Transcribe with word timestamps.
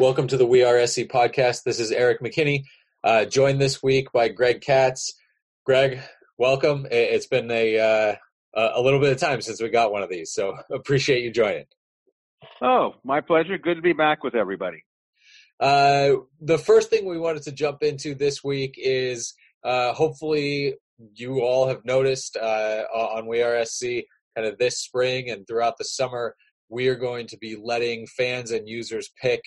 Welcome 0.00 0.28
to 0.28 0.36
the 0.36 0.46
We 0.46 0.62
Are 0.62 0.86
SC 0.86 1.00
podcast. 1.00 1.64
This 1.64 1.80
is 1.80 1.90
Erik 1.90 2.20
McKinney, 2.20 2.62
uh, 3.02 3.24
joined 3.24 3.60
this 3.60 3.82
week 3.82 4.12
by 4.12 4.28
Greg 4.28 4.60
Katz. 4.60 5.12
Greg, 5.66 5.98
welcome. 6.38 6.86
It's 6.88 7.26
been 7.26 7.50
a 7.50 7.80
uh, 7.80 8.14
a 8.54 8.80
little 8.80 9.00
bit 9.00 9.10
of 9.10 9.18
time 9.18 9.40
since 9.40 9.60
we 9.60 9.70
got 9.70 9.90
one 9.90 10.04
of 10.04 10.08
these, 10.08 10.32
so 10.32 10.56
appreciate 10.72 11.24
you 11.24 11.32
joining. 11.32 11.64
Oh, 12.62 12.94
my 13.02 13.20
pleasure. 13.20 13.58
Good 13.58 13.74
to 13.74 13.82
be 13.82 13.92
back 13.92 14.22
with 14.22 14.36
everybody. 14.36 14.84
Uh, 15.58 16.12
the 16.40 16.58
first 16.58 16.90
thing 16.90 17.04
we 17.04 17.18
wanted 17.18 17.42
to 17.42 17.52
jump 17.52 17.82
into 17.82 18.14
this 18.14 18.44
week 18.44 18.76
is 18.78 19.34
uh, 19.64 19.94
hopefully 19.94 20.76
you 21.14 21.40
all 21.40 21.66
have 21.66 21.84
noticed 21.84 22.36
uh, 22.36 22.84
on 22.94 23.26
We 23.26 23.42
Are 23.42 23.64
SC 23.64 24.04
kind 24.36 24.46
of 24.46 24.58
this 24.58 24.80
spring 24.80 25.28
and 25.28 25.44
throughout 25.44 25.76
the 25.76 25.84
summer, 25.84 26.36
we 26.68 26.86
are 26.86 26.94
going 26.94 27.26
to 27.26 27.36
be 27.36 27.56
letting 27.60 28.06
fans 28.06 28.52
and 28.52 28.68
users 28.68 29.10
pick 29.20 29.42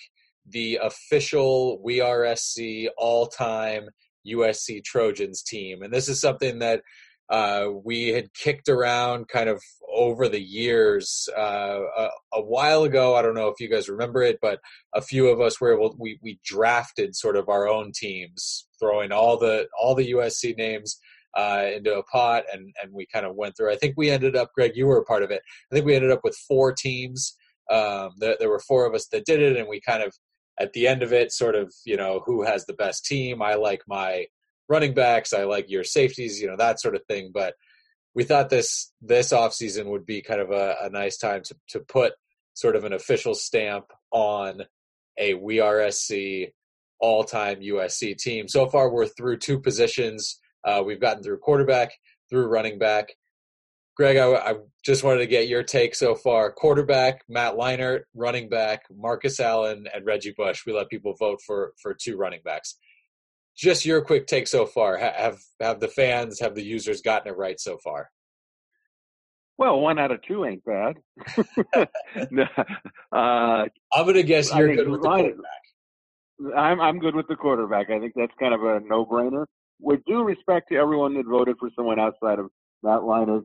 the 0.48 0.80
official 0.82 1.80
We 1.82 2.00
Are 2.00 2.34
SC 2.36 2.88
all 2.96 3.26
time 3.26 3.88
USC 4.26 4.84
Trojans 4.84 5.42
team. 5.42 5.82
And 5.82 5.92
this 5.92 6.08
is 6.08 6.20
something 6.20 6.60
that 6.60 6.82
uh, 7.28 7.68
we 7.84 8.08
had 8.08 8.34
kicked 8.34 8.68
around 8.68 9.28
kind 9.28 9.48
of 9.48 9.62
over 9.90 10.28
the 10.28 10.42
years 10.42 11.28
uh, 11.36 11.80
a, 11.96 12.08
a, 12.34 12.42
while 12.42 12.82
ago. 12.82 13.14
I 13.14 13.22
don't 13.22 13.34
know 13.34 13.48
if 13.48 13.60
you 13.60 13.70
guys 13.70 13.88
remember 13.88 14.22
it, 14.22 14.38
but 14.42 14.60
a 14.94 15.00
few 15.00 15.28
of 15.28 15.40
us 15.40 15.60
were 15.60 15.72
able 15.72 15.96
we 15.98 16.18
we 16.22 16.38
drafted 16.44 17.16
sort 17.16 17.36
of 17.36 17.48
our 17.48 17.68
own 17.68 17.92
teams, 17.94 18.66
throwing 18.78 19.12
all 19.12 19.38
the 19.38 19.66
all 19.80 19.94
the 19.94 20.12
USC 20.12 20.56
names 20.58 20.98
uh, 21.34 21.64
into 21.74 21.96
a 21.96 22.02
pot, 22.02 22.44
and 22.52 22.74
and 22.82 22.92
we 22.92 23.06
kind 23.06 23.24
of 23.24 23.34
went 23.34 23.56
through. 23.56 23.72
I 23.72 23.76
think 23.76 23.94
we 23.96 24.10
ended 24.10 24.36
up, 24.36 24.52
Greg, 24.54 24.72
you 24.74 24.86
were 24.86 24.98
a 24.98 25.04
part 25.04 25.22
of 25.22 25.30
it. 25.30 25.42
I 25.70 25.74
think 25.74 25.86
we 25.86 25.94
ended 25.94 26.10
up 26.10 26.20
with 26.24 26.36
four 26.36 26.72
teams. 26.72 27.34
Um, 27.70 28.10
there, 28.18 28.36
there 28.38 28.50
were 28.50 28.60
four 28.60 28.84
of 28.84 28.94
us 28.94 29.06
that 29.08 29.24
did 29.24 29.40
it, 29.40 29.56
and 29.56 29.68
we 29.68 29.80
kind 29.80 30.02
of 30.02 30.14
at 30.58 30.72
the 30.72 30.86
end 30.86 31.02
of 31.02 31.12
it, 31.12 31.32
sort 31.32 31.54
of, 31.54 31.72
you 31.84 31.96
know, 31.96 32.22
who 32.24 32.42
has 32.42 32.66
the 32.66 32.74
best 32.74 33.04
team. 33.04 33.42
I 33.42 33.54
like 33.54 33.82
my 33.86 34.26
running 34.68 34.94
backs. 34.94 35.32
I 35.32 35.44
like 35.44 35.70
your 35.70 35.84
safeties, 35.84 36.40
you 36.40 36.46
know, 36.46 36.56
that 36.56 36.80
sort 36.80 36.94
of 36.94 37.04
thing. 37.06 37.30
But 37.32 37.54
we 38.14 38.24
thought 38.24 38.50
this 38.50 38.92
this 39.00 39.32
offseason 39.32 39.86
would 39.86 40.06
be 40.06 40.22
kind 40.22 40.40
of 40.40 40.50
a, 40.50 40.76
a 40.82 40.90
nice 40.90 41.16
time 41.16 41.42
to 41.44 41.56
to 41.70 41.80
put 41.80 42.12
sort 42.54 42.76
of 42.76 42.84
an 42.84 42.92
official 42.92 43.34
stamp 43.34 43.86
on 44.10 44.62
a 45.18 45.34
We 45.34 45.60
Are 45.60 45.90
SC 45.90 46.14
all 47.00 47.24
time 47.24 47.60
USC 47.60 48.16
team. 48.16 48.48
So 48.48 48.68
far, 48.68 48.90
we're 48.90 49.06
through 49.06 49.38
two 49.38 49.58
positions. 49.58 50.38
Uh, 50.64 50.82
we've 50.84 51.00
gotten 51.00 51.22
through 51.22 51.38
quarterback, 51.38 51.92
through 52.30 52.46
running 52.46 52.78
back, 52.78 53.08
Greg, 53.96 54.16
I, 54.16 54.32
I, 54.32 54.54
just 54.84 55.04
wanted 55.04 55.18
to 55.18 55.26
get 55.26 55.48
your 55.48 55.62
take 55.62 55.94
so 55.94 56.14
far. 56.14 56.50
Quarterback, 56.50 57.22
Matt 57.28 57.54
Leinart, 57.54 58.02
running 58.14 58.48
back, 58.48 58.82
Marcus 58.94 59.38
Allen, 59.38 59.86
and 59.94 60.04
Reggie 60.04 60.34
Bush. 60.36 60.64
We 60.66 60.72
let 60.72 60.88
people 60.88 61.14
vote 61.14 61.40
for 61.46 61.72
for 61.80 61.94
two 61.94 62.16
running 62.16 62.40
backs. 62.44 62.76
Just 63.56 63.84
your 63.84 64.00
quick 64.00 64.26
take 64.26 64.46
so 64.46 64.66
far. 64.66 64.96
Have 64.96 65.38
have 65.60 65.78
the 65.78 65.88
fans, 65.88 66.40
have 66.40 66.54
the 66.54 66.64
users 66.64 67.02
gotten 67.02 67.32
it 67.32 67.36
right 67.36 67.60
so 67.60 67.78
far? 67.78 68.10
Well, 69.58 69.80
one 69.80 69.98
out 69.98 70.10
of 70.10 70.22
two 70.22 70.44
ain't 70.44 70.64
bad. 70.64 70.96
uh, 71.76 71.86
I'm 73.12 74.04
going 74.04 74.14
to 74.14 74.22
guess 74.22 74.52
you're 74.54 74.74
good 74.74 74.88
with 74.88 75.02
the 75.02 75.08
quarterback. 75.08 76.56
I'm 76.56 76.80
I'm 76.80 76.98
good 76.98 77.14
with 77.14 77.28
the 77.28 77.36
quarterback. 77.36 77.90
I 77.90 78.00
think 78.00 78.14
that's 78.16 78.32
kind 78.40 78.54
of 78.54 78.64
a 78.64 78.80
no-brainer. 78.80 79.44
With 79.78 80.00
due 80.06 80.24
respect 80.24 80.70
to 80.70 80.76
everyone 80.76 81.14
that 81.14 81.26
voted 81.26 81.56
for 81.60 81.70
someone 81.76 82.00
outside 82.00 82.38
of 82.38 82.46
Matt 82.82 83.00
Leinart, 83.00 83.44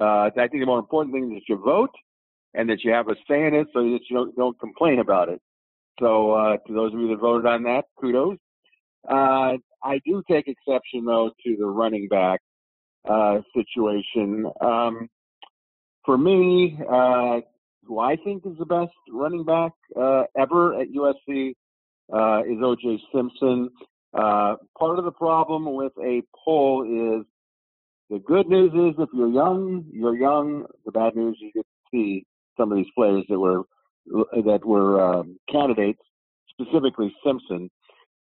uh, 0.00 0.30
I 0.36 0.48
think 0.48 0.52
the 0.60 0.66
more 0.66 0.78
important 0.78 1.14
thing 1.14 1.24
is 1.24 1.40
that 1.40 1.48
you 1.48 1.56
vote 1.56 1.90
and 2.54 2.68
that 2.70 2.82
you 2.84 2.92
have 2.92 3.08
a 3.08 3.14
say 3.28 3.46
in 3.46 3.54
it 3.54 3.68
so 3.72 3.82
that 3.82 4.00
you 4.08 4.16
don't, 4.16 4.36
don't 4.36 4.58
complain 4.60 5.00
about 5.00 5.28
it. 5.28 5.40
So 6.00 6.32
uh, 6.32 6.56
to 6.66 6.72
those 6.72 6.94
of 6.94 7.00
you 7.00 7.08
that 7.08 7.20
voted 7.20 7.46
on 7.46 7.64
that, 7.64 7.84
kudos. 8.00 8.38
Uh, 9.08 9.54
I 9.82 10.00
do 10.04 10.22
take 10.30 10.48
exception 10.48 11.04
though 11.04 11.30
to 11.44 11.56
the 11.56 11.66
running 11.66 12.08
back 12.08 12.40
uh, 13.08 13.40
situation. 13.54 14.46
Um, 14.60 15.08
for 16.04 16.18
me, 16.18 16.78
uh, 16.90 17.40
who 17.84 17.98
I 17.98 18.16
think 18.16 18.44
is 18.46 18.58
the 18.58 18.66
best 18.66 18.92
running 19.10 19.44
back 19.44 19.72
uh, 19.98 20.24
ever 20.36 20.80
at 20.80 20.88
USC 20.88 21.54
uh, 22.12 22.42
is 22.44 22.58
OJ 22.58 22.98
Simpson. 23.14 23.70
Part 24.14 24.98
of 24.98 25.04
the 25.04 25.12
problem 25.12 25.72
with 25.74 25.92
a 26.02 26.22
poll 26.44 27.18
is 27.20 27.26
the 28.10 28.18
good 28.20 28.48
news 28.48 28.72
is 28.72 28.94
if 28.98 29.08
you're 29.12 29.28
young, 29.28 29.84
you're 29.92 30.16
young. 30.16 30.64
The 30.86 30.92
bad 30.92 31.14
news 31.14 31.36
you 31.40 31.52
get 31.52 31.62
to 31.62 31.90
see 31.92 32.24
some 32.58 32.72
of 32.72 32.78
these 32.78 32.86
players 32.96 33.24
that 33.28 33.38
were 33.38 33.62
that 34.06 34.60
were 34.64 35.00
um, 35.02 35.38
candidates, 35.50 36.00
specifically 36.48 37.14
Simpson. 37.24 37.70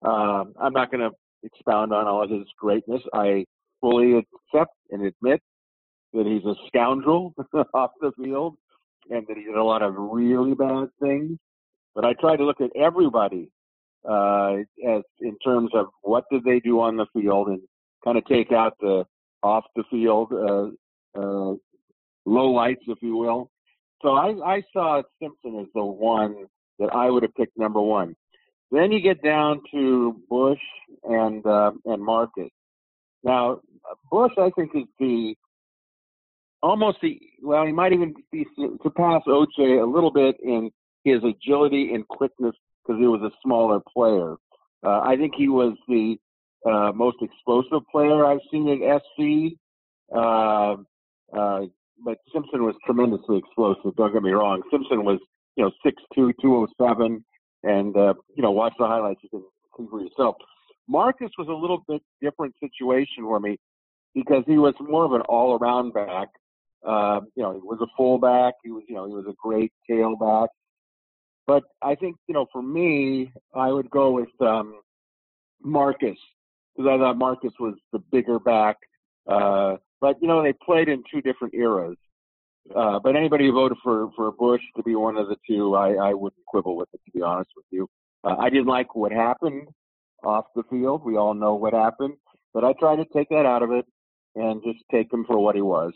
Uh, 0.04 0.44
I'm 0.60 0.72
not 0.72 0.90
going 0.92 1.00
to 1.00 1.10
expound 1.42 1.92
on 1.92 2.06
all 2.06 2.22
of 2.22 2.30
his 2.30 2.46
greatness. 2.58 3.02
I 3.12 3.44
fully 3.80 4.12
accept 4.18 4.72
and 4.90 5.04
admit 5.06 5.40
that 6.12 6.26
he's 6.26 6.44
a 6.44 6.54
scoundrel 6.68 7.34
off 7.74 7.90
the 8.00 8.12
field 8.22 8.56
and 9.10 9.26
that 9.26 9.36
he 9.36 9.44
did 9.44 9.56
a 9.56 9.64
lot 9.64 9.82
of 9.82 9.94
really 9.96 10.54
bad 10.54 10.88
things. 11.02 11.38
But 11.94 12.04
I 12.04 12.12
try 12.14 12.36
to 12.36 12.44
look 12.44 12.60
at 12.60 12.70
everybody 12.76 13.50
uh, 14.08 14.56
as 14.86 15.02
in 15.20 15.36
terms 15.44 15.70
of 15.74 15.86
what 16.02 16.24
did 16.30 16.44
they 16.44 16.60
do 16.60 16.80
on 16.80 16.96
the 16.96 17.06
field 17.12 17.48
and 17.48 17.60
kind 18.04 18.18
of 18.18 18.24
take 18.26 18.52
out 18.52 18.74
the 18.80 19.04
off 19.44 19.64
the 19.76 19.84
field 19.90 20.32
uh, 20.32 21.20
uh, 21.20 21.54
low 22.24 22.50
lights, 22.50 22.82
if 22.88 22.98
you 23.02 23.16
will. 23.16 23.50
So 24.02 24.10
I, 24.10 24.34
I 24.44 24.62
saw 24.72 25.02
Simpson 25.22 25.60
as 25.60 25.66
the 25.74 25.84
one 25.84 26.46
that 26.78 26.94
I 26.94 27.10
would 27.10 27.22
have 27.22 27.34
picked 27.34 27.56
number 27.58 27.80
one. 27.80 28.16
Then 28.70 28.90
you 28.90 29.00
get 29.00 29.22
down 29.22 29.60
to 29.72 30.20
Bush 30.28 30.58
and 31.04 31.46
uh, 31.46 31.72
and 31.84 32.02
Marcus. 32.02 32.50
Now 33.22 33.60
Bush, 34.10 34.32
I 34.38 34.50
think, 34.56 34.72
is 34.74 34.84
the 34.98 35.34
almost 36.62 36.98
the 37.02 37.20
well, 37.42 37.66
he 37.66 37.72
might 37.72 37.92
even 37.92 38.14
be 38.32 38.46
surpass 38.82 39.22
OJ 39.28 39.82
a 39.82 39.86
little 39.86 40.10
bit 40.10 40.36
in 40.42 40.70
his 41.04 41.20
agility 41.22 41.92
and 41.94 42.08
quickness 42.08 42.56
because 42.82 42.98
he 42.98 43.06
was 43.06 43.20
a 43.22 43.36
smaller 43.42 43.80
player. 43.92 44.36
Uh, 44.84 45.00
I 45.00 45.16
think 45.16 45.34
he 45.36 45.48
was 45.48 45.76
the 45.86 46.16
uh, 46.64 46.92
most 46.94 47.16
explosive 47.20 47.86
player 47.90 48.24
I've 48.24 48.40
seen 48.50 48.68
at 48.82 49.02
SC. 49.02 49.56
Uh, 50.14 50.76
uh, 51.36 51.66
but 52.04 52.18
Simpson 52.32 52.64
was 52.64 52.74
tremendously 52.84 53.38
explosive. 53.38 53.94
Don't 53.96 54.12
get 54.12 54.22
me 54.22 54.30
wrong. 54.30 54.62
Simpson 54.70 55.04
was, 55.04 55.18
you 55.56 55.64
know, 55.64 55.70
6'2", 55.84 56.32
207, 56.40 57.24
and 57.62 57.96
uh, 57.96 58.14
you 58.34 58.42
know, 58.42 58.50
watch 58.50 58.74
the 58.78 58.86
highlights. 58.86 59.20
You 59.22 59.28
can 59.30 59.42
see 59.78 59.86
for 59.90 60.00
yourself. 60.00 60.36
Marcus 60.88 61.30
was 61.38 61.48
a 61.48 61.52
little 61.52 61.82
bit 61.88 62.02
different 62.20 62.54
situation 62.60 63.24
for 63.24 63.40
me 63.40 63.58
because 64.14 64.44
he 64.46 64.58
was 64.58 64.74
more 64.80 65.04
of 65.04 65.12
an 65.12 65.22
all-around 65.22 65.94
back. 65.94 66.28
Uh, 66.86 67.20
you 67.34 67.42
know, 67.42 67.52
he 67.54 67.60
was 67.60 67.78
a 67.80 67.86
fullback. 67.96 68.54
He 68.62 68.70
was, 68.70 68.82
you 68.88 68.94
know, 68.94 69.06
he 69.06 69.14
was 69.14 69.24
a 69.26 69.34
great 69.42 69.72
tailback. 69.90 70.48
But 71.46 71.62
I 71.82 71.94
think, 71.94 72.16
you 72.26 72.34
know, 72.34 72.46
for 72.52 72.62
me, 72.62 73.32
I 73.54 73.70
would 73.70 73.90
go 73.90 74.10
with 74.10 74.28
um, 74.40 74.80
Marcus 75.62 76.18
because 76.76 76.90
I 76.90 76.98
thought 76.98 77.18
Marcus 77.18 77.52
was 77.58 77.74
the 77.92 77.98
bigger 77.98 78.38
back. 78.38 78.76
Uh, 79.26 79.76
but 80.00 80.16
you 80.20 80.28
know, 80.28 80.42
they 80.42 80.52
played 80.52 80.88
in 80.88 81.02
two 81.10 81.20
different 81.22 81.54
eras. 81.54 81.96
Uh, 82.74 82.98
but 82.98 83.14
anybody 83.16 83.46
who 83.46 83.52
voted 83.52 83.78
for 83.82 84.10
for 84.16 84.32
Bush 84.32 84.62
to 84.76 84.82
be 84.82 84.94
one 84.94 85.16
of 85.16 85.28
the 85.28 85.36
two, 85.46 85.74
I, 85.74 85.94
I 85.94 86.14
wouldn't 86.14 86.44
quibble 86.46 86.76
with 86.76 86.88
it. 86.94 87.00
To 87.04 87.10
be 87.12 87.22
honest 87.22 87.50
with 87.56 87.66
you, 87.70 87.88
uh, 88.24 88.36
I 88.38 88.48
didn't 88.50 88.66
like 88.66 88.94
what 88.94 89.12
happened 89.12 89.68
off 90.22 90.46
the 90.54 90.62
field. 90.70 91.04
We 91.04 91.16
all 91.16 91.34
know 91.34 91.54
what 91.54 91.74
happened, 91.74 92.14
but 92.54 92.64
I 92.64 92.72
tried 92.72 92.96
to 92.96 93.04
take 93.04 93.28
that 93.28 93.46
out 93.46 93.62
of 93.62 93.70
it 93.70 93.84
and 94.34 94.62
just 94.64 94.78
take 94.90 95.12
him 95.12 95.24
for 95.26 95.38
what 95.38 95.54
he 95.54 95.60
was. 95.60 95.92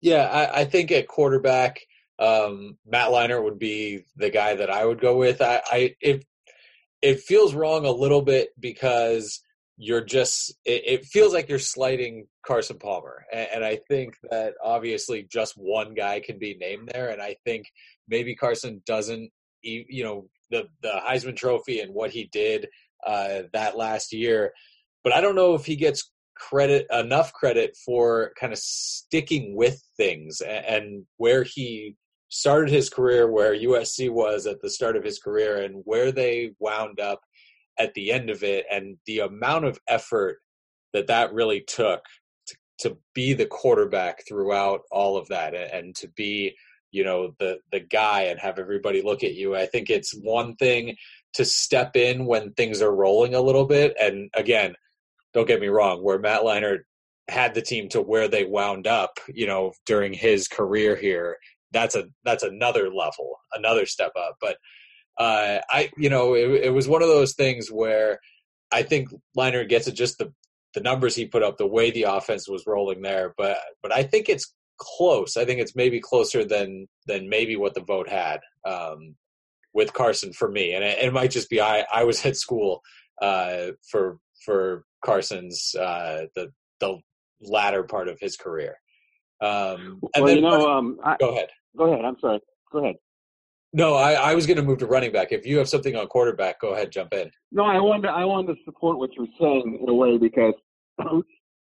Yeah, 0.00 0.24
I, 0.24 0.60
I 0.60 0.64
think 0.64 0.92
at 0.92 1.08
quarterback, 1.08 1.80
um, 2.18 2.78
Matt 2.86 3.10
Leinart 3.10 3.42
would 3.42 3.58
be 3.58 4.04
the 4.16 4.30
guy 4.30 4.54
that 4.54 4.70
I 4.70 4.84
would 4.84 5.00
go 5.00 5.16
with. 5.16 5.42
I, 5.42 5.62
I 5.70 5.94
it 6.00 6.24
it 7.02 7.20
feels 7.20 7.54
wrong 7.54 7.84
a 7.84 7.90
little 7.90 8.22
bit 8.22 8.50
because 8.58 9.42
you're 9.76 10.04
just 10.04 10.54
it, 10.64 10.82
it, 10.86 11.04
feels 11.04 11.34
like 11.34 11.48
you're 11.48 11.58
slighting 11.58 12.26
Carson 12.46 12.78
Palmer, 12.78 13.24
and, 13.32 13.48
and, 13.56 13.64
I 13.64 13.78
think 13.88 14.14
that 14.30 14.54
obviously 14.64 15.26
just 15.30 15.54
one 15.56 15.94
guy 15.94 16.20
can 16.20 16.38
be 16.38 16.56
named 16.58 16.90
there, 16.92 17.10
and 17.10 17.20
I 17.20 17.36
think 17.44 17.66
maybe 18.08 18.34
Carson 18.34 18.82
doesn't, 18.86 19.30
you 19.62 20.02
know, 20.02 20.28
the 20.50 20.64
the 20.82 21.00
Heisman 21.06 21.36
Trophy 21.36 21.80
and 21.80 21.92
what 21.92 22.10
he 22.10 22.24
did 22.32 22.68
uh, 23.06 23.42
that 23.52 23.76
last 23.76 24.12
year, 24.12 24.52
but 25.04 25.12
I 25.12 25.20
don't 25.20 25.36
know 25.36 25.54
if 25.54 25.66
he 25.66 25.76
gets 25.76 26.10
credit 26.36 26.86
enough 26.90 27.32
credit 27.32 27.76
for 27.84 28.32
kind 28.38 28.52
of 28.52 28.58
sticking 28.58 29.56
with 29.56 29.82
things 29.96 30.40
and, 30.42 30.64
and 30.66 31.04
where 31.16 31.42
he 31.42 31.96
started 32.28 32.70
his 32.70 32.90
career, 32.90 33.30
where 33.30 33.54
USC 33.54 34.10
was 34.10 34.46
at 34.46 34.60
the 34.60 34.70
start 34.70 34.96
of 34.96 35.04
his 35.04 35.18
career, 35.18 35.62
and 35.62 35.82
where 35.84 36.12
they 36.12 36.52
wound 36.58 37.00
up 37.00 37.20
at 37.78 37.94
the 37.94 38.12
end 38.12 38.30
of 38.30 38.42
it 38.42 38.64
and 38.70 38.96
the 39.06 39.20
amount 39.20 39.64
of 39.64 39.78
effort 39.88 40.38
that 40.92 41.06
that 41.06 41.32
really 41.32 41.60
took 41.60 42.02
to, 42.46 42.56
to 42.78 42.96
be 43.14 43.32
the 43.32 43.46
quarterback 43.46 44.26
throughout 44.26 44.80
all 44.90 45.16
of 45.16 45.28
that 45.28 45.54
and 45.54 45.94
to 45.96 46.08
be 46.08 46.56
you 46.92 47.04
know 47.04 47.34
the 47.38 47.58
the 47.72 47.80
guy 47.80 48.22
and 48.22 48.40
have 48.40 48.58
everybody 48.58 49.02
look 49.02 49.22
at 49.22 49.34
you. 49.34 49.54
I 49.54 49.66
think 49.66 49.90
it's 49.90 50.12
one 50.12 50.56
thing 50.56 50.96
to 51.34 51.44
step 51.44 51.96
in 51.96 52.24
when 52.24 52.52
things 52.54 52.80
are 52.80 52.94
rolling 52.94 53.34
a 53.34 53.40
little 53.40 53.66
bit. 53.66 53.94
And 54.00 54.30
again, 54.34 54.74
don't 55.34 55.46
get 55.46 55.60
me 55.60 55.68
wrong, 55.68 56.02
where 56.02 56.18
Matt 56.18 56.40
Leinart 56.40 56.80
had 57.28 57.54
the 57.54 57.60
team 57.60 57.88
to 57.90 58.00
where 58.00 58.28
they 58.28 58.44
wound 58.44 58.86
up, 58.86 59.18
you 59.28 59.46
know, 59.46 59.72
during 59.84 60.14
his 60.14 60.48
career 60.48 60.96
here, 60.96 61.36
that's 61.72 61.94
a 61.94 62.04
that's 62.24 62.42
another 62.42 62.88
level, 62.88 63.36
another 63.52 63.84
step 63.84 64.12
up. 64.16 64.36
But 64.40 64.56
uh, 65.18 65.58
I, 65.70 65.90
you 65.96 66.10
know, 66.10 66.34
it, 66.34 66.64
it 66.64 66.74
was 66.74 66.88
one 66.88 67.02
of 67.02 67.08
those 67.08 67.34
things 67.34 67.68
where 67.68 68.20
I 68.72 68.82
think 68.82 69.08
Leinart 69.36 69.68
gets 69.68 69.86
it 69.86 69.92
just 69.92 70.18
the 70.18 70.32
the 70.74 70.80
numbers 70.82 71.16
he 71.16 71.24
put 71.24 71.42
up, 71.42 71.56
the 71.56 71.66
way 71.66 71.90
the 71.90 72.02
offense 72.02 72.48
was 72.48 72.66
rolling 72.66 73.02
there. 73.02 73.34
But 73.36 73.56
but 73.82 73.92
I 73.92 74.02
think 74.02 74.28
it's 74.28 74.52
close. 74.78 75.36
I 75.36 75.44
think 75.44 75.60
it's 75.60 75.74
maybe 75.74 76.00
closer 76.00 76.44
than 76.44 76.86
than 77.06 77.28
maybe 77.28 77.56
what 77.56 77.74
the 77.74 77.80
vote 77.80 78.08
had 78.08 78.40
um, 78.66 79.16
with 79.72 79.92
Carson 79.92 80.32
for 80.32 80.50
me, 80.50 80.74
and 80.74 80.84
it, 80.84 80.98
it, 80.98 81.12
might 81.12 81.30
just 81.30 81.48
be 81.48 81.60
I 81.60 81.86
I 81.92 82.04
was 82.04 82.24
at 82.26 82.36
school 82.36 82.82
uh, 83.20 83.68
for 83.90 84.18
for 84.44 84.84
Carson's 85.04 85.74
uh, 85.74 86.26
the 86.34 86.52
the 86.80 86.98
latter 87.40 87.82
part 87.82 88.08
of 88.08 88.18
his 88.20 88.36
career. 88.36 88.76
Um, 89.40 90.00
and 90.14 90.24
well, 90.24 90.34
you 90.34 90.40
know, 90.40 90.70
um, 90.70 90.98
I, 91.04 91.16
go 91.18 91.30
ahead. 91.30 91.48
Go 91.76 91.92
ahead. 91.92 92.04
I'm 92.04 92.18
sorry. 92.20 92.40
Go 92.72 92.78
ahead. 92.78 92.96
No, 93.72 93.94
I, 93.94 94.12
I 94.12 94.34
was 94.34 94.46
going 94.46 94.56
to 94.56 94.62
move 94.62 94.78
to 94.78 94.86
running 94.86 95.12
back. 95.12 95.32
If 95.32 95.46
you 95.46 95.58
have 95.58 95.68
something 95.68 95.96
on 95.96 96.06
quarterback, 96.06 96.60
go 96.60 96.72
ahead, 96.72 96.92
jump 96.92 97.12
in. 97.12 97.30
No, 97.52 97.64
I 97.64 97.78
wanted 97.78 98.02
to, 98.02 98.08
I 98.08 98.24
wanted 98.24 98.54
to 98.54 98.64
support 98.64 98.98
what 98.98 99.10
you're 99.14 99.26
saying 99.38 99.80
in 99.82 99.88
a 99.88 99.94
way 99.94 100.18
because 100.18 100.54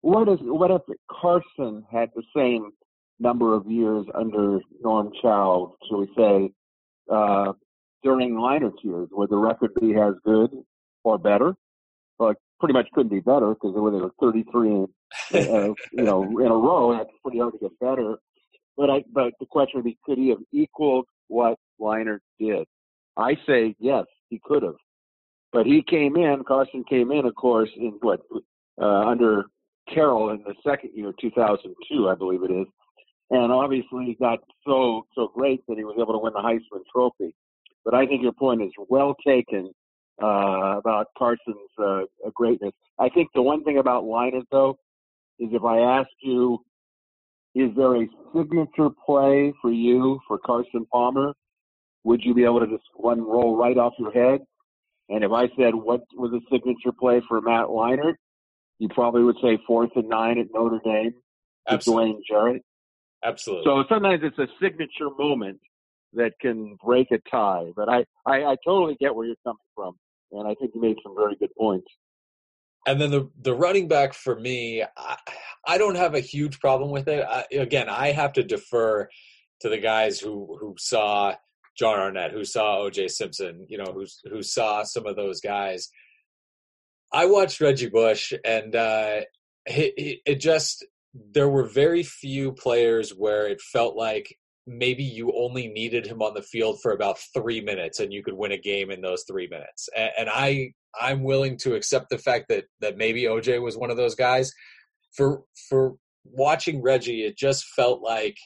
what 0.01 0.29
is 0.29 0.39
what 0.43 0.71
if 0.71 0.83
Carson 1.11 1.85
had 1.91 2.11
the 2.15 2.23
same 2.35 2.71
number 3.19 3.55
of 3.55 3.67
years 3.67 4.07
under 4.15 4.61
Norm 4.83 5.11
Chow, 5.21 5.75
shall 5.89 6.01
we 6.01 6.09
say, 6.17 6.53
uh, 7.13 7.53
during 8.03 8.35
Leinart's 8.35 8.83
years? 8.83 9.09
Would 9.13 9.31
the 9.31 9.37
record 9.37 9.73
be 9.79 9.95
as 9.95 10.15
good 10.25 10.51
or 11.05 11.19
better? 11.19 11.55
Well, 12.19 12.35
pretty 12.59 12.73
much 12.73 12.89
couldn't 12.95 13.11
be 13.11 13.21
better 13.21 13.55
because 13.55 13.75
they 13.75 13.81
were 13.81 14.11
33 14.21 14.87
uh, 15.35 15.75
you 15.93 16.03
know, 16.05 16.23
in 16.39 16.47
a 16.47 16.55
row. 16.55 16.97
That's 16.97 17.11
pretty 17.23 17.39
hard 17.39 17.55
to 17.55 17.59
get 17.59 17.79
better. 17.81 18.17
But 18.77 18.91
I, 18.91 19.05
but 19.13 19.33
the 19.41 19.47
question 19.47 19.79
would 19.79 19.85
be, 19.85 19.99
could 20.05 20.19
he 20.19 20.29
have 20.29 20.39
equaled 20.53 21.07
what 21.31 21.57
Leinart 21.81 22.21
did? 22.39 22.67
I 23.17 23.35
say 23.47 23.75
yes, 23.79 24.05
he 24.29 24.41
could 24.45 24.63
have. 24.63 24.75
But 25.53 25.67
he 25.67 25.83
came 25.83 26.17
in, 26.17 26.43
Carson 26.47 26.85
came 26.89 27.11
in, 27.11 27.25
of 27.25 27.35
course, 27.35 27.71
in 27.77 27.99
what 28.01 28.21
uh, 28.81 28.85
under 28.85 29.45
Carroll 29.93 30.31
in 30.31 30.43
the 30.45 30.55
second 30.67 30.91
year, 30.95 31.13
2002, 31.21 32.09
I 32.09 32.15
believe 32.15 32.43
it 32.43 32.53
is, 32.53 32.67
and 33.31 33.53
obviously 33.53 34.05
he 34.07 34.15
got 34.15 34.39
so 34.67 35.07
so 35.15 35.31
great 35.35 35.65
that 35.67 35.79
he 35.79 35.85
was 35.85 35.97
able 36.01 36.13
to 36.13 36.19
win 36.19 36.33
the 36.33 36.41
Heisman 36.41 36.83
Trophy. 36.93 37.35
But 37.85 37.95
I 37.95 38.07
think 38.07 38.23
your 38.23 38.33
point 38.33 38.63
is 38.63 38.71
well 38.89 39.17
taken 39.27 39.73
uh, 40.23 40.79
about 40.79 41.09
Carson's 41.17 41.57
uh, 41.83 42.03
greatness. 42.35 42.73
I 42.99 43.09
think 43.09 43.31
the 43.35 43.43
one 43.43 43.65
thing 43.65 43.79
about 43.79 44.05
Leinart, 44.05 44.45
though, 44.51 44.79
is 45.39 45.49
if 45.53 45.65
I 45.65 45.79
ask 45.79 46.11
you, 46.21 46.59
is 47.55 47.71
there 47.77 47.97
a 47.97 48.07
signature 48.35 48.91
play 49.05 49.53
for 49.61 49.73
you 49.73 50.21
for 50.27 50.39
Carson 50.39 50.87
Palmer? 50.93 51.33
Would 52.05 52.23
you 52.23 52.35
be 52.35 52.45
able 52.45 52.61
to 52.61 52.67
just 52.67 52.85
one 52.95 53.21
roll 53.21 53.57
right 53.57 53.77
off 53.77 53.95
your 53.99 54.13
head? 54.13 54.41
And 55.09 55.25
if 55.25 55.33
I 55.33 55.49
said 55.59 55.75
what 55.75 56.03
was 56.15 56.33
a 56.33 56.41
signature 56.51 56.93
play 56.99 57.21
for 57.29 57.41
Matt 57.41 57.67
Leinart, 57.67 58.15
you 58.79 58.89
probably 58.89 59.23
would 59.23 59.37
say 59.43 59.59
fourth 59.67 59.91
and 59.97 60.09
nine 60.09 60.39
at 60.39 60.47
Notre 60.55 60.81
Dame 60.85 61.15
with 61.71 61.81
Dwayne 61.81 62.21
Jarrett. 62.27 62.63
Absolutely. 63.25 63.65
So 63.65 63.85
sometimes 63.89 64.21
it's 64.23 64.39
a 64.39 64.47
signature 64.63 65.11
moment 65.19 65.61
that 66.15 66.33
can 66.41 66.77
break 66.83 67.11
a 67.11 67.19
tie. 67.31 67.73
But 67.77 67.89
I, 67.89 68.05
I, 68.25 68.45
I 68.45 68.57
totally 68.65 68.97
get 68.99 69.15
where 69.15 69.27
you're 69.27 69.37
coming 69.45 69.59
from, 69.75 69.95
and 70.33 70.49
I 70.49 70.55
think 70.55 70.73
you 70.75 70.81
made 70.81 70.97
some 71.03 71.15
very 71.15 71.37
good 71.37 71.51
points. 71.59 71.87
And 72.87 73.01
then 73.01 73.11
the 73.11 73.31
the 73.41 73.55
running 73.55 73.89
back 73.89 74.15
for 74.15 74.39
me, 74.39 74.83
I, 74.83 75.17
I 75.67 75.79
don't 75.79 75.97
have 75.97 76.15
a 76.15 76.21
huge 76.21 76.61
problem 76.61 76.91
with 76.91 77.09
it. 77.09 77.25
I, 77.29 77.45
again, 77.53 77.89
I 77.89 78.13
have 78.13 78.33
to 78.35 78.43
defer 78.43 79.09
to 79.61 79.69
the 79.69 79.79
guys 79.79 80.19
who 80.19 80.57
who 80.61 80.75
saw 80.79 81.35
Jon 81.79 81.99
Arnett, 81.99 82.33
who 82.33 82.45
saw 82.45 82.79
O.J. 82.79 83.09
Simpson, 83.09 83.67
you 83.69 83.79
know, 83.79 83.93
who 83.93 84.07
who 84.31 84.43
saw 84.43 84.83
some 84.83 85.07
of 85.07 85.17
those 85.17 85.41
guys. 85.41 85.89
I 87.13 87.27
watched 87.27 87.61
Reggie 87.61 87.89
Bush, 87.89 88.33
and 88.45 88.75
uh, 88.75 89.21
it, 89.67 90.21
it 90.25 90.41
just 90.41 90.85
there 91.15 91.49
were 91.49 91.65
very 91.65 92.03
few 92.03 92.53
players 92.53 93.11
where 93.11 93.47
it 93.49 93.61
felt 93.61 93.97
like 93.97 94.37
maybe 94.67 95.03
you 95.03 95.33
only 95.37 95.67
needed 95.69 96.07
him 96.07 96.23
on 96.23 96.35
the 96.35 96.43
field 96.43 96.81
for 96.81 96.93
about 96.93 97.19
three 97.35 97.61
minutes 97.61 97.99
and 97.99 98.13
you 98.13 98.23
could 98.23 98.35
win 98.35 98.53
a 98.53 98.59
game 98.59 98.91
in 98.91 99.01
those 99.01 99.25
three 99.27 99.49
minutes. 99.49 99.89
And, 99.97 100.11
and 100.19 100.31
I 100.31 100.73
I'm 100.99 101.23
willing 101.23 101.57
to 101.59 101.75
accept 101.75 102.11
the 102.11 102.19
fact 102.19 102.47
that 102.49 102.65
that 102.81 102.97
maybe 102.97 103.23
OJ 103.25 103.63
was 103.63 103.77
one 103.77 103.91
of 103.91 103.97
those 103.97 104.15
guys. 104.15 104.53
For 105.17 105.43
for 105.69 105.97
watching 106.25 106.83
Reggie, 106.83 107.25
it 107.25 107.37
just 107.37 107.65
felt 107.77 108.03
like 108.03 108.37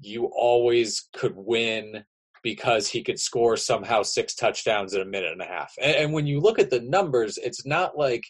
you 0.00 0.30
always 0.34 1.08
could 1.14 1.34
win 1.36 2.04
because 2.42 2.88
he 2.88 3.02
could 3.02 3.20
score 3.20 3.56
somehow 3.56 4.02
six 4.02 4.34
touchdowns 4.34 4.94
in 4.94 5.00
a 5.00 5.06
minute 5.06 5.32
and 5.32 5.42
a 5.42 5.46
half. 5.46 5.72
And, 5.80 5.94
and 5.94 6.12
when 6.12 6.26
you 6.26 6.40
look 6.40 6.58
at 6.58 6.70
the 6.70 6.80
numbers, 6.80 7.38
it's 7.38 7.64
not 7.64 7.96
like 7.96 8.24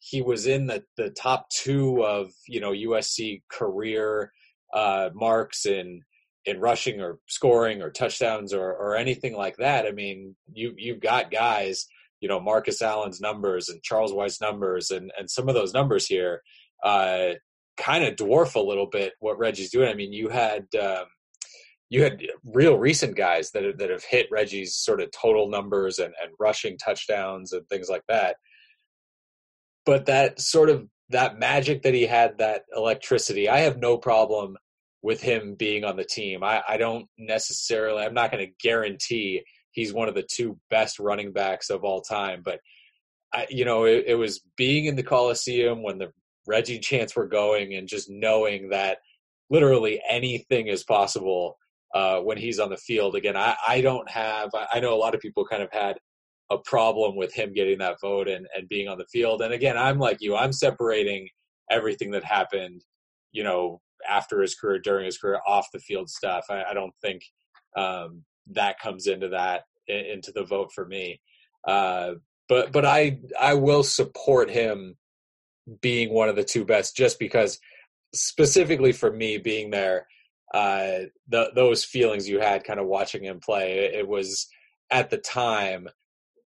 he 0.00 0.20
was 0.20 0.46
in 0.46 0.66
the, 0.66 0.82
the 0.98 1.10
top 1.10 1.48
two 1.48 2.04
of 2.04 2.30
you 2.46 2.60
know 2.60 2.72
USC 2.72 3.42
career 3.50 4.30
uh, 4.74 5.10
marks 5.14 5.66
in 5.66 6.02
in 6.46 6.60
rushing 6.60 7.00
or 7.00 7.18
scoring 7.26 7.80
or 7.80 7.90
touchdowns 7.90 8.52
or, 8.52 8.70
or 8.74 8.96
anything 8.96 9.34
like 9.34 9.56
that. 9.56 9.86
I 9.86 9.92
mean, 9.92 10.36
you 10.52 10.74
you've 10.76 11.00
got 11.00 11.30
guys 11.30 11.86
you 12.24 12.28
know 12.28 12.40
Marcus 12.40 12.80
Allen's 12.80 13.20
numbers 13.20 13.68
and 13.68 13.82
Charles 13.82 14.10
White's 14.10 14.40
numbers 14.40 14.90
and 14.90 15.12
and 15.18 15.30
some 15.30 15.46
of 15.46 15.54
those 15.54 15.74
numbers 15.74 16.06
here 16.06 16.40
uh, 16.82 17.34
kind 17.76 18.02
of 18.02 18.16
dwarf 18.16 18.54
a 18.54 18.60
little 18.60 18.86
bit 18.86 19.12
what 19.20 19.38
Reggie's 19.38 19.70
doing. 19.70 19.90
I 19.90 19.94
mean, 19.94 20.14
you 20.14 20.30
had 20.30 20.64
um, 20.80 21.04
you 21.90 22.02
had 22.02 22.22
real 22.42 22.78
recent 22.78 23.14
guys 23.14 23.50
that 23.50 23.76
that 23.76 23.90
have 23.90 24.04
hit 24.04 24.28
Reggie's 24.30 24.74
sort 24.74 25.02
of 25.02 25.10
total 25.12 25.50
numbers 25.50 25.98
and, 25.98 26.14
and 26.22 26.32
rushing 26.40 26.78
touchdowns 26.78 27.52
and 27.52 27.68
things 27.68 27.90
like 27.90 28.04
that. 28.08 28.36
But 29.84 30.06
that 30.06 30.40
sort 30.40 30.70
of 30.70 30.88
that 31.10 31.38
magic 31.38 31.82
that 31.82 31.92
he 31.92 32.06
had, 32.06 32.38
that 32.38 32.62
electricity, 32.74 33.50
I 33.50 33.58
have 33.58 33.76
no 33.76 33.98
problem 33.98 34.56
with 35.02 35.20
him 35.20 35.56
being 35.58 35.84
on 35.84 35.96
the 35.96 36.04
team. 36.04 36.42
I, 36.42 36.62
I 36.66 36.78
don't 36.78 37.06
necessarily, 37.18 38.02
I'm 38.02 38.14
not 38.14 38.32
going 38.32 38.46
to 38.46 38.52
guarantee 38.62 39.42
he's 39.74 39.92
one 39.92 40.08
of 40.08 40.14
the 40.14 40.26
two 40.28 40.58
best 40.70 40.98
running 40.98 41.32
backs 41.32 41.68
of 41.68 41.84
all 41.84 42.00
time. 42.00 42.42
But 42.42 42.60
I, 43.32 43.46
you 43.50 43.64
know, 43.64 43.84
it, 43.84 44.04
it 44.06 44.14
was 44.14 44.40
being 44.56 44.86
in 44.86 44.96
the 44.96 45.02
Coliseum 45.02 45.82
when 45.82 45.98
the 45.98 46.12
Reggie 46.46 46.78
chants 46.78 47.14
were 47.14 47.26
going, 47.26 47.74
and 47.74 47.88
just 47.88 48.08
knowing 48.08 48.70
that 48.70 48.98
literally 49.50 50.00
anything 50.08 50.68
is 50.68 50.84
possible 50.84 51.58
uh, 51.94 52.20
when 52.20 52.38
he's 52.38 52.58
on 52.58 52.70
the 52.70 52.76
field. 52.76 53.14
Again, 53.14 53.36
I, 53.36 53.56
I 53.66 53.80
don't 53.80 54.08
have. 54.10 54.50
I 54.72 54.80
know 54.80 54.94
a 54.94 54.96
lot 54.96 55.14
of 55.14 55.20
people 55.20 55.44
kind 55.44 55.62
of 55.62 55.70
had 55.72 55.98
a 56.50 56.58
problem 56.58 57.16
with 57.16 57.32
him 57.32 57.52
getting 57.52 57.78
that 57.78 58.00
vote 58.00 58.28
and, 58.28 58.46
and 58.56 58.68
being 58.68 58.88
on 58.88 58.98
the 58.98 59.06
field. 59.06 59.42
And 59.42 59.52
again, 59.52 59.76
I'm 59.76 59.98
like 59.98 60.18
you. 60.20 60.36
I'm 60.36 60.52
separating 60.52 61.28
everything 61.70 62.10
that 62.12 62.24
happened, 62.24 62.84
you 63.32 63.42
know, 63.42 63.80
after 64.08 64.42
his 64.42 64.54
career, 64.54 64.78
during 64.78 65.06
his 65.06 65.18
career, 65.18 65.40
off 65.46 65.66
the 65.72 65.78
field 65.78 66.10
stuff. 66.10 66.44
I, 66.50 66.64
I 66.64 66.74
don't 66.74 66.94
think 67.00 67.22
um, 67.76 68.22
that 68.52 68.78
comes 68.78 69.06
into 69.06 69.28
that 69.30 69.62
into 69.88 70.32
the 70.32 70.44
vote 70.44 70.72
for 70.72 70.86
me. 70.86 71.20
Uh, 71.66 72.14
but 72.48 72.72
but 72.72 72.84
I 72.84 73.18
I 73.40 73.54
will 73.54 73.82
support 73.82 74.50
him 74.50 74.96
being 75.80 76.12
one 76.12 76.28
of 76.28 76.36
the 76.36 76.44
two 76.44 76.64
best 76.64 76.96
just 76.96 77.18
because 77.18 77.58
specifically 78.12 78.92
for 78.92 79.10
me 79.10 79.38
being 79.38 79.70
there 79.70 80.06
uh, 80.52 81.06
the, 81.28 81.50
those 81.54 81.84
feelings 81.84 82.28
you 82.28 82.38
had 82.38 82.64
kind 82.64 82.78
of 82.78 82.86
watching 82.86 83.24
him 83.24 83.40
play 83.40 83.78
it, 83.78 83.94
it 83.94 84.06
was 84.06 84.46
at 84.90 85.08
the 85.08 85.16
time 85.16 85.88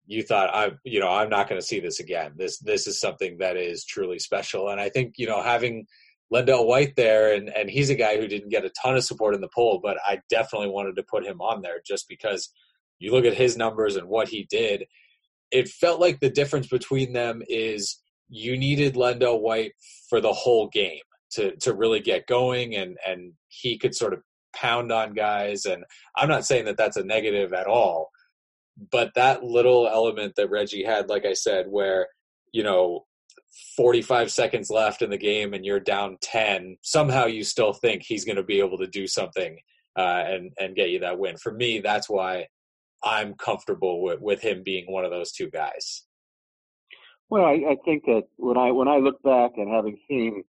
you 0.06 0.22
thought 0.22 0.54
I 0.54 0.72
you 0.84 1.00
know 1.00 1.10
I'm 1.10 1.30
not 1.30 1.48
going 1.48 1.60
to 1.60 1.66
see 1.66 1.80
this 1.80 2.02
again 2.02 2.34
this 2.36 2.60
this 2.60 2.88
is 2.88 3.00
something 3.00 3.38
that 3.40 3.56
is 3.56 3.86
truly 3.86 4.20
special 4.20 4.68
and 4.70 4.82
I 4.82 4.90
think 4.90 5.14
you 5.18 5.28
know 5.28 5.42
having 5.42 5.88
LenDale 6.34 6.66
White 6.66 6.96
there, 6.96 7.34
and, 7.34 7.50
and 7.50 7.70
he's 7.70 7.90
a 7.90 7.96
guy 7.96 8.18
who 8.18 8.28
didn't 8.28 8.50
get 8.50 8.66
a 8.66 8.72
ton 8.82 8.96
of 8.96 9.04
support 9.04 9.36
in 9.36 9.42
the 9.42 9.50
poll, 9.54 9.80
but 9.82 9.98
I 10.06 10.22
definitely 10.30 10.70
wanted 10.70 10.96
to 10.96 11.04
put 11.04 11.26
him 11.26 11.40
on 11.40 11.62
there 11.62 11.82
just 11.86 12.10
because 12.10 12.50
you 13.00 13.12
look 13.12 13.26
at 13.26 13.34
his 13.34 13.58
numbers 13.58 13.96
and 13.96 14.08
what 14.08 14.30
he 14.30 14.48
did. 14.50 14.86
It 15.52 15.70
felt 15.70 16.00
like 16.00 16.20
the 16.20 16.30
difference 16.30 16.68
between 16.68 17.14
them 17.14 17.42
is 17.48 18.02
you 18.30 18.58
needed 18.58 18.96
LenDale 18.96 19.42
White 19.42 19.74
for 20.10 20.20
the 20.20 20.34
whole 20.34 20.68
game 20.70 21.02
to 21.32 21.56
to 21.58 21.74
really 21.74 22.00
get 22.00 22.28
going, 22.28 22.76
and 22.76 22.98
and 23.06 23.34
he 23.48 23.78
could 23.78 23.96
sort 23.96 24.14
of 24.14 24.22
pound 24.56 24.92
on 24.92 25.14
guys. 25.14 25.66
And 25.66 25.84
I'm 26.18 26.30
not 26.30 26.46
saying 26.46 26.66
that 26.66 26.78
that's 26.78 26.98
a 26.98 27.04
negative 27.04 27.54
at 27.54 27.68
all, 27.68 28.10
but 28.92 29.12
that 29.16 29.44
little 29.44 29.88
element 29.88 30.34
that 30.38 30.50
Reggie 30.50 30.84
had, 30.84 31.10
like 31.10 31.26
I 31.26 31.34
said, 31.34 31.66
where 31.70 32.08
you 32.52 32.64
know 32.64 33.06
45 33.78 34.32
seconds 34.32 34.70
left 34.70 35.02
in 35.02 35.10
the 35.10 35.18
game 35.18 35.54
and 35.54 35.66
you're 35.66 35.80
down 35.80 36.18
10, 36.22 36.78
somehow 36.82 37.26
you 37.26 37.44
still 37.44 37.74
think 37.74 38.04
he's 38.04 38.26
going 38.26 38.36
to 38.36 38.44
be 38.44 38.60
able 38.60 38.78
to 38.78 38.88
do 38.88 39.08
something 39.08 39.58
uh, 39.98 40.24
and 40.28 40.52
and 40.60 40.76
get 40.76 40.90
you 40.90 41.00
that 41.00 41.20
win. 41.20 41.38
For 41.38 41.54
me, 41.54 41.80
that's 41.80 42.10
why 42.10 42.48
I'm 43.06 43.36
comfortable 43.36 44.02
with 44.02 44.20
with 44.20 44.42
him 44.42 44.64
being 44.64 44.92
one 44.92 45.06
of 45.06 45.12
those 45.12 45.32
two 45.32 45.50
guys. 45.50 46.04
Well, 47.30 47.46
I, 47.46 47.54
I 47.54 47.78
think 47.86 48.04
that 48.06 48.24
when 48.38 48.58
I 48.58 48.72
when 48.72 48.88
I 48.88 48.98
look 48.98 49.22
back 49.24 49.52
and 49.58 49.74
having 49.74 49.98
seen 50.10 50.44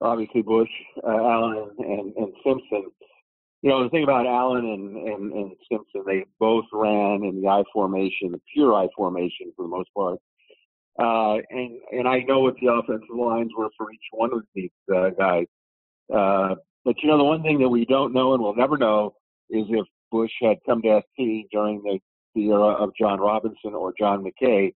obviously 0.00 0.42
Bush, 0.42 0.70
uh, 1.02 1.10
Allen, 1.10 1.70
and, 1.78 2.14
and 2.16 2.32
Simpson, 2.44 2.90
you 3.62 3.70
know 3.70 3.82
the 3.82 3.90
thing 3.90 4.04
about 4.04 4.26
Allen 4.26 4.66
and, 4.66 4.96
and 4.96 5.32
and 5.32 5.52
Simpson, 5.70 6.04
they 6.06 6.24
both 6.38 6.66
ran 6.72 7.24
in 7.24 7.40
the 7.42 7.48
I 7.48 7.64
formation, 7.72 8.32
the 8.32 8.40
pure 8.54 8.74
I 8.74 8.88
formation 8.94 9.52
for 9.56 9.64
the 9.64 9.68
most 9.68 9.88
part. 9.94 10.18
Uh, 10.98 11.40
and 11.50 11.78
and 11.92 12.08
I 12.08 12.20
know 12.20 12.40
what 12.40 12.56
the 12.60 12.72
offensive 12.72 13.08
lines 13.14 13.52
were 13.56 13.70
for 13.76 13.90
each 13.90 14.00
one 14.12 14.32
of 14.34 14.42
these 14.54 14.70
uh, 14.94 15.10
guys. 15.10 15.46
Uh, 16.14 16.56
but 16.84 16.96
you 17.02 17.08
know 17.08 17.18
the 17.18 17.24
one 17.24 17.42
thing 17.42 17.58
that 17.60 17.68
we 17.68 17.84
don't 17.84 18.12
know 18.12 18.34
and 18.34 18.42
we'll 18.42 18.54
never 18.54 18.76
know 18.76 19.14
is 19.50 19.66
if 19.68 19.86
Bush 20.10 20.32
had 20.40 20.58
come 20.66 20.82
to 20.82 21.00
SC 21.00 21.48
during 21.50 21.82
the, 21.82 21.98
the 22.34 22.48
era 22.48 22.74
of 22.74 22.94
John 22.98 23.20
Robinson 23.20 23.74
or 23.74 23.92
John 23.98 24.24
McKay, 24.24 24.72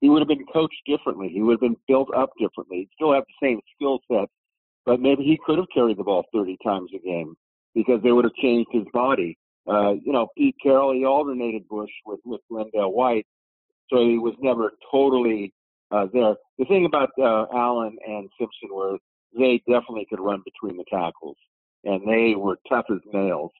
he 0.00 0.08
would 0.10 0.20
have 0.20 0.28
been 0.28 0.46
coached 0.52 0.82
differently. 0.86 1.28
He 1.28 1.40
would 1.40 1.54
have 1.54 1.60
been 1.60 1.76
built 1.88 2.08
up 2.14 2.30
differently. 2.38 2.78
He'd 2.78 2.90
still 2.94 3.14
have 3.14 3.24
the 3.26 3.46
same 3.46 3.60
skill 3.74 4.00
set, 4.10 4.28
but 4.84 5.00
maybe 5.00 5.24
he 5.24 5.38
could 5.44 5.58
have 5.58 5.68
carried 5.72 5.96
the 5.96 6.04
ball 6.04 6.24
30 6.32 6.58
times 6.62 6.90
a 6.94 6.98
game 6.98 7.34
because 7.74 8.02
they 8.02 8.12
would 8.12 8.24
have 8.24 8.34
changed 8.34 8.68
his 8.72 8.84
body. 8.92 9.38
Uh, 9.66 9.92
you 9.92 10.12
know, 10.12 10.28
Pete 10.36 10.56
Carroll, 10.62 10.92
he 10.92 11.06
alternated 11.06 11.66
Bush 11.68 11.90
with, 12.04 12.20
with 12.24 12.40
LenDale 12.52 12.92
White, 12.92 13.26
so 13.90 14.06
he 14.06 14.18
was 14.18 14.34
never 14.40 14.72
totally 14.90 15.52
uh, 15.90 16.06
there. 16.12 16.34
The 16.58 16.66
thing 16.66 16.84
about 16.84 17.10
uh, 17.18 17.46
Allen 17.54 17.96
and 18.06 18.28
Simpson 18.38 18.68
was 18.70 18.98
they 19.36 19.62
definitely 19.66 20.06
could 20.08 20.20
run 20.20 20.42
between 20.44 20.76
the 20.76 20.84
tackles, 20.90 21.36
and 21.84 22.06
they 22.06 22.34
were 22.34 22.58
tough 22.68 22.86
as 22.90 22.98
nails. 23.12 23.52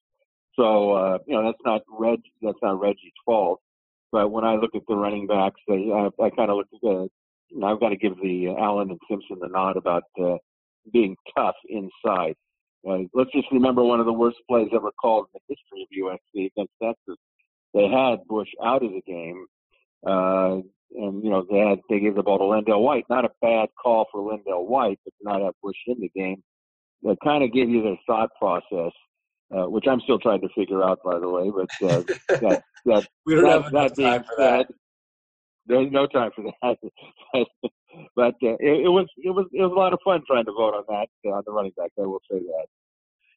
So 0.56 0.92
uh, 0.92 1.18
you 1.26 1.34
know 1.34 1.44
that's 1.44 1.64
not 1.64 1.82
Reg, 1.88 2.20
that's 2.42 2.58
not 2.62 2.80
Reggie's 2.80 3.12
fault. 3.24 3.60
But 4.12 4.30
when 4.30 4.44
I 4.44 4.54
look 4.54 4.74
at 4.74 4.82
the 4.86 4.94
running 4.94 5.26
backs, 5.26 5.60
they, 5.66 5.90
I, 5.92 6.08
I 6.22 6.30
kind 6.30 6.50
of 6.50 6.58
look 6.58 6.68
at 6.72 6.80
the. 6.80 7.08
You 7.50 7.60
know, 7.60 7.66
I've 7.66 7.80
got 7.80 7.90
to 7.90 7.96
give 7.96 8.16
the 8.22 8.48
uh, 8.48 8.62
Allen 8.62 8.90
and 8.90 9.00
Simpson 9.08 9.38
the 9.40 9.48
nod 9.48 9.76
about 9.76 10.04
uh, 10.20 10.36
being 10.92 11.16
tough 11.36 11.54
inside. 11.68 12.34
Uh, 12.88 12.98
let's 13.14 13.30
just 13.32 13.50
remember 13.52 13.82
one 13.82 14.00
of 14.00 14.06
the 14.06 14.12
worst 14.12 14.38
plays 14.48 14.68
ever 14.74 14.90
called 15.00 15.26
in 15.34 15.40
the 15.48 15.54
history 15.54 15.82
of 15.82 16.18
USC 16.18 16.46
against 16.46 16.72
Texas. 16.82 17.16
They 17.72 17.88
had 17.88 18.24
Bush 18.28 18.48
out 18.62 18.84
of 18.84 18.92
the 18.92 19.02
game, 19.06 19.46
uh, 20.06 20.60
and 20.96 21.24
you 21.24 21.30
know 21.30 21.44
they 21.50 21.58
had 21.58 21.80
they 21.88 22.00
gave 22.00 22.14
the 22.14 22.22
ball 22.22 22.38
to 22.38 22.44
LenDale 22.44 22.80
White. 22.80 23.04
Not 23.10 23.24
a 23.24 23.30
bad 23.42 23.68
call 23.80 24.06
for 24.12 24.20
LenDale 24.20 24.66
White, 24.66 25.00
but 25.04 25.12
to 25.18 25.24
not 25.24 25.42
have 25.42 25.54
Bush 25.62 25.76
in 25.86 26.00
the 26.00 26.10
game. 26.14 26.42
That 27.02 27.16
kind 27.22 27.42
of 27.42 27.52
gave 27.52 27.68
you 27.68 27.82
their 27.82 27.98
thought 28.06 28.30
process 28.38 28.92
uh, 29.54 29.68
which 29.68 29.84
I'm 29.88 30.00
still 30.00 30.18
trying 30.18 30.40
to 30.40 30.48
figure 30.54 30.82
out, 30.82 30.98
by 31.04 31.18
the 31.18 31.28
way. 31.28 31.50
But 31.50 31.90
uh, 31.90 32.02
that 32.40 32.62
that 32.86 33.08
we 33.26 33.34
don't 33.34 33.44
that, 33.44 33.62
have 33.62 33.72
enough 33.72 33.96
time 33.96 34.24
for 34.24 34.36
that. 34.38 34.66
Said, 34.66 34.76
there's 35.66 35.92
no 35.92 36.06
time 36.06 36.30
for 36.34 36.44
that. 36.62 36.76
but 38.16 38.34
uh, 38.42 38.56
it, 38.60 38.84
it, 38.84 38.88
was 38.88 39.06
it 39.16 39.30
was 39.30 39.46
it 39.52 39.62
was 39.62 39.72
a 39.72 39.78
lot 39.78 39.92
of 39.92 40.00
fun 40.04 40.22
trying 40.26 40.44
to 40.44 40.52
vote 40.52 40.74
on 40.74 40.84
that 40.88 41.08
uh, 41.28 41.34
on 41.34 41.42
the 41.46 41.52
running 41.52 41.72
back. 41.76 41.90
I 41.98 42.02
will 42.02 42.20
say 42.30 42.38
that. 42.38 42.66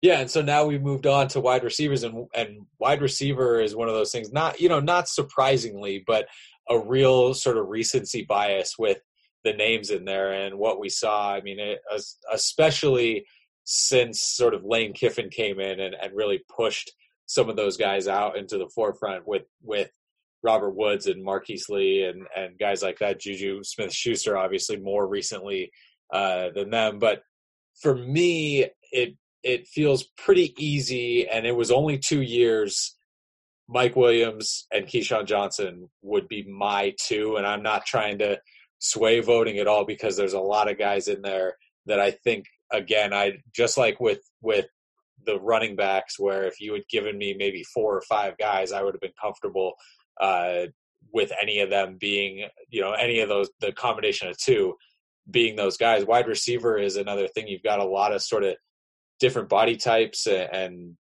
Yeah, 0.02 0.20
and 0.20 0.30
so 0.30 0.44
now 0.44 0.66
we've 0.66 0.82
moved 0.82 1.08
on 1.08 1.28
to 1.30 1.40
wide 1.40 1.64
receivers, 1.64 2.04
and 2.04 2.28
and 2.36 2.66
wide 2.80 3.02
receiver 3.02 3.60
is 3.60 3.76
one 3.76 3.88
of 3.88 3.96
those 3.96 4.12
things. 4.12 4.32
Not 4.32 4.60
you 4.60 4.70
know 4.70 4.80
not 4.80 5.08
surprisingly, 5.08 6.04
but 6.06 6.28
a 6.70 6.78
real 6.78 7.34
sort 7.34 7.58
of 7.58 7.68
recency 7.68 8.24
bias 8.24 8.76
with 8.78 9.00
the 9.44 9.54
names 9.54 9.90
in 9.90 10.06
there 10.06 10.34
and 10.34 10.58
what 10.58 10.80
we 10.80 10.90
saw. 10.90 11.34
I 11.34 11.42
mean, 11.42 11.60
it, 11.60 11.80
especially 12.32 13.26
since 13.70 14.22
sort 14.22 14.54
of 14.54 14.64
Lane 14.64 14.94
Kiffin 14.94 15.30
came 15.30 15.60
in 15.60 15.82
and, 15.82 15.94
and 15.94 16.16
really 16.16 16.40
pushed 16.56 16.90
some 17.26 17.50
of 17.50 17.58
those 17.58 17.76
guys 17.76 18.08
out 18.08 18.38
into 18.38 18.58
the 18.58 18.70
forefront 18.74 19.28
with 19.28 19.44
with 19.62 19.92
Robert 20.42 20.72
Woods 20.72 21.06
and 21.06 21.22
Marquise 21.22 21.68
Lee 21.68 22.04
and 22.04 22.26
and 22.34 22.58
guys 22.58 22.82
like 22.82 23.00
that. 23.00 23.20
Juju 23.20 23.64
Smith 23.64 23.94
Schuster, 23.94 24.38
obviously 24.38 24.78
more 24.78 25.06
recently 25.06 25.72
uh, 26.14 26.48
than 26.56 26.70
them, 26.70 26.98
but 26.98 27.24
for 27.82 27.94
me, 27.94 28.68
it 28.94 29.18
it 29.44 29.68
feels 29.68 30.06
pretty 30.18 30.54
easy, 30.58 31.28
and 31.28 31.46
it 31.46 31.56
was 31.56 31.70
only 31.70 31.98
two 31.98 32.22
years. 32.22 32.96
Mike 33.68 33.98
Williams 33.98 34.66
and 34.72 34.88
Keyshawn 34.88 35.26
Johnson 35.26 35.90
would 36.02 36.30
be 36.30 36.48
my 36.50 36.96
two, 37.02 37.36
and 37.36 37.46
I'm 37.46 37.64
not 37.64 37.86
trying 37.86 38.20
to 38.20 38.40
sway 38.80 39.20
voting 39.20 39.58
at 39.58 39.68
all 39.68 39.84
because 39.84 40.16
there's 40.16 40.32
a 40.32 40.40
lot 40.40 40.72
of 40.72 40.80
guys 40.80 41.10
in 41.10 41.22
there 41.22 41.58
that 41.86 42.00
I 42.00 42.12
think 42.12 42.46
again, 42.72 43.14
I 43.14 43.40
just 43.56 43.78
like 43.78 44.00
with 44.00 44.22
with 44.42 44.68
the 45.26 45.40
running 45.40 45.76
backs, 45.76 46.20
where 46.20 46.44
if 46.46 46.60
you 46.60 46.74
had 46.74 46.88
given 46.90 47.18
me 47.18 47.36
maybe 47.38 47.64
four 47.74 47.96
or 47.96 48.02
five 48.02 48.38
guys, 48.38 48.72
I 48.72 48.82
would 48.84 48.94
have 48.94 49.02
been 49.02 49.12
comfortable 49.22 49.74
uh, 50.22 50.68
with 51.14 51.32
any 51.42 51.60
of 51.60 51.70
them 51.70 51.98
being, 52.00 52.48
you 52.70 52.82
know, 52.82 52.94
any 52.94 53.20
of 53.20 53.30
those 53.30 53.50
the 53.60 53.72
combination 53.72 54.28
of 54.30 54.38
two 54.38 54.76
being 55.30 55.56
those 55.56 55.78
guys. 55.78 56.06
Wide 56.06 56.28
receiver 56.28 56.78
is 56.78 56.96
another 56.96 57.28
thing. 57.28 57.48
You've 57.48 57.64
got 57.64 57.80
a 57.80 57.86
lot 57.86 58.14
of 58.14 58.22
sort 58.22 58.44
of 58.44 58.56
different 59.20 59.50
body 59.50 59.76
types 59.76 60.28
and, 60.28 60.96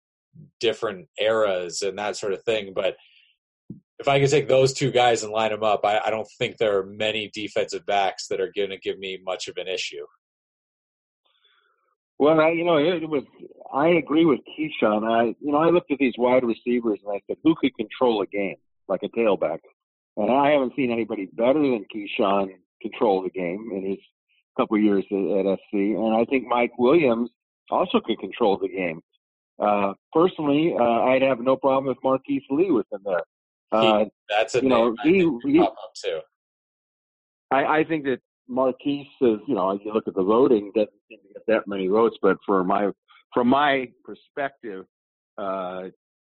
different 0.59 1.07
eras 1.19 1.81
and 1.81 1.97
that 1.97 2.15
sort 2.15 2.33
of 2.33 2.43
thing, 2.43 2.73
but 2.75 2.95
if 3.99 4.07
I 4.07 4.19
could 4.19 4.29
take 4.29 4.47
those 4.47 4.73
two 4.73 4.91
guys 4.91 5.23
and 5.23 5.31
line 5.31 5.51
them 5.51 5.63
up, 5.63 5.81
I, 5.83 5.99
I 6.05 6.09
don't 6.11 6.27
think 6.37 6.57
there 6.57 6.77
are 6.77 6.85
many 6.85 7.31
defensive 7.33 7.85
backs 7.85 8.27
that 8.27 8.39
are 8.39 8.51
going 8.55 8.69
to 8.69 8.77
give 8.77 8.99
me 8.99 9.19
much 9.25 9.47
of 9.47 9.57
an 9.57 9.67
issue. 9.67 10.05
Well, 12.19 12.39
I, 12.39 12.49
you 12.49 12.65
know, 12.65 12.77
it 12.77 13.07
was. 13.07 13.23
I 13.73 13.89
agree 13.89 14.25
with 14.25 14.39
Keyshawn. 14.57 15.07
I, 15.07 15.35
you 15.39 15.51
know, 15.51 15.57
I 15.57 15.69
looked 15.69 15.91
at 15.91 15.99
these 15.99 16.15
wide 16.17 16.43
receivers 16.43 16.99
and 17.05 17.15
I 17.15 17.21
said, 17.27 17.37
who 17.43 17.53
could 17.59 17.75
control 17.75 18.21
a 18.21 18.27
game 18.27 18.55
like 18.87 19.01
a 19.03 19.09
tailback? 19.09 19.59
And 20.15 20.31
I 20.31 20.51
haven't 20.51 20.73
seen 20.75 20.91
anybody 20.91 21.29
better 21.33 21.59
than 21.59 21.85
Keyshawn 21.93 22.47
control 22.81 23.23
the 23.23 23.29
game 23.29 23.69
in 23.73 23.89
his 23.89 23.99
couple 24.57 24.77
years 24.79 25.05
at, 25.11 25.45
at 25.45 25.59
SC. 25.59 25.73
And 25.73 26.15
I 26.15 26.25
think 26.25 26.47
Mike 26.47 26.71
Williams 26.79 27.29
also 27.69 27.99
could 27.99 28.19
control 28.19 28.57
the 28.57 28.69
game. 28.69 29.01
Uh, 29.59 29.93
personally, 30.13 30.73
uh, 30.79 30.83
I'd 30.83 31.21
have 31.21 31.39
no 31.39 31.55
problem 31.55 31.95
if 31.95 32.01
Marquise 32.03 32.43
Lee 32.49 32.71
was 32.71 32.85
in 32.91 32.99
there. 33.03 33.23
Uh, 33.71 33.99
he, 33.99 34.11
that's 34.29 34.55
a 34.55 34.61
you 34.61 34.69
know, 34.69 34.95
he, 35.03 35.29
he, 35.43 35.59
up 35.59 35.75
too. 35.95 36.19
I, 37.51 37.79
I 37.79 37.83
think 37.83 38.05
that 38.05 38.19
Marquise 38.47 39.07
is, 39.21 39.39
you 39.47 39.55
know, 39.55 39.79
you 39.83 39.93
look 39.93 40.07
at 40.07 40.15
the 40.15 40.23
voting, 40.23 40.71
doesn't 40.75 40.89
seem 41.09 41.19
to 41.27 41.33
get 41.33 41.45
that 41.47 41.67
many 41.67 41.87
votes. 41.87 42.17
But 42.21 42.37
for 42.45 42.63
my, 42.63 42.89
from 43.33 43.47
my 43.47 43.89
perspective, 44.03 44.85
uh, 45.37 45.83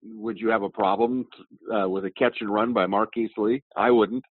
would 0.03 0.39
you 0.39 0.49
have 0.49 0.63
a 0.63 0.71
problem 0.71 1.27
uh, 1.75 1.89
with 1.89 2.05
a 2.05 2.11
catch 2.11 2.39
and 2.41 2.53
run 2.53 2.73
by 2.73 2.87
Marquise 2.87 3.31
Lee? 3.37 3.63
I 3.77 3.91
wouldn't. 3.91 4.25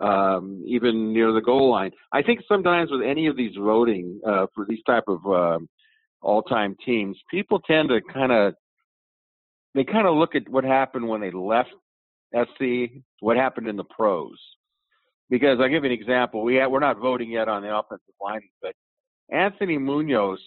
Um, 0.00 0.60
even 0.66 1.12
near 1.12 1.32
the 1.32 1.40
goal 1.40 1.70
line. 1.70 1.92
I 2.10 2.20
think 2.20 2.40
sometimes 2.48 2.90
with 2.90 3.02
any 3.02 3.28
of 3.28 3.36
these 3.36 3.54
voting 3.56 4.20
uh, 4.26 4.46
for 4.52 4.66
these 4.68 4.82
type 4.84 5.04
of 5.06 5.24
uh, 5.24 5.60
all-time 6.20 6.76
teams, 6.84 7.16
people 7.30 7.60
tend 7.60 7.90
to 7.90 8.00
kind 8.12 8.32
of 8.32 8.54
they 9.74 9.84
kind 9.84 10.08
of 10.08 10.16
look 10.16 10.34
at 10.34 10.48
what 10.48 10.64
happened 10.64 11.08
when 11.08 11.20
they 11.20 11.30
left 11.30 11.70
SC, 12.34 13.02
what 13.20 13.36
happened 13.36 13.68
in 13.68 13.76
the 13.76 13.84
pros. 13.84 14.36
Because 15.30 15.58
I'll 15.60 15.68
give 15.68 15.84
you 15.84 15.90
an 15.90 15.98
example. 15.98 16.42
We 16.42 16.56
have, 16.56 16.70
we're 16.70 16.80
not 16.80 16.98
voting 16.98 17.30
yet 17.30 17.48
on 17.48 17.62
the 17.62 17.74
offensive 17.74 18.14
line, 18.20 18.42
but 18.60 18.74
Anthony 19.30 19.78
Munoz 19.78 20.38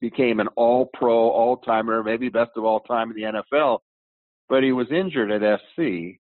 became 0.00 0.40
an 0.40 0.48
all 0.56 0.90
pro, 0.92 1.30
all 1.30 1.56
timer, 1.58 2.02
maybe 2.02 2.28
best 2.28 2.50
of 2.56 2.64
all 2.64 2.80
time 2.80 3.10
in 3.10 3.16
the 3.16 3.42
NFL, 3.42 3.78
but 4.48 4.62
he 4.62 4.72
was 4.72 4.86
injured 4.90 5.32
at 5.32 5.60
SC. 5.60 6.18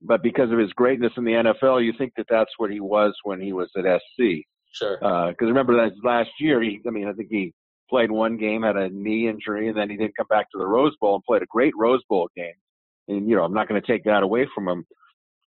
But 0.00 0.22
because 0.22 0.50
of 0.50 0.58
his 0.58 0.72
greatness 0.72 1.12
in 1.16 1.24
the 1.24 1.32
NFL, 1.32 1.84
you 1.84 1.92
think 1.96 2.14
that 2.16 2.26
that's 2.28 2.50
what 2.56 2.70
he 2.70 2.80
was 2.80 3.14
when 3.22 3.40
he 3.40 3.52
was 3.52 3.70
at 3.76 3.84
SC. 3.84 4.44
Sure. 4.72 4.96
Because 4.96 5.36
uh, 5.42 5.46
remember 5.46 5.76
that 5.76 5.92
last 6.02 6.30
year, 6.40 6.60
he, 6.62 6.80
I 6.86 6.90
mean, 6.90 7.06
I 7.06 7.12
think 7.12 7.28
he 7.30 7.52
played 7.88 8.10
one 8.10 8.36
game, 8.36 8.62
had 8.62 8.76
a 8.76 8.88
knee 8.88 9.28
injury, 9.28 9.68
and 9.68 9.76
then 9.76 9.90
he 9.90 9.96
didn't 9.96 10.16
come 10.16 10.26
back 10.28 10.50
to 10.50 10.58
the 10.58 10.66
Rose 10.66 10.96
Bowl 11.00 11.14
and 11.14 11.24
played 11.24 11.42
a 11.42 11.46
great 11.46 11.74
Rose 11.76 12.02
Bowl 12.08 12.28
game. 12.34 12.54
And, 13.06 13.28
you 13.28 13.36
know, 13.36 13.44
I'm 13.44 13.52
not 13.52 13.68
going 13.68 13.80
to 13.80 13.86
take 13.86 14.04
that 14.04 14.22
away 14.22 14.48
from 14.54 14.66
him. 14.66 14.84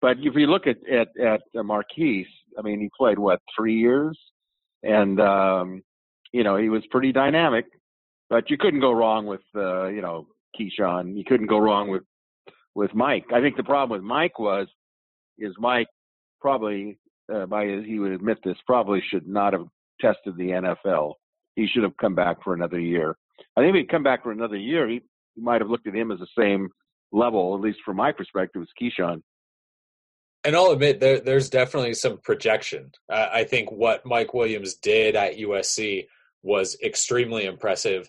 But 0.00 0.18
if 0.20 0.34
you 0.34 0.46
look 0.46 0.66
at 0.66 0.76
at, 0.88 1.08
at 1.18 1.40
Marquise, 1.54 2.26
I 2.58 2.62
mean, 2.62 2.80
he 2.80 2.90
played 2.96 3.18
what 3.18 3.40
three 3.56 3.78
years, 3.78 4.18
and 4.82 5.20
um, 5.20 5.82
you 6.32 6.44
know 6.44 6.56
he 6.56 6.68
was 6.68 6.82
pretty 6.90 7.12
dynamic. 7.12 7.66
But 8.28 8.50
you 8.50 8.58
couldn't 8.58 8.80
go 8.80 8.92
wrong 8.92 9.26
with 9.26 9.42
uh, 9.54 9.86
you 9.88 10.02
know 10.02 10.26
Keyshawn. 10.58 11.16
You 11.16 11.24
couldn't 11.24 11.46
go 11.46 11.58
wrong 11.58 11.88
with 11.88 12.02
with 12.74 12.94
Mike. 12.94 13.26
I 13.34 13.40
think 13.40 13.56
the 13.56 13.64
problem 13.64 13.98
with 13.98 14.06
Mike 14.06 14.38
was 14.38 14.68
is 15.38 15.54
Mike 15.58 15.88
probably 16.40 16.98
uh, 17.32 17.46
by 17.46 17.66
his, 17.66 17.84
he 17.84 17.98
would 17.98 18.12
admit 18.12 18.38
this 18.44 18.56
probably 18.66 19.02
should 19.10 19.26
not 19.26 19.52
have 19.52 19.66
tested 20.00 20.36
the 20.36 20.50
NFL. 20.50 21.14
He 21.54 21.66
should 21.66 21.82
have 21.82 21.96
come 21.96 22.14
back 22.14 22.42
for 22.44 22.54
another 22.54 22.78
year. 22.78 23.16
I 23.56 23.60
think 23.60 23.70
if 23.70 23.80
he'd 23.80 23.90
come 23.90 24.02
back 24.02 24.22
for 24.22 24.32
another 24.32 24.56
year, 24.56 24.88
he, 24.88 25.00
he 25.34 25.42
might 25.42 25.60
have 25.60 25.70
looked 25.70 25.86
at 25.86 25.94
him 25.94 26.10
as 26.10 26.18
the 26.18 26.26
same 26.38 26.68
level, 27.12 27.54
at 27.54 27.60
least 27.60 27.78
from 27.84 27.96
my 27.96 28.12
perspective, 28.12 28.62
as 28.62 28.68
Keyshawn 28.80 29.22
and 30.46 30.54
I'll 30.54 30.70
admit 30.70 31.00
there, 31.00 31.18
there's 31.18 31.50
definitely 31.50 31.94
some 31.94 32.18
projection. 32.18 32.92
Uh, 33.10 33.26
I 33.32 33.42
think 33.42 33.72
what 33.72 34.06
Mike 34.06 34.32
Williams 34.32 34.76
did 34.76 35.16
at 35.16 35.38
USC 35.38 36.06
was 36.42 36.76
extremely 36.82 37.44
impressive. 37.46 38.08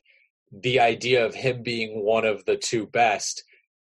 the 0.51 0.79
idea 0.79 1.25
of 1.25 1.33
him 1.33 1.63
being 1.63 2.03
one 2.03 2.25
of 2.25 2.45
the 2.45 2.55
two 2.55 2.85
best, 2.85 3.43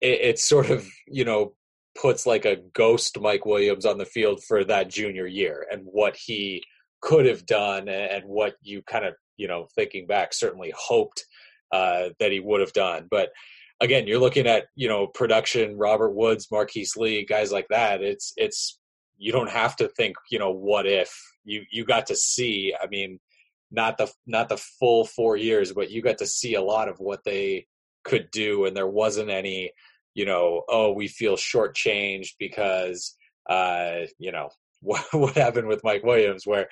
it, 0.01 0.22
it 0.22 0.39
sort 0.39 0.70
of 0.70 0.88
you 1.08 1.25
know 1.25 1.53
puts 2.00 2.27
like 2.27 2.46
a 2.46 2.62
ghost 2.74 3.20
Mike 3.20 3.46
Williams 3.46 3.86
on 3.86 3.98
the 3.98 4.06
field 4.06 4.44
for 4.44 4.63
that 4.63 4.89
junior 4.89 5.25
year 5.25 5.65
and 5.72 5.82
what 5.84 6.15
he 6.15 6.63
could 7.01 7.25
have 7.25 7.44
done 7.46 7.89
and 7.89 8.24
what 8.25 8.53
you 8.62 8.84
kind 8.84 9.03
of 9.03 9.15
you 9.38 9.48
know 9.48 9.67
thinking 9.75 10.06
back 10.06 10.32
certainly 10.32 10.72
hoped 10.77 11.25
uh, 11.72 12.10
that 12.20 12.32
he 12.32 12.39
would 12.39 12.62
have 12.62 12.74
done, 12.74 13.08
but 13.10 13.29
again, 13.79 14.07
you're 14.07 14.19
looking 14.19 14.48
at 14.48 14.65
you 14.75 14.88
know 14.88 15.07
production, 15.07 15.77
Robert 15.77 16.12
Woods, 16.12 16.48
Marquise 16.51 16.96
Lee, 16.96 17.25
guys 17.25 17.51
like 17.51 17.67
that. 17.69 18.01
It's 18.01 18.34
it's 18.38 18.79
you 19.17 19.31
don't 19.31 19.50
have 19.50 19.75
to 19.77 19.88
think 19.89 20.15
you 20.29 20.39
know 20.39 20.51
what 20.51 20.86
if 20.86 21.13
you 21.43 21.63
you 21.72 21.86
got 21.86 22.07
to 22.07 22.15
see. 22.15 22.74
I 22.81 22.88
mean, 22.88 23.19
not 23.72 23.98
the 23.98 24.12
not 24.25 24.50
the 24.50 24.57
full 24.57 25.05
four 25.05 25.38
years, 25.38 25.74
but 25.74 25.91
you 25.91 26.01
got 26.01 26.17
to 26.19 26.27
see 26.27 26.55
a 26.55 26.62
lot 26.62 26.89
of 26.89 27.00
what 27.00 27.24
they 27.25 27.67
could 28.03 28.29
do, 28.31 28.65
and 28.65 28.75
there 28.75 28.88
wasn't 28.88 29.29
any 29.29 29.72
you 30.13 30.25
know 30.25 30.63
oh 30.69 30.91
we 30.91 31.07
feel 31.07 31.36
shortchanged 31.36 32.34
because 32.39 33.15
uh, 33.50 34.01
you 34.17 34.31
know 34.31 34.50
what, 34.81 35.05
what 35.12 35.36
happened 35.36 35.67
with 35.67 35.84
Mike 35.84 36.03
Williams, 36.03 36.46
where 36.46 36.67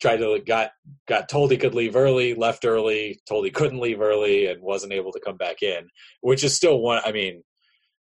tried 0.00 0.18
to 0.18 0.40
got 0.46 0.70
got 1.06 1.28
told 1.28 1.50
he 1.50 1.56
could 1.56 1.74
leave 1.74 1.96
early, 1.96 2.34
left 2.34 2.64
early, 2.64 3.20
told 3.28 3.44
he 3.44 3.50
couldn't 3.50 3.80
leave 3.80 4.00
early, 4.00 4.46
and 4.46 4.62
wasn't 4.62 4.92
able 4.92 5.12
to 5.12 5.20
come 5.20 5.36
back 5.36 5.62
in, 5.62 5.88
which 6.20 6.44
is 6.44 6.54
still 6.54 6.80
one. 6.80 7.00
I 7.04 7.12
mean, 7.12 7.42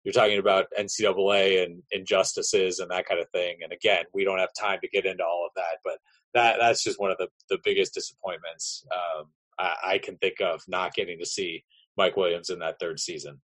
you're 0.04 0.14
talking 0.14 0.40
about 0.40 0.68
NCAA 0.80 1.64
and 1.64 1.84
injustices 1.92 2.80
and 2.80 2.90
that 2.92 3.06
kind 3.06 3.20
of 3.20 3.30
thing. 3.32 3.58
And 3.62 3.74
again, 3.74 4.06
we 4.14 4.24
don't 4.24 4.40
have 4.40 4.50
time 4.58 4.80
to 4.82 4.88
get 4.88 5.06
into 5.06 5.24
all 5.24 5.46
of 5.46 5.52
that, 5.56 5.80
but 5.84 5.98
that 6.34 6.58
that's 6.60 6.84
just 6.84 7.00
one 7.00 7.12
of 7.12 7.18
the 7.18 7.28
the 7.50 7.60
biggest 7.64 7.94
disappointments 7.94 8.86
um, 8.94 9.26
I, 9.60 9.76
I, 9.86 9.98
can 9.98 10.18
think 10.18 10.36
of 10.42 10.62
not 10.68 10.94
getting 10.94 11.20
to 11.20 11.26
see 11.26 11.64
Mike 11.98 12.16
Williams 12.16 12.50
in 12.50 12.60
that 12.60 12.80
third 12.80 13.00
season. 13.00 13.42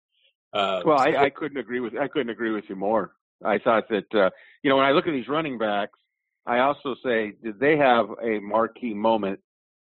Um, 0.54 0.84
well, 0.86 1.00
I, 1.00 1.16
I 1.16 1.30
couldn't 1.30 1.58
agree 1.58 1.80
with 1.80 1.96
I 1.98 2.08
couldn't 2.08 2.30
agree 2.30 2.52
with 2.52 2.70
you 2.70 2.76
more. 2.76 3.14
I 3.46 3.58
thought 3.58 3.90
that 3.90 4.14
uh, 4.14 4.30
you 4.64 4.70
know 4.70 4.78
when 4.78 4.86
I 4.86 4.92
look 4.92 5.08
at 5.08 5.12
these 5.12 5.28
running 5.28 5.58
backs, 5.58 5.98
I 6.46 6.60
also 6.60 6.96
say 7.04 7.34
did 7.44 7.60
they 7.60 7.78
have 7.78 8.08
a 8.24 8.40
marquee 8.40 8.94
moment 8.94 9.40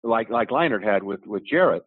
like 0.02 0.30
like 0.30 0.48
Leinart 0.50 0.84
had 0.84 1.02
with 1.02 1.20
with 1.26 1.46
Jarrett? 1.46 1.82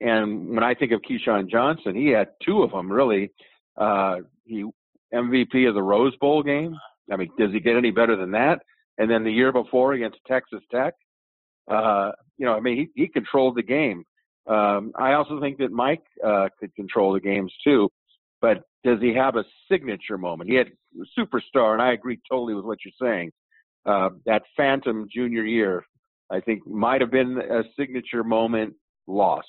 And 0.00 0.48
when 0.48 0.64
I 0.64 0.74
think 0.74 0.92
of 0.92 1.00
Keyshawn 1.02 1.48
Johnson, 1.48 1.94
he 1.94 2.08
had 2.08 2.28
two 2.44 2.62
of 2.62 2.72
them 2.72 2.90
really. 2.90 3.30
Uh, 3.76 4.16
he 4.44 4.64
MVP 5.14 5.68
of 5.68 5.74
the 5.74 5.82
Rose 5.82 6.16
Bowl 6.16 6.42
game. 6.42 6.76
I 7.10 7.16
mean, 7.16 7.30
does 7.38 7.52
he 7.52 7.60
get 7.60 7.76
any 7.76 7.90
better 7.90 8.16
than 8.16 8.30
that? 8.32 8.60
And 8.98 9.10
then 9.10 9.24
the 9.24 9.32
year 9.32 9.52
before 9.52 9.92
against 9.92 10.18
Texas 10.26 10.60
Tech, 10.70 10.94
uh, 11.70 12.12
you 12.38 12.46
know, 12.46 12.54
I 12.54 12.60
mean, 12.60 12.76
he, 12.76 13.02
he 13.02 13.08
controlled 13.08 13.56
the 13.56 13.62
game. 13.62 14.04
Um, 14.46 14.92
I 14.96 15.12
also 15.12 15.40
think 15.40 15.58
that 15.58 15.70
Mike 15.70 16.02
uh, 16.24 16.48
could 16.58 16.74
control 16.74 17.12
the 17.12 17.20
games 17.20 17.52
too, 17.62 17.88
but 18.40 18.64
does 18.84 19.00
he 19.00 19.14
have 19.14 19.36
a 19.36 19.44
signature 19.70 20.18
moment? 20.18 20.50
He 20.50 20.56
had 20.56 20.68
superstar, 21.18 21.72
and 21.72 21.82
I 21.82 21.92
agree 21.92 22.18
totally 22.30 22.54
with 22.54 22.64
what 22.64 22.78
you're 22.84 22.92
saying. 23.00 23.32
Uh, 23.84 24.10
that 24.26 24.42
Phantom 24.56 25.08
junior 25.12 25.44
year, 25.44 25.84
I 26.30 26.40
think, 26.40 26.66
might 26.66 27.00
have 27.00 27.10
been 27.10 27.38
a 27.38 27.62
signature 27.78 28.24
moment 28.24 28.74
lost. 29.06 29.48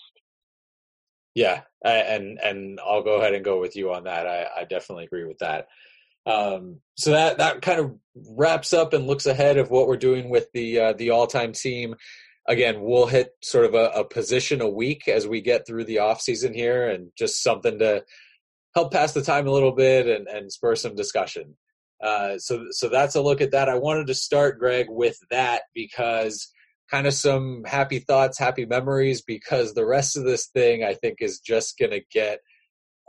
Yeah, 1.36 1.62
and 1.84 2.40
and 2.40 2.80
I'll 2.80 3.04
go 3.04 3.20
ahead 3.20 3.34
and 3.34 3.44
go 3.44 3.60
with 3.60 3.76
you 3.76 3.94
on 3.94 4.04
that. 4.04 4.28
I, 4.28 4.46
I 4.62 4.64
definitely 4.66 5.06
agree 5.06 5.26
with 5.26 5.40
that. 5.40 5.68
Um, 6.26 6.80
so 6.96 7.12
that 7.12 7.40
that 7.40 7.62
kind 7.62 7.80
of 7.80 7.96
wraps 8.16 8.72
up 8.72 8.94
and 8.94 9.08
looks 9.08 9.26
ahead 9.26 9.58
of 9.58 9.70
what 9.70 9.88
we're 9.88 9.98
doing 9.98 10.30
with 10.30 10.48
the 10.54 10.80
uh, 10.80 10.94
the 10.94 11.10
all 11.10 11.28
time 11.28 11.54
team. 11.54 11.96
Again, 12.48 12.82
we'll 12.82 13.08
hit 13.08 13.32
sort 13.42 13.66
of 13.66 13.74
a, 13.74 13.90
a, 13.96 14.04
position 14.04 14.60
a 14.60 14.68
week 14.68 15.08
as 15.08 15.26
we 15.26 15.40
get 15.40 15.66
through 15.66 15.86
the 15.86 16.00
off 16.00 16.20
season 16.22 16.54
here, 16.54 16.90
and 16.90 17.10
just 17.18 17.42
something 17.42 17.80
to 17.80 18.04
help 18.76 18.92
pass 18.92 19.14
the 19.14 19.22
time 19.22 19.48
a 19.48 19.52
little 19.52 19.72
bit 19.72 20.08
and, 20.08 20.28
and 20.28 20.52
spur 20.52 20.76
some 20.76 20.96
discussion. 20.96 21.56
Uh, 22.02 22.38
so 22.38 22.66
so 22.72 22.90
that's 22.90 23.16
a 23.16 23.22
look 23.22 23.40
at 23.40 23.52
that. 23.52 23.70
I 23.70 23.76
wanted 23.76 24.08
to 24.08 24.14
start, 24.14 24.60
Greg, 24.60 24.88
with 24.90 25.18
that 25.30 25.64
because 25.74 26.52
kind 26.92 27.08
of 27.08 27.14
some 27.14 27.64
happy 27.66 28.00
thoughts, 28.00 28.38
happy 28.38 28.66
memories, 28.66 29.22
because 29.22 29.74
the 29.74 29.86
rest 29.86 30.18
of 30.18 30.26
this 30.26 30.48
thing 30.48 30.84
I 30.84 30.94
think 30.96 31.20
is 31.22 31.40
just 31.40 31.78
going 31.78 31.92
to 31.92 32.02
get 32.12 32.40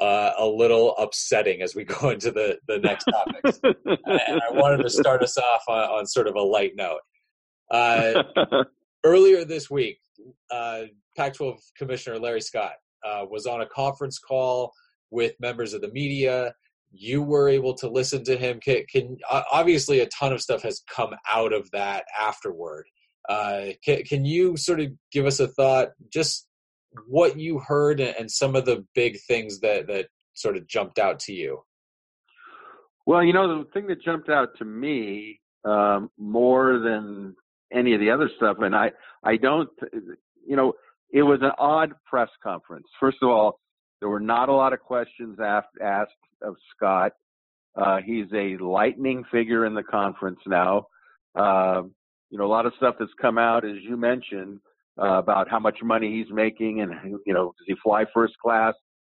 uh, 0.00 0.32
a 0.38 0.46
little 0.46 0.96
upsetting 0.96 1.62
as 1.62 1.74
we 1.74 1.84
go 2.00 2.10
into 2.10 2.30
the, 2.30 2.58
the 2.68 2.78
next 2.78 3.04
topics. 3.04 3.60
and 3.64 4.40
I 4.40 4.52
wanted 4.52 4.82
to 4.82 4.90
start 4.90 5.22
us 5.22 5.36
off 5.38 5.62
on, 5.68 5.84
on 5.90 6.06
sort 6.06 6.28
of 6.28 6.34
a 6.34 6.40
light 6.40 6.72
note. 6.76 7.00
Uh, 7.70 8.22
earlier 9.04 9.44
this 9.44 9.70
week, 9.70 9.98
uh, 10.50 10.82
Pac 11.16 11.34
12 11.34 11.58
Commissioner 11.76 12.18
Larry 12.18 12.40
Scott 12.40 12.74
uh, 13.04 13.24
was 13.28 13.46
on 13.46 13.60
a 13.60 13.66
conference 13.66 14.18
call 14.18 14.72
with 15.14 15.32
members 15.40 15.72
of 15.72 15.80
the 15.80 15.92
media. 15.92 16.54
You 16.92 17.22
were 17.22 17.48
able 17.48 17.74
to 17.74 17.88
listen 17.88 18.22
to 18.24 18.36
him. 18.36 18.60
Can, 18.60 18.84
can 18.92 19.16
obviously 19.30 20.00
a 20.00 20.06
ton 20.06 20.32
of 20.32 20.42
stuff 20.42 20.62
has 20.62 20.82
come 20.88 21.14
out 21.32 21.52
of 21.52 21.70
that 21.70 22.04
afterward. 22.20 22.86
Uh, 23.28 23.68
can, 23.84 24.02
can 24.04 24.24
you 24.24 24.56
sort 24.56 24.80
of 24.80 24.88
give 25.10 25.26
us 25.26 25.40
a 25.40 25.48
thought, 25.48 25.88
just 26.12 26.46
what 27.06 27.38
you 27.38 27.58
heard 27.58 28.00
and 28.00 28.30
some 28.30 28.54
of 28.54 28.64
the 28.64 28.84
big 28.94 29.18
things 29.26 29.60
that 29.60 29.86
that 29.86 30.06
sort 30.34 30.56
of 30.56 30.68
jumped 30.68 30.98
out 30.98 31.18
to 31.20 31.32
you? 31.32 31.62
Well, 33.06 33.22
you 33.22 33.32
know, 33.32 33.46
the 33.58 33.70
thing 33.72 33.86
that 33.88 34.02
jumped 34.02 34.28
out 34.28 34.50
to 34.58 34.64
me 34.64 35.40
um, 35.64 36.10
more 36.18 36.78
than 36.78 37.34
any 37.72 37.94
of 37.94 38.00
the 38.00 38.10
other 38.10 38.30
stuff, 38.36 38.58
and 38.60 38.74
I, 38.74 38.92
I 39.24 39.36
don't, 39.36 39.68
you 40.46 40.56
know, 40.56 40.74
it 41.12 41.22
was 41.22 41.40
an 41.42 41.52
odd 41.58 41.92
press 42.06 42.28
conference. 42.42 42.86
First 43.00 43.18
of 43.22 43.28
all, 43.28 43.58
there 44.04 44.10
were 44.10 44.20
not 44.20 44.50
a 44.50 44.52
lot 44.52 44.74
of 44.74 44.80
questions 44.80 45.38
asked, 45.40 46.10
of 46.42 46.56
Scott. 46.76 47.12
Uh, 47.74 48.00
he's 48.04 48.26
a 48.34 48.58
lightning 48.58 49.24
figure 49.32 49.64
in 49.64 49.72
the 49.72 49.82
conference 49.82 50.40
now. 50.46 50.88
Uh, 51.34 51.84
you 52.28 52.36
know, 52.36 52.44
a 52.44 52.46
lot 52.46 52.66
of 52.66 52.74
stuff 52.76 52.96
that's 52.98 53.10
come 53.18 53.38
out, 53.38 53.64
as 53.64 53.76
you 53.80 53.96
mentioned, 53.96 54.60
uh, 55.00 55.14
about 55.14 55.48
how 55.48 55.58
much 55.58 55.78
money 55.82 56.12
he's 56.12 56.30
making 56.30 56.82
and 56.82 56.92
you 57.24 57.32
know 57.32 57.54
does 57.56 57.64
he 57.66 57.74
fly 57.82 58.04
first 58.12 58.34
class. 58.42 58.74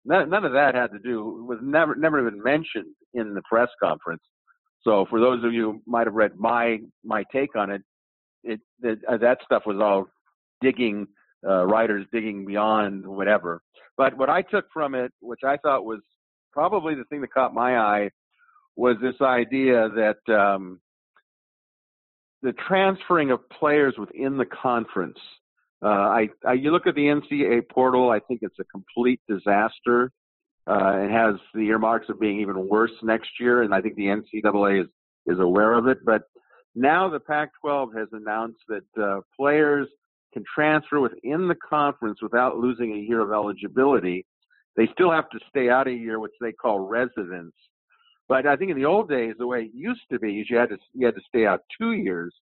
None, 0.06 0.30
none 0.30 0.46
of 0.46 0.54
that 0.54 0.76
had 0.76 0.92
to 0.92 1.00
do 1.00 1.44
was 1.50 1.58
never 1.64 1.96
never 1.96 2.20
even 2.20 2.40
mentioned 2.44 2.94
in 3.16 3.34
the 3.34 3.42
press 3.50 3.70
conference. 3.82 4.22
So 4.84 5.08
for 5.10 5.20
those 5.20 5.44
of 5.44 5.52
you 5.52 5.64
who 5.64 5.82
might 5.88 6.06
have 6.06 6.14
read 6.14 6.36
my 6.38 6.78
my 7.04 7.24
take 7.34 7.56
on 7.56 7.72
it, 7.72 7.82
it, 8.44 8.60
it 8.84 9.00
uh, 9.10 9.18
that 9.18 9.40
stuff 9.46 9.64
was 9.66 9.78
all 9.82 10.06
digging 10.62 11.08
uh, 11.48 11.66
writers 11.66 12.06
digging 12.12 12.46
beyond 12.46 13.06
whatever. 13.06 13.62
But 13.98 14.18
what 14.18 14.30
I 14.30 14.42
took 14.42 14.66
from 14.74 14.96
it, 14.96 15.12
which 15.20 15.42
I 15.46 15.58
thought 15.58 15.86
was 15.86 16.00
probably 16.52 16.96
the 16.96 17.06
thing 17.06 17.22
that 17.22 17.34
caught 17.34 17.54
my 17.54 17.78
eye, 17.78 18.10
was 18.76 18.98
this 19.02 19.16
idea 19.22 19.90
that 19.90 20.34
um, 20.34 20.80
the 22.42 22.54
transferring 22.68 23.32
of 23.32 23.48
players 23.50 23.96
within 23.98 24.38
the 24.38 24.46
conference 24.46 25.20
uh, 25.86 25.88
I, 25.88 26.30
I, 26.48 26.54
you 26.54 26.72
look 26.72 26.88
at 26.88 26.96
the 26.96 27.02
NCAA 27.02 27.70
portal. 27.70 28.10
I 28.10 28.20
think 28.20 28.40
it's 28.42 28.58
a 28.60 28.64
complete 28.66 29.22
disaster. 29.28 30.12
Uh, 30.68 30.98
it 30.98 31.12
has 31.12 31.36
the 31.54 31.68
earmarks 31.68 32.10
of 32.10 32.20
being 32.20 32.40
even 32.40 32.68
worse 32.68 32.92
next 33.04 33.30
year, 33.40 33.62
and 33.62 33.74
I 33.74 33.82
think 33.82 33.96
the 33.96 34.08
NCAA 34.08 34.82
is 34.82 34.88
is 35.28 35.40
aware 35.40 35.74
of 35.74 35.88
it. 35.88 36.00
But 36.04 36.24
now 36.76 37.10
the 37.10 37.20
Pac-12 37.20 37.96
has 37.98 38.08
announced 38.14 38.60
that 38.68 39.02
uh, 39.02 39.22
players 39.38 39.88
can 40.36 40.44
transfer 40.54 41.00
within 41.00 41.48
the 41.48 41.56
conference 41.56 42.20
without 42.22 42.58
losing 42.58 42.94
a 42.94 42.98
year 42.98 43.22
of 43.22 43.32
eligibility. 43.32 44.26
They 44.76 44.88
still 44.92 45.10
have 45.10 45.30
to 45.30 45.40
stay 45.50 45.70
out 45.70 45.88
a 45.88 45.94
year, 45.94 46.20
which 46.20 46.34
they 46.42 46.52
call 46.52 46.80
residence. 46.80 47.54
But 48.28 48.46
I 48.46 48.58
think 48.58 48.72
in 48.72 48.78
the 48.78 48.86
old 48.86 49.08
days, 49.08 49.36
the 49.40 49.48
way 49.48 49.62
it 49.62 49.72
used 49.74 50.02
to 50.12 50.20
be 50.20 50.42
is 50.42 50.50
you 50.50 50.58
had 50.58 50.70
to 50.70 50.78
you 50.94 51.06
had 51.06 51.16
to 51.16 51.22
stay 51.28 51.46
out 51.46 51.62
two 51.80 51.94
years 51.94 52.34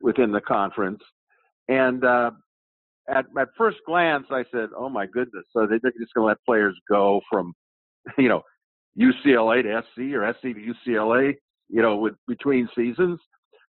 within 0.00 0.32
the 0.32 0.40
conference, 0.40 1.00
and 1.68 2.04
uh, 2.04 2.32
at 3.08 3.26
at 3.38 3.48
first 3.56 3.78
glance, 3.86 4.26
I 4.30 4.44
said, 4.50 4.70
"Oh 4.76 4.88
my 4.88 5.06
goodness!" 5.06 5.44
So 5.52 5.66
they're 5.66 5.78
just 5.78 6.14
going 6.14 6.24
to 6.24 6.28
let 6.28 6.44
players 6.44 6.74
go 6.88 7.20
from, 7.30 7.52
you 8.18 8.28
know, 8.28 8.42
UCLA 8.98 9.62
to 9.62 9.82
SC 9.92 10.14
or 10.14 10.32
SC 10.32 10.54
to 10.54 10.74
UCLA, 10.90 11.34
you 11.68 11.82
know, 11.82 11.96
with 11.96 12.14
between 12.26 12.68
seasons. 12.74 13.20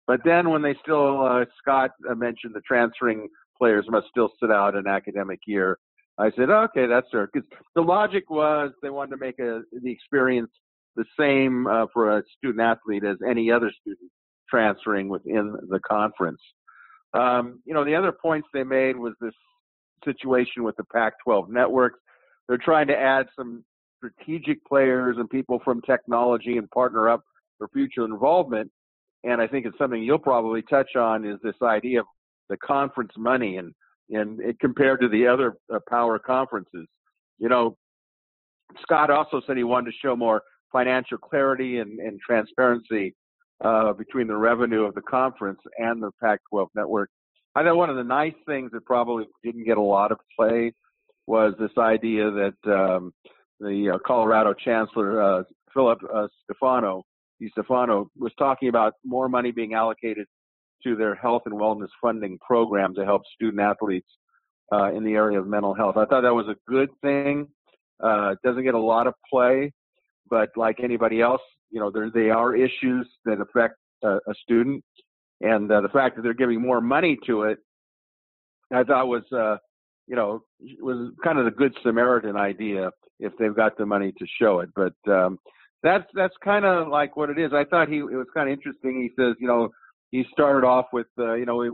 But 0.07 0.21
then 0.23 0.49
when 0.49 0.61
they 0.61 0.73
still, 0.81 1.21
uh, 1.21 1.43
Scott 1.59 1.91
mentioned 2.15 2.55
the 2.55 2.61
transferring 2.61 3.27
players 3.57 3.85
must 3.89 4.07
still 4.07 4.29
sit 4.39 4.51
out 4.51 4.75
an 4.75 4.87
academic 4.87 5.39
year. 5.45 5.77
I 6.17 6.31
said, 6.35 6.49
okay, 6.49 6.87
that's 6.87 7.07
fair. 7.11 7.29
Because 7.31 7.47
the 7.75 7.81
logic 7.81 8.29
was 8.29 8.71
they 8.81 8.89
wanted 8.89 9.11
to 9.11 9.17
make 9.17 9.39
a, 9.39 9.61
the 9.83 9.91
experience 9.91 10.49
the 10.95 11.05
same 11.19 11.67
uh, 11.67 11.85
for 11.93 12.17
a 12.17 12.23
student 12.37 12.61
athlete 12.61 13.03
as 13.03 13.17
any 13.27 13.51
other 13.51 13.71
student 13.81 14.11
transferring 14.49 15.09
within 15.09 15.55
the 15.69 15.79
conference. 15.79 16.41
Um, 17.13 17.61
you 17.65 17.73
know, 17.73 17.85
the 17.85 17.95
other 17.95 18.11
points 18.11 18.47
they 18.53 18.63
made 18.63 18.97
was 18.97 19.13
this 19.21 19.33
situation 20.03 20.63
with 20.63 20.75
the 20.77 20.83
Pac-12 20.85 21.49
networks. 21.49 21.99
They're 22.47 22.57
trying 22.57 22.87
to 22.87 22.97
add 22.97 23.27
some 23.35 23.63
strategic 23.97 24.63
players 24.65 25.17
and 25.17 25.29
people 25.29 25.59
from 25.63 25.81
technology 25.81 26.57
and 26.57 26.69
partner 26.71 27.09
up 27.09 27.23
for 27.57 27.67
future 27.69 28.05
involvement. 28.05 28.71
And 29.23 29.41
I 29.41 29.47
think 29.47 29.65
it's 29.65 29.77
something 29.77 30.01
you'll 30.01 30.19
probably 30.19 30.61
touch 30.63 30.95
on 30.95 31.25
is 31.25 31.37
this 31.43 31.55
idea 31.61 32.01
of 32.01 32.05
the 32.49 32.57
conference 32.57 33.11
money 33.17 33.57
and 33.57 33.73
and 34.09 34.39
it 34.39 34.57
compared 34.59 35.01
to 35.01 35.09
the 35.09 35.27
other 35.27 35.57
uh, 35.73 35.79
power 35.89 36.17
conferences. 36.17 36.87
you 37.39 37.49
know, 37.49 37.75
Scott 38.81 39.09
also 39.09 39.41
said 39.45 39.57
he 39.57 39.63
wanted 39.63 39.91
to 39.91 39.97
show 40.01 40.15
more 40.15 40.41
financial 40.71 41.17
clarity 41.17 41.79
and, 41.79 41.99
and 41.99 42.19
transparency 42.19 43.13
uh, 43.63 43.93
between 43.93 44.27
the 44.27 44.35
revenue 44.35 44.83
of 44.83 44.93
the 44.95 45.01
conference 45.01 45.59
and 45.77 46.01
the 46.01 46.11
Pac-12 46.21 46.67
network. 46.75 47.09
I 47.55 47.63
thought 47.63 47.75
one 47.75 47.89
of 47.89 47.95
the 47.95 48.03
nice 48.03 48.35
things 48.45 48.71
that 48.71 48.85
probably 48.85 49.25
didn't 49.43 49.65
get 49.65 49.77
a 49.77 49.81
lot 49.81 50.11
of 50.11 50.19
play 50.37 50.73
was 51.25 51.53
this 51.59 51.71
idea 51.77 52.29
that 52.31 52.71
um, 52.71 53.11
the 53.59 53.95
uh, 53.95 53.97
Colorado 54.05 54.53
Chancellor 54.53 55.21
uh, 55.21 55.43
Philip 55.73 55.99
uh, 56.13 56.27
Stefano, 56.43 57.03
Stefano 57.51 58.09
was 58.17 58.31
talking 58.37 58.69
about 58.69 58.93
more 59.03 59.27
money 59.27 59.51
being 59.51 59.73
allocated 59.73 60.27
to 60.83 60.95
their 60.95 61.15
health 61.15 61.43
and 61.45 61.55
wellness 61.55 61.89
funding 62.01 62.37
program 62.39 62.93
to 62.95 63.05
help 63.05 63.21
student 63.35 63.61
athletes 63.61 64.07
uh, 64.71 64.91
in 64.93 65.03
the 65.03 65.13
area 65.13 65.39
of 65.39 65.47
mental 65.47 65.73
health. 65.73 65.97
I 65.97 66.05
thought 66.05 66.21
that 66.21 66.33
was 66.33 66.47
a 66.47 66.55
good 66.69 66.89
thing. 67.01 67.47
Uh, 68.03 68.35
doesn't 68.43 68.63
get 68.63 68.75
a 68.75 68.79
lot 68.79 69.07
of 69.07 69.13
play, 69.29 69.71
but 70.29 70.49
like 70.55 70.79
anybody 70.83 71.21
else, 71.21 71.41
you 71.71 71.79
know, 71.79 71.89
there 71.91 72.11
they 72.13 72.29
are 72.29 72.55
issues 72.55 73.07
that 73.25 73.41
affect 73.41 73.75
uh, 74.03 74.17
a 74.27 74.33
student, 74.43 74.83
and 75.41 75.71
uh, 75.71 75.81
the 75.81 75.89
fact 75.89 76.15
that 76.15 76.21
they're 76.21 76.33
giving 76.33 76.61
more 76.61 76.79
money 76.79 77.17
to 77.25 77.43
it, 77.43 77.57
I 78.71 78.83
thought 78.83 79.07
was, 79.07 79.23
uh, 79.31 79.57
you 80.07 80.15
know, 80.15 80.41
was 80.79 81.11
kind 81.23 81.39
of 81.39 81.45
the 81.45 81.51
good 81.51 81.73
Samaritan 81.83 82.35
idea 82.35 82.91
if 83.19 83.33
they've 83.39 83.55
got 83.55 83.77
the 83.77 83.85
money 83.85 84.13
to 84.17 84.25
show 84.39 84.59
it. 84.59 84.69
But 84.75 85.11
um, 85.11 85.39
that's 85.83 86.05
that's 86.13 86.35
kind 86.43 86.65
of 86.65 86.87
like 86.87 87.17
what 87.17 87.29
it 87.29 87.39
is. 87.39 87.51
I 87.53 87.63
thought 87.63 87.89
he 87.89 87.97
it 87.97 88.03
was 88.03 88.27
kind 88.33 88.49
of 88.49 88.53
interesting. 88.53 89.01
He 89.01 89.09
says, 89.21 89.35
you 89.39 89.47
know, 89.47 89.69
he 90.11 90.25
started 90.31 90.65
off 90.65 90.87
with, 90.93 91.07
uh, 91.19 91.33
you 91.33 91.45
know, 91.45 91.57
we 91.57 91.69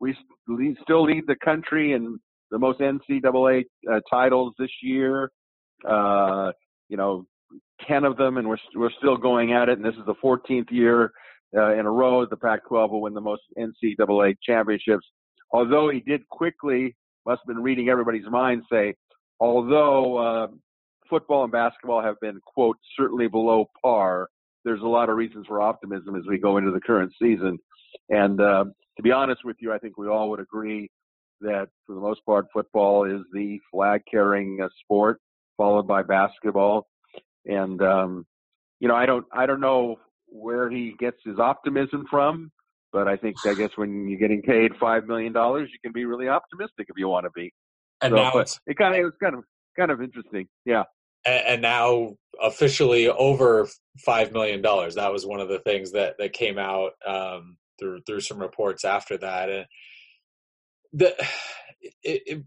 we, 0.00 0.14
we 0.48 0.76
still 0.82 1.04
lead 1.04 1.24
the 1.26 1.36
country 1.44 1.92
in 1.92 2.18
the 2.50 2.58
most 2.58 2.80
NCAA 2.80 3.64
uh, 3.90 4.00
titles 4.10 4.54
this 4.58 4.70
year. 4.82 5.30
Uh, 5.88 6.52
you 6.88 6.96
know, 6.96 7.26
ten 7.86 8.04
of 8.04 8.16
them, 8.16 8.36
and 8.38 8.48
we're 8.48 8.58
we're 8.74 8.90
still 8.98 9.16
going 9.16 9.52
at 9.52 9.68
it. 9.68 9.78
And 9.78 9.84
this 9.84 9.94
is 9.94 10.06
the 10.06 10.14
14th 10.14 10.70
year 10.70 11.12
uh, 11.56 11.74
in 11.74 11.86
a 11.86 11.90
row 11.90 12.26
the 12.26 12.36
Pac-12 12.36 12.90
will 12.90 13.02
win 13.02 13.14
the 13.14 13.20
most 13.20 13.42
NCAA 13.58 14.36
championships. 14.42 15.06
Although 15.52 15.90
he 15.90 16.00
did 16.00 16.28
quickly, 16.28 16.96
must 17.24 17.40
have 17.40 17.54
been 17.54 17.62
reading 17.62 17.88
everybody's 17.88 18.26
mind, 18.28 18.62
say, 18.70 18.94
although 19.40 20.16
uh, 20.16 20.46
football 21.08 21.44
and 21.44 21.52
basketball 21.52 22.02
have 22.02 22.18
been 22.20 22.40
quote 22.44 22.76
certainly 22.98 23.28
below 23.28 23.66
par. 23.82 24.28
There's 24.66 24.82
a 24.82 24.86
lot 24.86 25.08
of 25.08 25.16
reasons 25.16 25.46
for 25.46 25.62
optimism 25.62 26.14
as 26.16 26.24
we 26.28 26.38
go 26.38 26.58
into 26.58 26.72
the 26.72 26.80
current 26.80 27.12
season. 27.22 27.58
And 28.10 28.38
uh, 28.38 28.64
to 28.96 29.02
be 29.02 29.12
honest 29.12 29.40
with 29.44 29.56
you, 29.60 29.72
I 29.72 29.78
think 29.78 29.96
we 29.96 30.08
all 30.08 30.28
would 30.30 30.40
agree 30.40 30.90
that 31.40 31.68
for 31.86 31.94
the 31.94 32.00
most 32.00 32.20
part, 32.26 32.46
football 32.52 33.04
is 33.04 33.22
the 33.32 33.58
flag 33.70 34.02
carrying 34.10 34.58
uh, 34.62 34.68
sport, 34.82 35.20
followed 35.56 35.86
by 35.86 36.02
basketball. 36.02 36.86
And 37.46 37.80
um, 37.80 38.26
you 38.80 38.88
know, 38.88 38.96
I 38.96 39.06
don't, 39.06 39.24
I 39.32 39.46
don't 39.46 39.60
know 39.60 39.96
where 40.26 40.68
he 40.68 40.94
gets 40.98 41.18
his 41.24 41.38
optimism 41.38 42.06
from, 42.10 42.50
but 42.92 43.08
I 43.08 43.16
think, 43.16 43.36
I 43.46 43.54
guess, 43.54 43.70
when 43.76 44.08
you're 44.08 44.18
getting 44.18 44.42
paid 44.42 44.72
five 44.78 45.06
million 45.06 45.32
dollars, 45.32 45.70
you 45.72 45.78
can 45.82 45.92
be 45.92 46.04
really 46.04 46.28
optimistic 46.28 46.86
if 46.88 46.96
you 46.96 47.08
want 47.08 47.24
to 47.24 47.30
be. 47.34 47.52
And 48.02 48.10
so, 48.10 48.16
now 48.16 48.32
it's, 48.38 48.60
it 48.66 48.76
kind 48.76 48.94
of, 48.94 49.00
it 49.00 49.04
was 49.04 49.14
kind 49.22 49.34
of, 49.34 49.44
kind 49.78 49.90
of 49.90 50.02
interesting. 50.02 50.48
Yeah. 50.64 50.84
And, 51.26 51.62
now 51.62 52.16
officially 52.40 53.08
over 53.08 53.68
five 53.98 54.32
million 54.32 54.62
dollars. 54.62 54.94
That 54.94 55.12
was 55.12 55.26
one 55.26 55.40
of 55.40 55.48
the 55.48 55.58
things 55.58 55.92
that 55.92 56.16
that 56.18 56.32
came 56.32 56.58
out 56.58 56.92
um, 57.06 57.56
through 57.78 58.02
through 58.02 58.20
some 58.20 58.38
reports 58.38 58.84
after 58.84 59.16
that, 59.18 59.50
and 59.50 59.66
the 60.92 61.14
it, 61.80 62.22
it, 62.26 62.44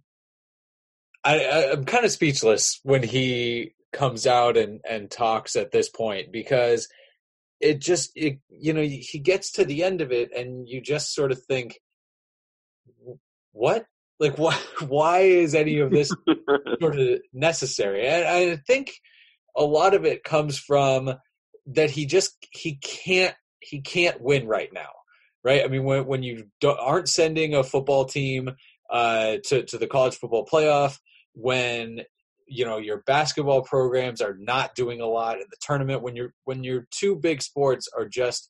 I, 1.24 1.72
I'm 1.72 1.86
kind 1.86 2.06
of 2.06 2.12
speechless 2.12 2.80
when 2.84 3.04
he 3.04 3.74
comes 3.92 4.28
out 4.28 4.58
and 4.58 4.82
and 4.88 5.10
talks 5.10 5.56
at 5.56 5.72
this 5.72 5.90
point 5.90 6.32
because 6.32 6.88
it 7.60 7.80
just 7.80 8.12
it, 8.16 8.40
you 8.50 8.74
know 8.74 8.82
he 8.84 9.20
gets 9.20 9.52
to 9.54 9.66
the 9.66 9.84
end 9.84 10.02
of 10.02 10.12
it 10.12 10.32
and 10.36 10.68
you 10.68 10.80
just 10.80 11.14
sort 11.14 11.32
of 11.32 11.44
think 11.44 11.80
what 13.52 13.86
like 14.20 14.38
why 14.38 14.58
why 14.88 15.20
is 15.20 15.56
any 15.56 15.80
of 15.80 15.92
this 15.92 16.14
sort 16.80 17.00
of 17.00 17.20
necessary 17.34 18.08
and 18.08 18.28
i 18.28 18.56
think 18.68 18.92
a 19.56 19.64
lot 19.64 19.94
of 19.94 20.06
it 20.06 20.24
comes 20.24 20.58
from 20.58 21.14
that 21.66 21.90
he 21.90 22.06
just 22.06 22.36
he 22.52 22.76
can't 22.76 23.36
he 23.60 23.82
can't 23.82 24.22
win 24.22 24.48
right 24.48 24.72
now 24.74 24.90
right? 25.44 25.64
I 25.64 25.68
mean, 25.68 25.84
when 25.84 26.06
when 26.06 26.24
you 26.24 26.48
aren't 26.64 27.10
sending 27.10 27.54
a 27.54 27.64
football 27.64 28.06
team 28.06 28.52
uh, 28.90 29.38
to 29.46 29.64
to 29.64 29.78
the 29.78 29.88
college 29.88 30.16
football 30.16 30.46
playoff, 30.46 30.98
when 31.34 32.02
you 32.48 32.66
know 32.66 32.78
your 32.78 33.04
basketball 33.06 33.62
programs 33.62 34.22
are 34.22 34.36
not 34.40 34.76
doing 34.76 35.02
a 35.02 35.08
lot 35.08 35.36
in 35.36 35.46
the 35.50 35.58
tournament, 35.62 36.02
when 36.02 36.16
you're 36.16 36.34
when 36.46 36.64
your 36.64 36.88
two 36.92 37.16
big 37.16 37.42
sports 37.42 37.88
are 37.98 38.08
just 38.08 38.50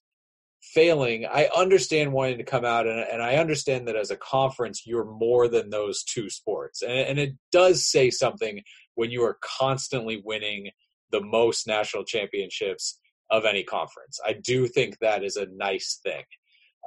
failing, 0.61 1.25
I 1.25 1.49
understand 1.55 2.11
wanting 2.11 2.37
to 2.37 2.43
come 2.43 2.65
out 2.65 2.87
and, 2.87 2.99
and 2.99 3.21
I 3.21 3.35
understand 3.35 3.87
that 3.87 3.95
as 3.95 4.11
a 4.11 4.17
conference 4.17 4.85
you're 4.85 5.05
more 5.05 5.47
than 5.47 5.69
those 5.69 6.03
two 6.03 6.29
sports, 6.29 6.81
and, 6.81 6.91
and 6.91 7.19
it 7.19 7.35
does 7.51 7.85
say 7.85 8.09
something 8.09 8.61
when 8.95 9.11
you 9.11 9.23
are 9.23 9.37
constantly 9.41 10.21
winning 10.23 10.69
the 11.11 11.21
most 11.21 11.67
national 11.67 12.03
championships 12.03 12.99
of 13.31 13.45
any 13.45 13.63
conference. 13.63 14.19
I 14.25 14.33
do 14.33 14.67
think 14.67 14.97
that 14.99 15.23
is 15.23 15.35
a 15.35 15.47
nice 15.47 15.99
thing 16.03 16.23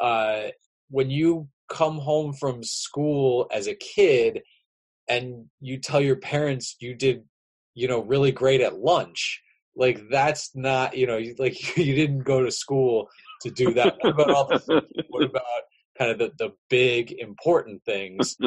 uh, 0.00 0.48
when 0.90 1.10
you 1.10 1.48
come 1.68 1.98
home 1.98 2.32
from 2.32 2.62
school 2.62 3.48
as 3.52 3.66
a 3.66 3.74
kid 3.74 4.42
and 5.08 5.46
you 5.60 5.78
tell 5.78 6.00
your 6.00 6.16
parents 6.16 6.76
you 6.80 6.94
did 6.94 7.24
you 7.74 7.88
know 7.88 8.00
really 8.00 8.30
great 8.30 8.60
at 8.60 8.78
lunch 8.78 9.40
like 9.74 10.02
that's 10.10 10.54
not 10.54 10.96
you 10.96 11.06
know 11.06 11.20
like 11.38 11.76
you 11.76 11.94
didn't 11.94 12.24
go 12.24 12.44
to 12.44 12.50
school 12.50 13.08
to 13.42 13.50
do 13.50 13.74
that. 13.74 13.96
What 14.00 14.10
about 14.14 14.30
all 14.30 14.46
the 14.46 14.82
what 15.08 15.24
about 15.24 15.42
kind 15.98 16.10
of 16.10 16.18
the, 16.18 16.32
the 16.38 16.52
big 16.68 17.12
important 17.12 17.84
things? 17.84 18.36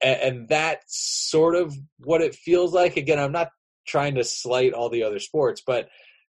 And, 0.00 0.20
and 0.20 0.48
that's 0.48 1.28
sort 1.28 1.56
of 1.56 1.76
what 1.98 2.20
it 2.20 2.32
feels 2.32 2.72
like. 2.72 2.96
Again 2.96 3.18
i'm 3.18 3.32
not 3.32 3.48
trying 3.84 4.14
to 4.14 4.22
slight 4.22 4.72
all 4.72 4.88
the 4.88 5.02
other 5.02 5.18
sports 5.18 5.60
but 5.66 5.88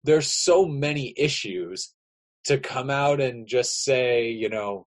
there's 0.05 0.27
so 0.27 0.67
many 0.67 1.14
issues 1.17 1.95
to 2.45 2.59
come 2.59 2.90
out 2.90 3.21
and 3.21 3.47
just 3.49 3.83
say, 3.85 4.31
you 4.31 4.49
know, 4.49 4.87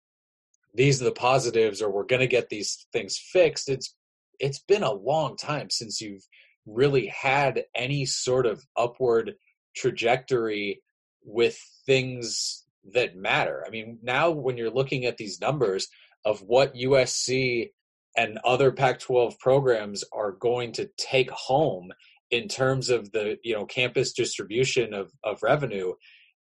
these 0.75 1.01
are 1.01 1.07
the 1.07 1.13
positives 1.13 1.83
or 1.83 1.91
we're 1.91 2.05
going 2.05 2.21
to 2.21 2.27
get 2.27 2.51
these 2.51 2.87
things 2.93 3.19
fixed. 3.19 3.69
It's 3.69 3.95
it's 4.39 4.61
been 4.61 4.85
a 4.85 4.93
long 4.93 5.37
time 5.37 5.69
since 5.71 6.01
you've 6.01 6.27
really 6.65 7.07
had 7.07 7.65
any 7.75 8.05
sort 8.05 8.47
of 8.47 8.63
upward 8.77 9.35
trajectory 9.75 10.83
with 11.25 11.59
things 11.87 12.65
that 12.95 13.17
matter. 13.17 13.65
I 13.67 13.71
mean, 13.71 13.99
now 14.03 14.31
when 14.31 14.57
you're 14.57 14.71
looking 14.71 15.05
at 15.05 15.17
these 15.17 15.41
numbers 15.41 15.89
of 16.25 16.41
what 16.41 16.75
USC 16.75 17.71
and 18.17 18.39
other 18.45 18.73
Pac-12 18.73 19.39
programs 19.39 20.05
are 20.13 20.33
going 20.33 20.73
to 20.73 20.91
take 20.97 21.31
home 21.31 21.91
in 22.31 22.49
terms 22.49 22.91
of 22.91 23.11
the, 23.13 23.39
you 23.43 23.55
know, 23.55 23.65
campus 23.65 24.13
distribution 24.13 24.93
of 24.93 25.13
of 25.25 25.43
revenue 25.43 25.95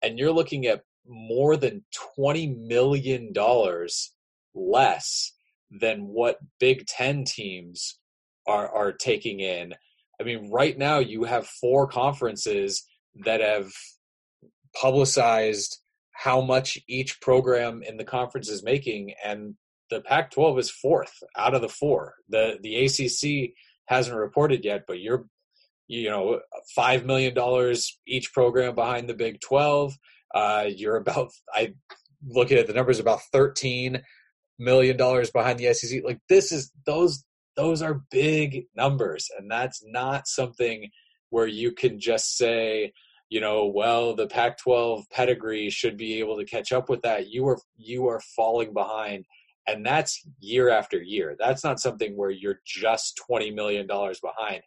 and 0.03 0.19
you're 0.19 0.34
looking 0.34 0.67
at 0.67 0.84
more 1.08 1.58
than 1.58 1.84
$20 2.19 2.58
million 2.67 3.34
less 4.53 5.34
than 5.71 6.08
what 6.08 6.38
Big 6.60 6.86
Ten 6.86 7.23
teams 7.23 7.97
are, 8.47 8.69
are 8.69 8.91
taking 8.91 9.39
in. 9.39 9.73
I 10.19 10.23
mean, 10.23 10.51
right 10.51 10.77
now 10.77 10.99
you 10.99 11.23
have 11.23 11.47
four 11.47 11.88
conferences 11.88 12.86
that 13.25 13.41
have 13.41 13.71
publicized 14.79 15.79
how 16.13 16.41
much 16.41 16.78
each 16.88 17.19
program 17.21 17.84
in 17.84 17.97
the 17.97 18.04
conference 18.04 18.49
is 18.49 18.63
making, 18.63 19.13
and 19.23 19.56
the 19.89 20.02
Pac-12 20.02 20.60
is 20.60 20.71
fourth 20.71 21.21
out 21.38 21.54
of 21.54 21.62
the 21.62 21.69
four. 21.69 22.15
the 22.30 22.58
The 22.62 22.86
ACC 22.86 23.54
hasn't 23.86 24.17
reported 24.17 24.63
yet, 24.63 24.86
but 24.88 24.99
you're, 24.99 25.26
you 25.88 26.10
know, 26.10 26.39
five 26.76 27.06
million 27.06 27.34
dollars 27.34 27.99
each 28.08 28.34
program 28.34 28.76
behind 28.76 29.10
the 29.10 29.13
Big 29.13 29.41
Twelve. 29.41 29.97
Uh, 30.34 30.65
you're 30.67 30.95
about 30.95 31.32
I 31.54 31.73
looking 32.26 32.58
at 32.58 32.67
the 32.67 32.73
numbers 32.73 32.99
about 32.99 33.19
13 33.34 34.02
million 34.60 34.97
dollars 34.97 35.30
behind 35.30 35.60
the 35.60 35.73
SEC. 35.73 36.04
Like 36.04 36.19
this 36.30 36.52
is 36.52 36.71
those 36.86 37.23
those 37.56 37.82
are 37.82 38.04
big 38.10 38.65
numbers, 38.76 39.30
and 39.38 39.49
that's 39.49 39.84
not 39.86 40.28
something 40.28 40.89
where 41.30 41.47
you 41.47 41.71
can 41.71 41.99
just 41.99 42.38
say, 42.38 42.93
you 43.33 43.41
know, 43.41 43.65
well, 43.65 44.15
the 44.15 44.27
Pac-12 44.27 45.09
pedigree 45.09 45.69
should 45.71 45.97
be 45.97 46.19
able 46.19 46.37
to 46.37 46.45
catch 46.45 46.71
up 46.71 46.87
with 46.87 47.01
that. 47.01 47.29
You 47.29 47.47
are 47.47 47.57
you 47.75 48.07
are 48.07 48.21
falling 48.35 48.73
behind, 48.73 49.25
and 49.67 49.83
that's 49.85 50.23
year 50.39 50.69
after 50.69 51.01
year. 51.01 51.35
That's 51.39 51.63
not 51.63 51.79
something 51.79 52.15
where 52.15 52.29
you're 52.29 52.59
just 52.65 53.19
twenty 53.27 53.49
million 53.49 53.87
dollars 53.87 54.19
behind. 54.19 54.61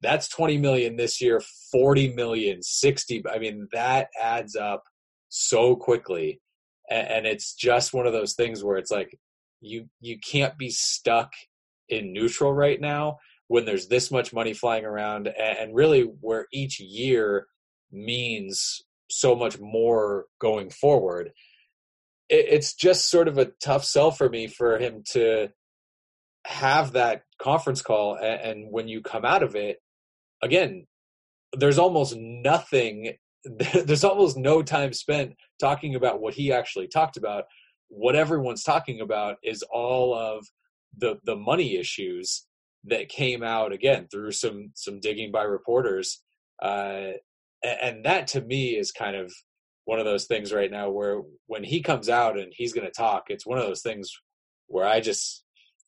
That's 0.00 0.28
twenty 0.28 0.56
million 0.56 0.96
this 0.96 1.20
year, 1.20 1.42
forty 1.70 2.14
million, 2.14 2.62
sixty. 2.62 3.22
I 3.30 3.38
mean, 3.38 3.68
that 3.72 4.08
adds 4.20 4.56
up 4.56 4.84
so 5.28 5.76
quickly 5.76 6.40
and, 6.88 7.08
and 7.08 7.26
it's 7.26 7.54
just 7.54 7.92
one 7.92 8.06
of 8.06 8.12
those 8.12 8.34
things 8.34 8.62
where 8.62 8.76
it's 8.76 8.90
like 8.90 9.18
you 9.60 9.88
you 10.00 10.18
can't 10.18 10.56
be 10.58 10.70
stuck 10.70 11.32
in 11.88 12.12
neutral 12.12 12.52
right 12.52 12.80
now 12.80 13.18
when 13.48 13.64
there's 13.64 13.88
this 13.88 14.10
much 14.10 14.32
money 14.32 14.52
flying 14.52 14.84
around 14.84 15.28
and 15.28 15.74
really 15.74 16.02
where 16.20 16.46
each 16.52 16.80
year 16.80 17.46
means 17.90 18.82
so 19.08 19.34
much 19.36 19.58
more 19.58 20.26
going 20.40 20.70
forward. 20.70 21.32
It's 22.28 22.74
just 22.74 23.08
sort 23.08 23.28
of 23.28 23.38
a 23.38 23.52
tough 23.62 23.84
sell 23.84 24.10
for 24.10 24.28
me 24.28 24.48
for 24.48 24.78
him 24.78 25.04
to 25.10 25.48
have 26.44 26.92
that 26.92 27.22
conference 27.40 27.82
call 27.82 28.16
and 28.16 28.66
when 28.70 28.88
you 28.88 29.00
come 29.00 29.24
out 29.24 29.42
of 29.42 29.56
it 29.56 29.78
again 30.42 30.86
there's 31.52 31.78
almost 31.78 32.14
nothing 32.16 33.16
there's 33.84 34.04
almost 34.04 34.36
no 34.36 34.62
time 34.62 34.92
spent 34.92 35.34
talking 35.60 35.94
about 35.94 36.20
what 36.20 36.34
he 36.34 36.52
actually 36.52 36.88
talked 36.88 37.16
about. 37.16 37.44
What 37.88 38.16
everyone's 38.16 38.62
talking 38.62 39.00
about 39.00 39.36
is 39.42 39.62
all 39.70 40.14
of 40.14 40.46
the 40.96 41.16
the 41.24 41.36
money 41.36 41.76
issues 41.76 42.46
that 42.84 43.08
came 43.08 43.42
out 43.42 43.72
again 43.72 44.08
through 44.10 44.32
some 44.32 44.70
some 44.74 45.00
digging 45.00 45.30
by 45.30 45.42
reporters 45.42 46.22
uh, 46.62 47.12
and 47.62 48.04
that 48.04 48.28
to 48.28 48.40
me 48.40 48.76
is 48.76 48.92
kind 48.92 49.16
of 49.16 49.32
one 49.84 49.98
of 49.98 50.04
those 50.04 50.26
things 50.26 50.52
right 50.52 50.70
now 50.70 50.90
where 50.90 51.22
when 51.46 51.64
he 51.64 51.80
comes 51.80 52.08
out 52.08 52.38
and 52.38 52.52
he's 52.54 52.72
going 52.72 52.86
to 52.86 52.92
talk 52.92 53.24
it's 53.28 53.46
one 53.46 53.58
of 53.58 53.64
those 53.64 53.82
things 53.82 54.12
where 54.66 54.86
i 54.86 55.00
just 55.00 55.44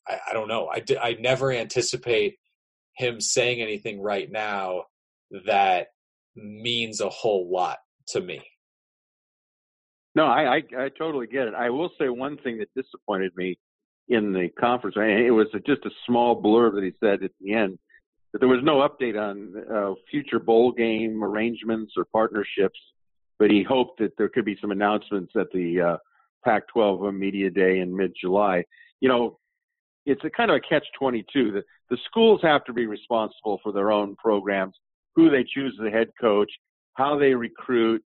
i, 0.07 0.17
I 0.29 0.33
don't 0.33 0.47
know. 0.47 0.69
I, 0.71 0.83
I 1.01 1.17
never 1.19 1.51
anticipate 1.51 2.35
him 2.95 3.21
saying 3.21 3.61
anything 3.61 4.01
right 4.01 4.29
now 4.31 4.83
that 5.45 5.87
means 6.35 7.01
a 7.01 7.09
whole 7.09 7.49
lot 7.51 7.77
to 8.07 8.21
me. 8.21 8.41
No 10.15 10.25
I, 10.25 10.55
I 10.55 10.63
i 10.77 10.89
totally 10.97 11.27
get 11.27 11.47
it. 11.47 11.53
I 11.53 11.69
will 11.69 11.91
say 11.99 12.09
one 12.09 12.37
thing 12.37 12.57
that 12.59 12.73
disappointed 12.75 13.31
me 13.35 13.57
in 14.09 14.33
the 14.33 14.49
conference. 14.59 14.95
It 14.97 15.31
was 15.31 15.47
just 15.65 15.85
a 15.85 15.91
small 16.05 16.41
blurb 16.41 16.75
that 16.75 16.83
he 16.83 16.93
said 16.99 17.23
at 17.23 17.31
the 17.39 17.53
end, 17.53 17.77
but 18.31 18.41
there 18.41 18.47
was 18.47 18.63
no 18.63 18.87
update 18.87 19.19
on 19.19 19.53
uh, 19.73 19.93
future 20.09 20.39
bowl 20.39 20.71
game 20.71 21.23
arrangements 21.23 21.93
or 21.97 22.05
partnerships. 22.05 22.79
But 23.37 23.51
he 23.51 23.63
hoped 23.63 23.99
that 23.99 24.17
there 24.17 24.29
could 24.29 24.45
be 24.45 24.57
some 24.59 24.71
announcements 24.71 25.33
at 25.39 25.47
the 25.53 25.81
uh, 25.81 25.97
Pac-12 26.43 27.13
media 27.17 27.49
day 27.49 27.79
in 27.79 27.95
mid-July. 27.95 28.65
You 28.99 29.09
know, 29.09 29.39
it's 30.05 30.23
a 30.25 30.29
kind 30.29 30.51
of 30.51 30.57
a 30.57 30.59
catch-22. 30.59 31.23
The, 31.33 31.63
the 31.89 31.97
schools 32.05 32.41
have 32.43 32.65
to 32.65 32.73
be 32.73 32.85
responsible 32.85 33.59
for 33.63 33.71
their 33.71 33.91
own 33.91 34.15
programs, 34.17 34.75
who 35.15 35.29
they 35.29 35.45
choose 35.53 35.75
as 35.79 35.85
the 35.85 35.91
head 35.91 36.09
coach, 36.19 36.51
how 36.93 37.17
they 37.17 37.33
recruit. 37.33 38.03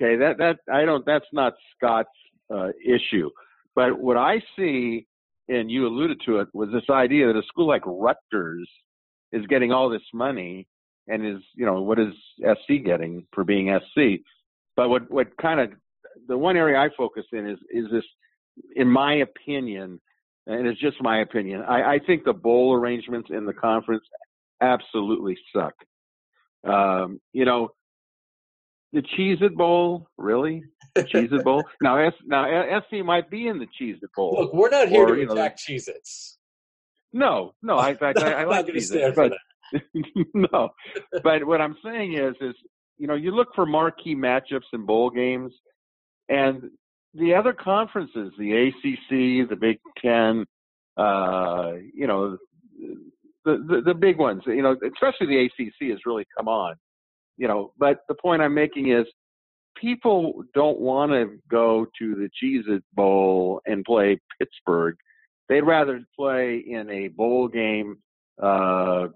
Okay, 0.00 0.16
that 0.16 0.38
that 0.38 0.56
I 0.72 0.86
don't. 0.86 1.04
That's 1.04 1.26
not 1.34 1.52
Scott's 1.76 2.08
uh, 2.52 2.68
issue. 2.82 3.28
But 3.74 4.00
what 4.00 4.16
I 4.16 4.42
see 4.56 5.06
and 5.48 5.70
you 5.70 5.86
alluded 5.86 6.20
to 6.26 6.38
it, 6.38 6.48
was 6.52 6.70
this 6.72 6.88
idea 6.90 7.26
that 7.26 7.38
a 7.38 7.42
school 7.46 7.66
like 7.66 7.82
Rutgers 7.84 8.68
is 9.32 9.46
getting 9.46 9.72
all 9.72 9.88
this 9.88 10.02
money 10.12 10.66
and 11.08 11.26
is, 11.26 11.42
you 11.54 11.66
know, 11.66 11.82
what 11.82 11.98
is 11.98 12.12
SC 12.40 12.84
getting 12.84 13.26
for 13.32 13.44
being 13.44 13.76
SC? 13.78 14.22
But 14.76 14.88
what, 14.88 15.10
what 15.10 15.36
kind 15.36 15.60
of, 15.60 15.70
the 16.28 16.38
one 16.38 16.56
area 16.56 16.78
I 16.78 16.88
focus 16.96 17.24
in 17.32 17.48
is, 17.48 17.58
is 17.70 17.86
this, 17.90 18.04
in 18.76 18.88
my 18.88 19.14
opinion, 19.14 20.00
and 20.46 20.66
it's 20.66 20.80
just 20.80 20.96
my 21.00 21.20
opinion, 21.20 21.62
I, 21.62 21.94
I 21.94 21.98
think 22.06 22.24
the 22.24 22.32
bowl 22.32 22.74
arrangements 22.74 23.30
in 23.30 23.46
the 23.46 23.52
conference 23.52 24.04
absolutely 24.60 25.36
suck. 25.54 25.74
Um, 26.64 27.20
you 27.32 27.44
know, 27.44 27.70
the 28.92 29.02
Cheez 29.02 29.42
It 29.42 29.56
Bowl, 29.56 30.06
really? 30.18 30.62
The 30.94 31.04
Cheez 31.04 31.32
It 31.32 31.44
Bowl? 31.44 31.64
now, 31.82 31.98
S, 31.98 32.12
now 32.26 32.80
SC 32.80 33.04
might 33.04 33.30
be 33.30 33.48
in 33.48 33.58
the 33.58 33.66
Cheez 33.66 33.96
It 34.02 34.10
Bowl. 34.14 34.36
Look, 34.38 34.52
we're 34.52 34.70
not 34.70 34.88
here 34.88 35.04
or, 35.04 35.16
to 35.16 35.32
attack 35.32 35.56
Cheez 35.56 35.88
Its. 35.88 36.38
No, 37.12 37.54
no, 37.62 37.76
I, 37.76 37.96
I, 38.00 38.12
I 38.16 38.44
like 38.46 38.68
Its. 38.68 38.90
But, 38.90 39.32
no, 40.34 40.70
but 41.22 41.44
what 41.44 41.60
I'm 41.60 41.76
saying 41.84 42.14
is, 42.14 42.34
is, 42.40 42.54
you 42.98 43.06
know, 43.06 43.14
you 43.14 43.30
look 43.34 43.48
for 43.54 43.66
marquee 43.66 44.14
matchups 44.14 44.72
in 44.72 44.84
bowl 44.86 45.10
games, 45.10 45.52
and 46.28 46.70
the 47.14 47.34
other 47.34 47.52
conferences, 47.52 48.32
the 48.38 48.68
ACC, 48.68 49.48
the 49.48 49.56
Big 49.58 49.78
Ten, 50.00 50.46
uh, 50.96 51.72
you 51.94 52.06
know, 52.06 52.38
the, 53.44 53.64
the, 53.66 53.82
the 53.86 53.94
big 53.94 54.18
ones, 54.18 54.42
you 54.46 54.62
know, 54.62 54.72
especially 54.72 55.26
the 55.26 55.44
ACC 55.46 55.90
has 55.90 55.98
really 56.06 56.26
come 56.36 56.48
on 56.48 56.76
you 57.36 57.48
know, 57.48 57.72
but 57.78 58.00
the 58.08 58.14
point 58.14 58.42
I'm 58.42 58.54
making 58.54 58.90
is 58.90 59.06
people 59.76 60.44
don't 60.54 60.78
want 60.78 61.12
to 61.12 61.38
go 61.50 61.86
to 61.98 62.14
the 62.14 62.28
Cheez 62.40 62.68
It 62.68 62.84
Bowl 62.94 63.60
and 63.66 63.84
play 63.84 64.20
Pittsburgh. 64.38 64.96
They'd 65.52 65.60
rather 65.60 66.00
play 66.18 66.64
in 66.66 66.88
a 66.88 67.08
bowl 67.08 67.46
game 67.46 67.98
uh, 68.42 69.08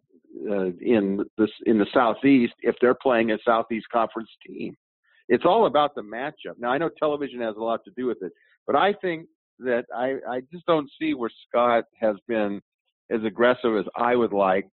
uh, 0.51 0.67
in 0.83 1.25
the 1.39 1.49
in 1.65 1.79
the 1.79 1.87
Southeast 1.95 2.53
if 2.61 2.75
they're 2.79 2.95
playing 2.95 3.31
a 3.31 3.39
Southeast 3.43 3.87
Conference 3.91 4.29
team. 4.47 4.77
It's 5.31 5.47
all 5.47 5.65
about 5.65 5.95
the 5.95 6.03
matchup. 6.03 6.59
Now 6.59 6.73
I 6.73 6.77
know 6.77 6.91
television 6.99 7.41
has 7.41 7.57
a 7.57 7.63
lot 7.63 7.81
to 7.87 7.91
do 7.97 8.05
with 8.05 8.19
it, 8.21 8.33
but 8.67 8.77
I 8.77 8.93
think 8.93 9.29
that 9.61 9.87
I 9.97 10.17
I 10.29 10.43
just 10.53 10.67
don't 10.67 10.91
see 11.01 11.15
where 11.15 11.31
Scott 11.49 11.85
has 11.99 12.17
been 12.29 12.61
as 13.11 13.25
aggressive 13.25 13.75
as 13.79 13.87
I 13.97 14.15
would 14.15 14.35
like 14.35 14.69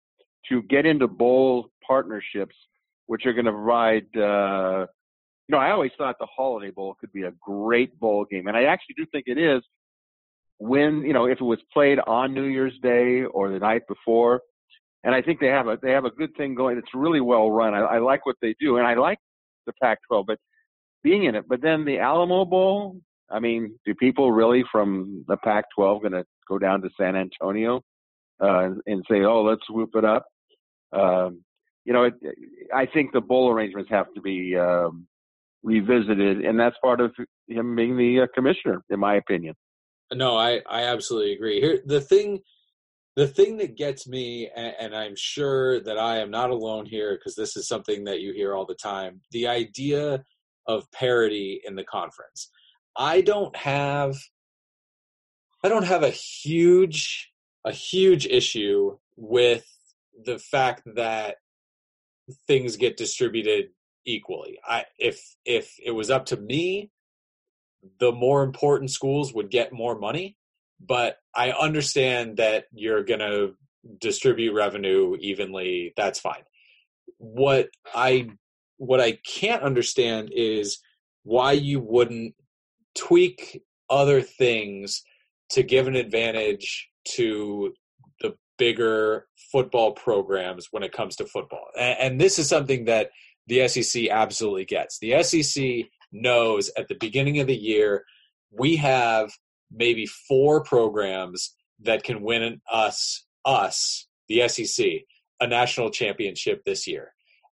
to 0.48 0.62
get 0.62 0.86
into 0.86 1.08
bowl 1.08 1.68
partnerships 1.86 2.56
which 3.04 3.26
are 3.26 3.34
going 3.34 3.44
to 3.44 3.52
provide. 3.52 4.06
Uh, 4.16 4.86
you 5.46 5.56
know, 5.56 5.58
I 5.58 5.72
always 5.72 5.92
thought 5.98 6.16
the 6.18 6.26
Holiday 6.34 6.70
Bowl 6.70 6.96
could 6.98 7.12
be 7.12 7.24
a 7.24 7.32
great 7.38 8.00
bowl 8.00 8.24
game, 8.24 8.46
and 8.46 8.56
I 8.56 8.62
actually 8.62 8.94
do 8.96 9.04
think 9.12 9.24
it 9.26 9.36
is. 9.36 9.62
When 10.60 11.02
you 11.02 11.14
know, 11.14 11.24
if 11.24 11.40
it 11.40 11.44
was 11.44 11.58
played 11.72 11.98
on 12.06 12.34
New 12.34 12.44
Year's 12.44 12.78
Day 12.82 13.24
or 13.24 13.50
the 13.50 13.58
night 13.58 13.82
before, 13.88 14.42
and 15.04 15.14
I 15.14 15.22
think 15.22 15.40
they 15.40 15.46
have 15.46 15.66
a 15.66 15.78
they 15.82 15.92
have 15.92 16.04
a 16.04 16.10
good 16.10 16.34
thing 16.36 16.54
going. 16.54 16.76
It's 16.76 16.94
really 16.94 17.22
well 17.22 17.50
run. 17.50 17.72
I, 17.74 17.78
I 17.78 17.98
like 17.98 18.26
what 18.26 18.36
they 18.42 18.54
do, 18.60 18.76
and 18.76 18.86
I 18.86 18.94
like 18.94 19.18
the 19.66 19.72
Pac-12, 19.82 20.26
but 20.26 20.38
being 21.02 21.24
in 21.24 21.34
it. 21.34 21.46
But 21.48 21.62
then 21.62 21.84
the 21.84 21.98
Alamo 21.98 22.44
Bowl. 22.44 23.00
I 23.32 23.38
mean, 23.38 23.78
do 23.86 23.94
people 23.94 24.32
really 24.32 24.64
from 24.72 25.24
the 25.28 25.36
Pac-12 25.36 26.00
going 26.00 26.12
to 26.12 26.24
go 26.48 26.58
down 26.58 26.82
to 26.82 26.90
San 26.98 27.14
Antonio 27.14 27.80
uh, 28.40 28.70
and 28.86 29.04
say, 29.08 29.22
"Oh, 29.22 29.42
let's 29.42 29.68
whoop 29.70 29.90
it 29.94 30.04
up"? 30.04 30.26
Um, 30.92 31.42
you 31.84 31.92
know, 31.92 32.04
it, 32.04 32.14
I 32.74 32.86
think 32.86 33.12
the 33.12 33.20
bowl 33.20 33.50
arrangements 33.50 33.90
have 33.90 34.12
to 34.14 34.20
be 34.20 34.56
um, 34.56 35.06
revisited, 35.62 36.44
and 36.44 36.58
that's 36.58 36.76
part 36.82 37.00
of 37.00 37.12
him 37.48 37.74
being 37.76 37.96
the 37.96 38.22
uh, 38.22 38.26
commissioner, 38.34 38.82
in 38.90 39.00
my 39.00 39.14
opinion. 39.14 39.54
No, 40.12 40.36
I 40.36 40.60
I 40.68 40.84
absolutely 40.84 41.32
agree. 41.32 41.60
Here, 41.60 41.80
the 41.84 42.00
thing, 42.00 42.40
the 43.16 43.28
thing 43.28 43.58
that 43.58 43.76
gets 43.76 44.08
me, 44.08 44.50
and, 44.54 44.74
and 44.80 44.96
I'm 44.96 45.14
sure 45.16 45.80
that 45.80 45.98
I 45.98 46.18
am 46.18 46.30
not 46.30 46.50
alone 46.50 46.86
here 46.86 47.16
because 47.16 47.36
this 47.36 47.56
is 47.56 47.68
something 47.68 48.04
that 48.04 48.20
you 48.20 48.32
hear 48.32 48.54
all 48.54 48.66
the 48.66 48.74
time. 48.74 49.20
The 49.30 49.46
idea 49.46 50.24
of 50.66 50.90
parity 50.92 51.60
in 51.64 51.74
the 51.74 51.84
conference. 51.84 52.50
I 52.96 53.20
don't 53.20 53.54
have, 53.56 54.16
I 55.64 55.68
don't 55.68 55.86
have 55.86 56.02
a 56.02 56.10
huge, 56.10 57.30
a 57.64 57.72
huge 57.72 58.26
issue 58.26 58.98
with 59.16 59.66
the 60.24 60.38
fact 60.38 60.82
that 60.96 61.36
things 62.46 62.76
get 62.76 62.96
distributed 62.96 63.70
equally. 64.04 64.58
I 64.68 64.84
if 64.98 65.20
if 65.44 65.74
it 65.84 65.92
was 65.92 66.10
up 66.10 66.26
to 66.26 66.36
me, 66.36 66.90
the 67.98 68.12
more 68.12 68.42
important 68.42 68.90
schools 68.90 69.32
would 69.32 69.50
get 69.50 69.72
more 69.72 69.98
money, 69.98 70.36
but 70.80 71.16
I 71.34 71.50
understand 71.50 72.38
that 72.38 72.64
you're 72.72 73.04
going 73.04 73.20
to 73.20 73.54
distribute 74.00 74.52
revenue 74.52 75.16
evenly, 75.20 75.92
that's 75.96 76.20
fine. 76.20 76.42
What 77.18 77.68
I 77.94 78.28
what 78.76 79.00
I 79.00 79.12
can't 79.12 79.62
understand 79.62 80.30
is 80.34 80.78
why 81.22 81.52
you 81.52 81.80
wouldn't 81.80 82.34
tweak 82.94 83.62
other 83.90 84.22
things 84.22 85.02
to 85.50 85.62
give 85.62 85.86
an 85.86 85.96
advantage 85.96 86.88
to 87.16 87.74
the 88.20 88.34
bigger 88.56 89.26
football 89.52 89.92
programs 89.92 90.68
when 90.70 90.82
it 90.82 90.92
comes 90.92 91.16
to 91.16 91.26
football. 91.26 91.66
And, 91.78 91.98
and 91.98 92.20
this 92.20 92.38
is 92.38 92.48
something 92.48 92.86
that 92.86 93.10
the 93.48 93.68
SEC 93.68 94.08
absolutely 94.08 94.64
gets. 94.64 94.98
The 94.98 95.22
SEC 95.22 95.90
knows 96.12 96.70
at 96.76 96.88
the 96.88 96.94
beginning 96.94 97.38
of 97.40 97.46
the 97.46 97.56
year, 97.56 98.04
we 98.50 98.76
have 98.76 99.30
maybe 99.70 100.06
four 100.06 100.62
programs 100.62 101.54
that 101.82 102.02
can 102.02 102.22
win 102.22 102.60
us, 102.70 103.24
us, 103.44 104.06
the 104.28 104.46
SEC, 104.48 104.86
a 105.40 105.46
national 105.46 105.90
championship 105.90 106.62
this 106.64 106.86
year. 106.86 107.12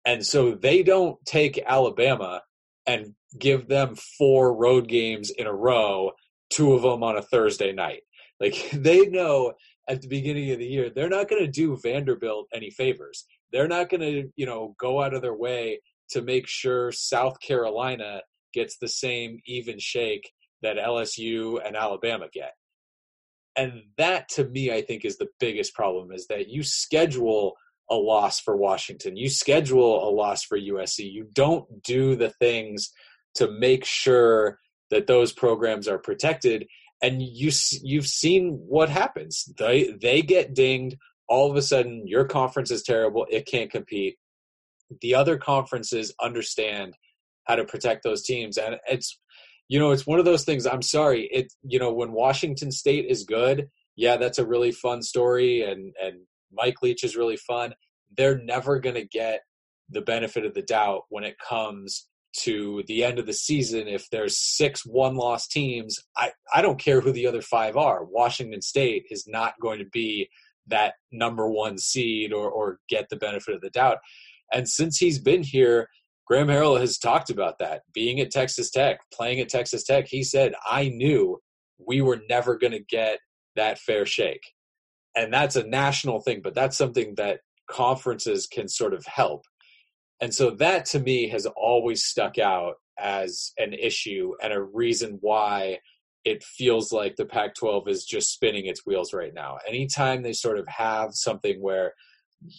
And 0.05 0.25
so 0.25 0.55
they 0.55 0.83
don't 0.83 1.17
take 1.25 1.63
Alabama 1.65 2.41
and 2.85 3.13
give 3.37 3.67
them 3.67 3.95
four 4.17 4.55
road 4.55 4.87
games 4.87 5.29
in 5.29 5.47
a 5.47 5.53
row, 5.53 6.11
two 6.49 6.73
of 6.73 6.81
them 6.81 7.03
on 7.03 7.17
a 7.17 7.21
Thursday 7.21 7.71
night. 7.71 8.01
Like 8.39 8.69
they 8.73 9.05
know 9.05 9.53
at 9.87 10.01
the 10.01 10.07
beginning 10.07 10.51
of 10.51 10.59
the 10.59 10.65
year, 10.65 10.89
they're 10.89 11.09
not 11.09 11.29
going 11.29 11.43
to 11.43 11.51
do 11.51 11.77
Vanderbilt 11.81 12.47
any 12.53 12.69
favors. 12.69 13.25
They're 13.51 13.67
not 13.67 13.89
going 13.89 14.01
to, 14.01 14.29
you 14.35 14.45
know, 14.45 14.75
go 14.79 15.01
out 15.01 15.13
of 15.13 15.21
their 15.21 15.35
way 15.35 15.81
to 16.09 16.21
make 16.21 16.47
sure 16.47 16.91
South 16.91 17.39
Carolina 17.39 18.21
gets 18.53 18.77
the 18.77 18.87
same 18.87 19.39
even 19.45 19.79
shake 19.79 20.31
that 20.61 20.77
LSU 20.77 21.59
and 21.65 21.75
Alabama 21.75 22.27
get. 22.31 22.53
And 23.55 23.83
that 23.97 24.29
to 24.29 24.45
me, 24.45 24.71
I 24.71 24.81
think, 24.81 25.03
is 25.03 25.17
the 25.17 25.29
biggest 25.39 25.73
problem 25.73 26.11
is 26.11 26.27
that 26.27 26.47
you 26.47 26.63
schedule 26.63 27.55
a 27.89 27.95
loss 27.95 28.39
for 28.39 28.55
Washington, 28.55 29.17
you 29.17 29.29
schedule 29.29 30.07
a 30.07 30.09
loss 30.09 30.43
for 30.43 30.57
USC. 30.57 31.11
You 31.11 31.27
don't 31.33 31.83
do 31.83 32.15
the 32.15 32.29
things 32.29 32.89
to 33.35 33.51
make 33.51 33.83
sure 33.83 34.57
that 34.89 35.07
those 35.07 35.33
programs 35.33 35.87
are 35.87 35.97
protected. 35.97 36.67
And 37.01 37.21
you 37.21 37.51
you've 37.81 38.07
seen 38.07 38.61
what 38.67 38.89
happens. 38.89 39.51
They 39.57 39.91
they 40.01 40.21
get 40.21 40.53
dinged. 40.53 40.97
All 41.27 41.49
of 41.49 41.57
a 41.57 41.61
sudden, 41.61 42.07
your 42.07 42.25
conference 42.25 42.71
is 42.71 42.83
terrible. 42.83 43.25
It 43.29 43.45
can't 43.45 43.71
compete. 43.71 44.17
The 45.01 45.15
other 45.15 45.37
conferences 45.37 46.13
understand 46.21 46.95
how 47.45 47.55
to 47.55 47.65
protect 47.65 48.03
those 48.03 48.23
teams, 48.23 48.57
and 48.57 48.77
it's 48.87 49.19
you 49.67 49.79
know 49.79 49.91
it's 49.91 50.07
one 50.07 50.19
of 50.19 50.25
those 50.25 50.43
things. 50.43 50.65
I'm 50.65 50.81
sorry. 50.81 51.29
It 51.31 51.53
you 51.63 51.79
know 51.79 51.93
when 51.93 52.11
Washington 52.11 52.71
State 52.71 53.05
is 53.09 53.23
good, 53.23 53.69
yeah, 53.95 54.17
that's 54.17 54.39
a 54.39 54.45
really 54.45 54.71
fun 54.71 55.01
story, 55.01 55.63
and 55.63 55.93
and 56.01 56.21
Mike 56.51 56.81
Leach 56.81 57.03
is 57.03 57.15
really 57.15 57.37
fun. 57.37 57.73
They're 58.15 58.37
never 58.37 58.79
going 58.79 58.95
to 58.95 59.05
get 59.05 59.41
the 59.89 60.01
benefit 60.01 60.45
of 60.45 60.53
the 60.53 60.61
doubt 60.61 61.03
when 61.09 61.23
it 61.23 61.37
comes 61.37 62.07
to 62.33 62.83
the 62.87 63.03
end 63.03 63.19
of 63.19 63.25
the 63.25 63.33
season 63.33 63.87
if 63.87 64.09
there's 64.09 64.37
six 64.37 64.85
one 64.85 65.15
loss 65.15 65.47
teams 65.47 65.99
i 66.15 66.31
i 66.53 66.61
don't 66.61 66.79
care 66.79 67.01
who 67.01 67.11
the 67.11 67.27
other 67.27 67.41
five 67.41 67.75
are 67.75 68.05
washington 68.05 68.61
state 68.61 69.03
is 69.09 69.27
not 69.27 69.53
going 69.61 69.79
to 69.79 69.85
be 69.91 70.29
that 70.67 70.93
number 71.11 71.49
one 71.49 71.77
seed 71.77 72.31
or 72.31 72.49
or 72.49 72.79
get 72.87 73.09
the 73.09 73.17
benefit 73.17 73.53
of 73.53 73.59
the 73.59 73.69
doubt 73.69 73.97
and 74.53 74.67
since 74.69 74.97
he's 74.97 75.19
been 75.19 75.43
here 75.43 75.89
graham 76.31 76.47
harrell 76.47 76.79
has 76.79 76.97
talked 76.97 77.29
about 77.29 77.59
that 77.59 77.81
being 77.93 78.21
at 78.21 78.31
texas 78.31 78.71
tech 78.71 78.99
playing 79.13 79.41
at 79.41 79.49
texas 79.49 79.83
tech. 79.83 80.07
He 80.07 80.23
said 80.23 80.53
i 80.65 80.87
knew 80.87 81.41
we 81.85 82.01
were 82.01 82.21
never 82.29 82.57
going 82.57 82.71
to 82.71 82.79
get 82.79 83.19
that 83.57 83.79
fair 83.79 84.05
shake. 84.05 84.53
And 85.13 85.33
that's 85.33 85.57
a 85.57 85.67
national 85.67 86.21
thing 86.21 86.39
but 86.41 86.55
that's 86.55 86.77
something 86.77 87.15
that 87.15 87.41
conferences 87.69 88.47
can 88.47 88.69
sort 88.69 88.93
of 88.93 89.05
help. 89.05 89.41
And 90.21 90.33
so 90.33 90.51
that 90.51 90.85
to 90.85 90.99
me 91.01 91.27
has 91.27 91.45
always 91.57 92.05
stuck 92.05 92.37
out 92.37 92.75
as 92.97 93.51
an 93.57 93.73
issue 93.73 94.31
and 94.41 94.53
a 94.53 94.61
reason 94.61 95.17
why 95.19 95.79
it 96.23 96.45
feels 96.45 96.93
like 96.93 97.17
the 97.17 97.25
Pac 97.25 97.55
12 97.55 97.89
is 97.89 98.05
just 98.05 98.31
spinning 98.31 98.67
its 98.67 98.85
wheels 98.85 99.11
right 99.11 99.33
now. 99.33 99.57
Anytime 99.67 100.21
they 100.21 100.33
sort 100.33 100.59
of 100.59 100.67
have 100.69 101.13
something 101.13 101.61
where, 101.61 101.93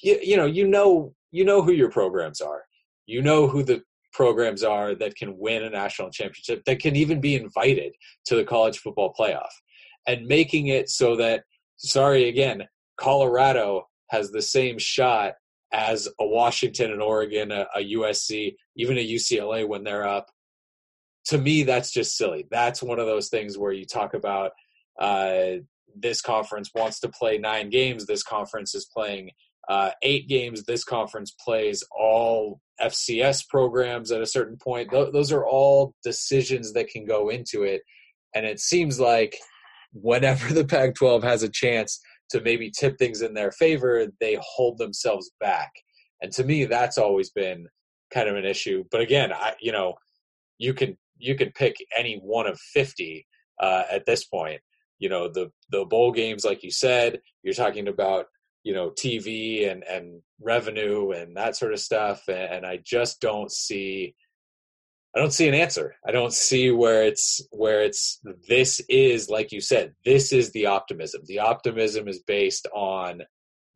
you, 0.02 0.18
you 0.20 0.36
know, 0.36 0.46
you 0.46 0.66
know, 0.66 1.14
you 1.30 1.44
know 1.46 1.62
who 1.62 1.72
your 1.72 1.90
programs 1.90 2.42
are, 2.42 2.64
you 3.06 3.22
know 3.22 3.46
who 3.46 3.62
the 3.62 3.82
programs 4.12 4.62
are 4.62 4.94
that 4.94 5.16
can 5.16 5.38
win 5.38 5.64
a 5.64 5.70
national 5.70 6.10
championship, 6.10 6.64
that 6.64 6.80
can 6.80 6.96
even 6.96 7.20
be 7.20 7.34
invited 7.34 7.94
to 8.26 8.36
the 8.36 8.44
college 8.44 8.78
football 8.78 9.14
playoff, 9.18 9.50
and 10.06 10.26
making 10.26 10.68
it 10.68 10.88
so 10.88 11.16
that, 11.16 11.44
sorry 11.76 12.28
again, 12.28 12.64
Colorado 12.96 13.88
has 14.10 14.30
the 14.30 14.42
same 14.42 14.78
shot 14.78 15.34
as 15.72 16.06
a 16.20 16.26
Washington 16.26 16.92
and 16.92 17.02
Oregon, 17.02 17.50
a, 17.50 17.66
a 17.74 17.92
USC, 17.94 18.54
even 18.76 18.98
a 18.98 19.08
UCLA 19.08 19.66
when 19.66 19.84
they're 19.84 20.06
up. 20.06 20.30
To 21.26 21.38
me, 21.38 21.62
that's 21.62 21.92
just 21.92 22.16
silly. 22.16 22.46
That's 22.50 22.82
one 22.82 22.98
of 22.98 23.06
those 23.06 23.28
things 23.28 23.56
where 23.56 23.72
you 23.72 23.86
talk 23.86 24.12
about 24.12 24.50
uh, 25.00 25.60
this 25.94 26.20
conference 26.20 26.70
wants 26.74 27.00
to 27.00 27.08
play 27.08 27.38
nine 27.38 27.70
games. 27.70 28.06
This 28.06 28.22
conference 28.22 28.74
is 28.74 28.84
playing 28.84 29.30
uh, 29.68 29.90
eight 30.02 30.28
games. 30.28 30.64
This 30.64 30.84
conference 30.84 31.30
plays 31.30 31.84
all 31.96 32.60
FCS 32.80 33.48
programs 33.48 34.10
at 34.10 34.20
a 34.20 34.26
certain 34.26 34.56
point. 34.56 34.90
Th- 34.90 35.12
those 35.12 35.32
are 35.32 35.46
all 35.46 35.94
decisions 36.04 36.72
that 36.72 36.88
can 36.88 37.04
go 37.04 37.28
into 37.28 37.62
it. 37.62 37.82
And 38.34 38.46
it 38.46 38.60
seems 38.60 38.98
like 38.98 39.36
whenever 39.92 40.52
the 40.52 40.64
Pac 40.64 40.94
12 40.94 41.22
has 41.22 41.42
a 41.42 41.48
chance 41.48 42.00
to 42.30 42.40
maybe 42.40 42.70
tip 42.70 42.98
things 42.98 43.22
in 43.22 43.34
their 43.34 43.52
favor, 43.52 44.06
they 44.20 44.38
hold 44.40 44.78
themselves 44.78 45.30
back. 45.38 45.70
And 46.22 46.32
to 46.32 46.44
me, 46.44 46.64
that's 46.64 46.98
always 46.98 47.30
been 47.30 47.66
kind 48.12 48.28
of 48.28 48.36
an 48.36 48.44
issue. 48.44 48.84
But 48.90 49.00
again, 49.00 49.32
I 49.32 49.54
you 49.60 49.72
know, 49.72 49.94
you 50.58 50.72
can 50.72 50.96
you 51.18 51.34
can 51.34 51.50
pick 51.52 51.76
any 51.96 52.16
one 52.16 52.46
of 52.46 52.58
fifty 52.58 53.26
uh, 53.60 53.84
at 53.90 54.06
this 54.06 54.24
point. 54.24 54.60
You 54.98 55.08
know, 55.08 55.28
the 55.28 55.50
the 55.70 55.84
bowl 55.84 56.12
games, 56.12 56.44
like 56.44 56.62
you 56.62 56.70
said, 56.70 57.20
you're 57.42 57.54
talking 57.54 57.88
about 57.88 58.26
you 58.64 58.74
know 58.74 58.90
TV 58.90 59.70
and 59.70 59.84
and 59.84 60.22
revenue 60.40 61.10
and 61.12 61.36
that 61.36 61.56
sort 61.56 61.72
of 61.72 61.80
stuff, 61.80 62.28
and, 62.28 62.66
I 62.66 62.78
just 62.84 63.20
don't 63.20 63.50
see 63.50 64.14
I 65.14 65.18
don't 65.18 65.32
see 65.32 65.46
an 65.46 65.54
answer. 65.54 65.94
I 66.06 66.10
don't 66.10 66.32
see 66.32 66.70
where 66.70 67.04
it's 67.04 67.46
where 67.50 67.82
it's 67.82 68.20
this 68.48 68.80
is 68.88 69.28
like 69.28 69.52
you 69.52 69.60
said, 69.60 69.94
this 70.04 70.32
is 70.32 70.50
the 70.52 70.66
optimism. 70.66 71.22
The 71.26 71.40
optimism 71.40 72.08
is 72.08 72.20
based 72.20 72.66
on 72.74 73.22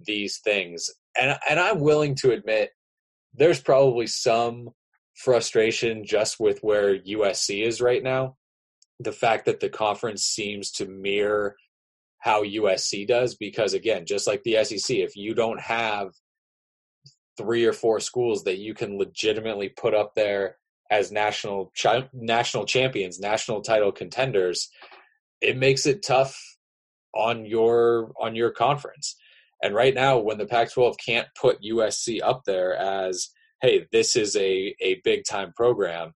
these 0.00 0.38
things. 0.38 0.90
And 1.18 1.38
and 1.48 1.60
I'm 1.60 1.80
willing 1.80 2.14
to 2.16 2.32
admit 2.32 2.70
there's 3.34 3.60
probably 3.60 4.06
some 4.06 4.70
frustration 5.14 6.04
just 6.04 6.40
with 6.40 6.60
where 6.60 6.98
USC 6.98 7.66
is 7.66 7.80
right 7.82 8.02
now. 8.02 8.36
The 9.00 9.12
fact 9.12 9.44
that 9.44 9.60
the 9.60 9.68
conference 9.68 10.24
seems 10.24 10.70
to 10.72 10.86
mirror 10.86 11.56
how 12.18 12.42
USC 12.44 13.06
does 13.06 13.34
because 13.34 13.74
again, 13.74 14.04
just 14.06 14.26
like 14.26 14.42
the 14.42 14.62
SEC, 14.64 14.96
if 14.96 15.16
you 15.16 15.34
don't 15.34 15.60
have 15.60 16.08
three 17.36 17.64
or 17.64 17.72
four 17.72 18.00
schools 18.00 18.44
that 18.44 18.58
you 18.58 18.74
can 18.74 18.98
legitimately 18.98 19.68
put 19.70 19.94
up 19.94 20.14
there 20.14 20.56
as 20.90 21.12
national 21.12 21.72
chi- 21.80 22.08
national 22.12 22.64
champions, 22.64 23.18
national 23.18 23.60
title 23.60 23.92
contenders, 23.92 24.70
it 25.40 25.56
makes 25.56 25.86
it 25.86 26.04
tough 26.04 26.38
on 27.14 27.44
your 27.44 28.12
on 28.20 28.34
your 28.34 28.50
conference. 28.50 29.16
And 29.62 29.74
right 29.74 29.94
now, 29.94 30.18
when 30.18 30.38
the 30.38 30.46
Pac-12 30.46 30.96
can't 31.04 31.28
put 31.40 31.62
USC 31.62 32.20
up 32.22 32.42
there 32.44 32.76
as, 32.76 33.30
hey, 33.62 33.86
this 33.92 34.16
is 34.16 34.36
a 34.36 34.74
a 34.80 35.00
big 35.04 35.24
time 35.24 35.52
program, 35.56 36.12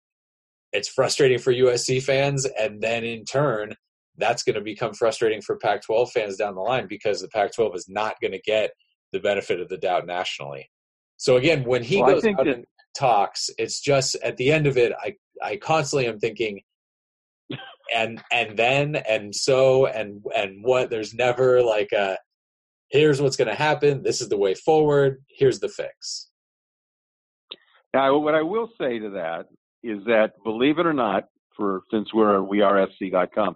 it's 0.74 0.90
frustrating 0.90 1.40
for 1.40 1.54
USC 1.54 2.02
fans, 2.04 2.46
and 2.46 2.82
then 2.82 3.04
in 3.04 3.26
turn, 3.26 3.76
that's 4.18 4.44
going 4.44 4.56
to 4.56 4.62
become 4.62 4.94
frustrating 4.94 5.42
for 5.42 5.58
Pac-12 5.58 6.12
fans 6.12 6.38
down 6.38 6.56
the 6.56 6.62
line 6.62 6.88
because 6.88 7.22
the 7.22 7.28
Pac-12 7.30 7.76
is 7.76 7.88
not 7.88 8.16
going 8.22 8.32
to 8.32 8.42
get 8.42 8.72
the 9.14 9.20
benefit 9.20 9.60
of 9.60 9.70
the 9.70 9.78
doubt 9.78 10.06
nationally. 10.06 10.70
So 11.18 11.38
again, 11.38 11.64
when 11.64 11.84
he 11.84 12.02
well, 12.02 12.14
goes 12.14 12.26
out 12.26 12.38
that, 12.38 12.48
and 12.48 12.66
talks. 12.98 13.50
It's 13.58 13.80
just 13.80 14.16
at 14.24 14.38
the 14.38 14.52
end 14.52 14.68
of 14.68 14.78
it, 14.78 14.94
I 15.00 15.16
I 15.44 15.58
constantly 15.58 16.08
am 16.08 16.20
thinking, 16.20 16.62
and 17.96 18.22
and 18.32 18.58
then 18.58 18.96
and 18.96 19.34
so 19.34 19.88
and 19.88 20.22
and 20.36 20.64
what. 20.64 20.90
There's 20.90 21.14
never 21.14 21.62
like 21.62 21.92
a 21.92 22.18
here's 22.90 23.22
what's 23.22 23.38
going 23.38 23.50
to 23.50 23.56
happen. 23.56 24.04
This 24.04 24.22
is 24.22 24.30
the 24.30 24.38
way 24.38 24.54
forward. 24.54 25.24
Here's 25.30 25.60
the 25.60 25.70
fix. 25.70 26.30
Now, 27.94 28.18
what 28.18 28.36
I 28.36 28.42
will 28.42 28.70
say 28.80 29.00
to 29.00 29.10
that 29.12 29.48
is 29.84 30.04
that, 30.06 30.34
believe 30.44 30.80
it 30.80 30.86
or 30.86 30.94
not, 30.94 31.26
for 31.56 31.82
since 31.92 32.14
we're 32.14 32.40
WeAreSC.com, 32.40 33.56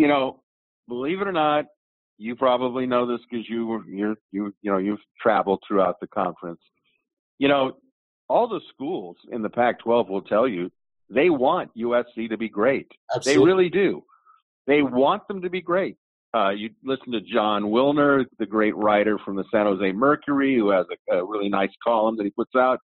you 0.00 0.08
know, 0.08 0.40
believe 0.88 1.20
it 1.20 1.28
or 1.28 1.32
not, 1.32 1.66
you 2.16 2.34
probably 2.34 2.86
know 2.86 3.06
this 3.06 3.20
because 3.30 3.46
you 3.48 3.84
you're 3.86 4.16
you 4.32 4.54
you 4.62 4.70
know 4.70 4.78
you've 4.78 5.00
traveled 5.20 5.62
throughout 5.66 6.00
the 6.00 6.06
conference. 6.06 6.60
You 7.38 7.48
know, 7.48 7.76
all 8.28 8.48
the 8.48 8.60
schools 8.72 9.16
in 9.30 9.42
the 9.42 9.50
Pac-12 9.50 10.08
will 10.08 10.22
tell 10.22 10.48
you 10.48 10.70
they 11.10 11.28
want 11.28 11.70
USC 11.76 12.30
to 12.30 12.38
be 12.38 12.48
great. 12.48 12.86
Absolutely. 13.14 13.42
They 13.42 13.46
really 13.46 13.68
do. 13.68 14.02
They 14.66 14.82
want 14.82 15.26
them 15.28 15.42
to 15.42 15.50
be 15.50 15.60
great. 15.60 15.96
Uh, 16.34 16.50
you 16.50 16.70
listen 16.84 17.12
to 17.12 17.20
Jon 17.20 17.64
Wilner, 17.64 18.24
the 18.38 18.46
great 18.46 18.76
writer 18.76 19.18
from 19.24 19.36
the 19.36 19.44
San 19.52 19.66
Jose 19.66 19.92
Mercury, 19.92 20.56
who 20.56 20.70
has 20.70 20.86
a, 21.10 21.16
a 21.16 21.24
really 21.24 21.48
nice 21.48 21.72
column 21.84 22.16
that 22.16 22.24
he 22.24 22.30
puts 22.30 22.54
out. 22.56 22.78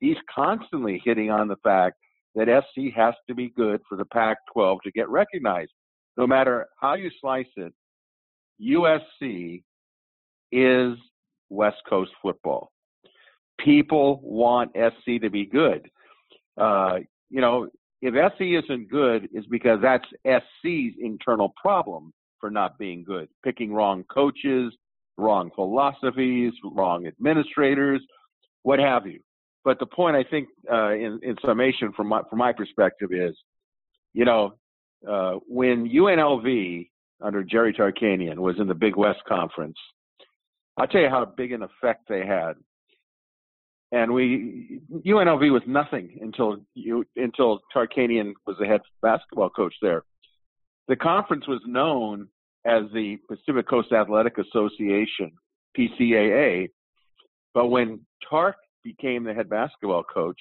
He's 0.00 0.16
constantly 0.34 1.00
hitting 1.04 1.30
on 1.30 1.48
the 1.48 1.56
fact 1.62 1.96
that 2.34 2.48
SC 2.48 2.92
has 2.94 3.14
to 3.28 3.34
be 3.34 3.50
good 3.50 3.80
for 3.88 3.96
the 3.96 4.04
Pac 4.06 4.38
12 4.52 4.80
to 4.84 4.90
get 4.90 5.08
recognized. 5.08 5.70
No 6.16 6.26
matter 6.26 6.68
how 6.80 6.94
you 6.94 7.10
slice 7.20 7.46
it, 7.56 7.72
USC 8.60 9.62
is 10.52 10.96
West 11.50 11.78
Coast 11.88 12.12
football 12.22 12.70
people 13.58 14.20
want 14.22 14.70
SC 14.74 15.20
to 15.22 15.30
be 15.30 15.46
good. 15.46 15.88
Uh, 16.56 16.98
you 17.30 17.40
know, 17.40 17.68
if 18.02 18.14
SC 18.34 18.64
isn't 18.64 18.90
good, 18.90 19.28
it's 19.32 19.46
because 19.46 19.78
that's 19.82 20.04
SC's 20.26 20.94
internal 21.00 21.52
problem 21.60 22.12
for 22.38 22.50
not 22.50 22.78
being 22.78 23.02
good, 23.02 23.28
picking 23.42 23.72
wrong 23.72 24.04
coaches, 24.12 24.72
wrong 25.16 25.50
philosophies, 25.54 26.52
wrong 26.72 27.06
administrators, 27.06 28.02
what 28.62 28.78
have 28.78 29.06
you. 29.06 29.20
But 29.64 29.78
the 29.78 29.86
point 29.86 30.16
I 30.16 30.24
think, 30.24 30.48
uh, 30.70 30.92
in, 30.92 31.18
in 31.22 31.36
summation, 31.44 31.92
from 31.92 32.08
my 32.08 32.20
from 32.28 32.38
my 32.38 32.52
perspective, 32.52 33.10
is, 33.12 33.34
you 34.12 34.26
know, 34.26 34.56
uh, 35.08 35.34
when 35.48 35.88
UNLV 35.88 36.88
under 37.20 37.42
Jerry 37.42 37.72
Tarkanian 37.72 38.38
was 38.38 38.56
in 38.58 38.66
the 38.66 38.74
Big 38.74 38.96
West 38.96 39.20
Conference, 39.26 39.76
I'll 40.76 40.86
tell 40.86 41.00
you 41.00 41.08
how 41.08 41.24
big 41.24 41.52
an 41.52 41.62
effect 41.62 42.08
they 42.08 42.26
had 42.26 42.54
and 43.94 44.12
we 44.12 44.80
UNLV 45.06 45.52
was 45.52 45.62
nothing 45.68 46.18
until 46.20 46.56
you 46.74 47.04
until 47.16 47.60
Tarkanian 47.74 48.32
was 48.44 48.56
the 48.58 48.66
head 48.66 48.80
basketball 49.02 49.50
coach 49.50 49.74
there. 49.80 50.02
The 50.88 50.96
conference 50.96 51.46
was 51.46 51.60
known 51.64 52.26
as 52.66 52.82
the 52.92 53.18
Pacific 53.28 53.68
Coast 53.68 53.92
Athletic 53.92 54.36
Association, 54.38 55.30
PCAA. 55.78 56.70
But 57.54 57.68
when 57.68 58.00
Tark 58.28 58.56
became 58.82 59.22
the 59.22 59.32
head 59.32 59.48
basketball 59.48 60.02
coach, 60.02 60.40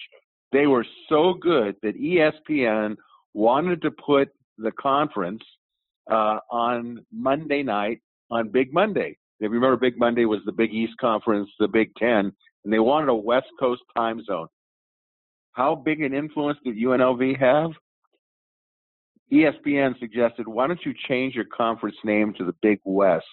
they 0.52 0.66
were 0.66 0.86
so 1.08 1.36
good 1.36 1.76
that 1.84 1.96
ESPN 1.96 2.96
wanted 3.36 3.84
to 3.84 3.92
put 3.92 4.30
the 4.58 4.72
conference 4.72 5.44
uh, 6.10 6.40
on 6.52 7.06
Monday 7.12 7.64
night 7.64 8.02
on 8.30 8.50
Big 8.50 8.74
Monday. 8.74 9.18
If 9.40 9.50
you 9.50 9.50
remember, 9.50 9.78
Big 9.78 9.98
Monday 9.98 10.26
was 10.26 10.40
the 10.46 10.52
Big 10.52 10.74
East 10.74 10.94
Conference, 11.00 11.50
the 11.60 11.68
Big 11.68 11.94
Ten, 11.96 12.32
and 12.64 12.74
they 12.74 12.80
wanted 12.80 13.10
a 13.10 13.16
West 13.16 13.48
Coast 13.60 13.82
time 13.96 14.24
zone. 14.24 14.48
How 15.54 15.76
big 15.76 16.02
an 16.02 16.14
influence 16.14 16.58
did 16.64 16.78
UNLV 16.78 17.40
have? 17.40 17.72
ESPN 19.32 19.98
suggested, 20.00 20.48
why 20.48 20.68
don't 20.68 20.86
you 20.86 20.94
change 21.08 21.36
your 21.36 21.46
conference 21.46 21.96
name 22.04 22.34
to 22.38 22.46
the 22.46 22.56
Big 22.62 22.80
West 22.84 23.26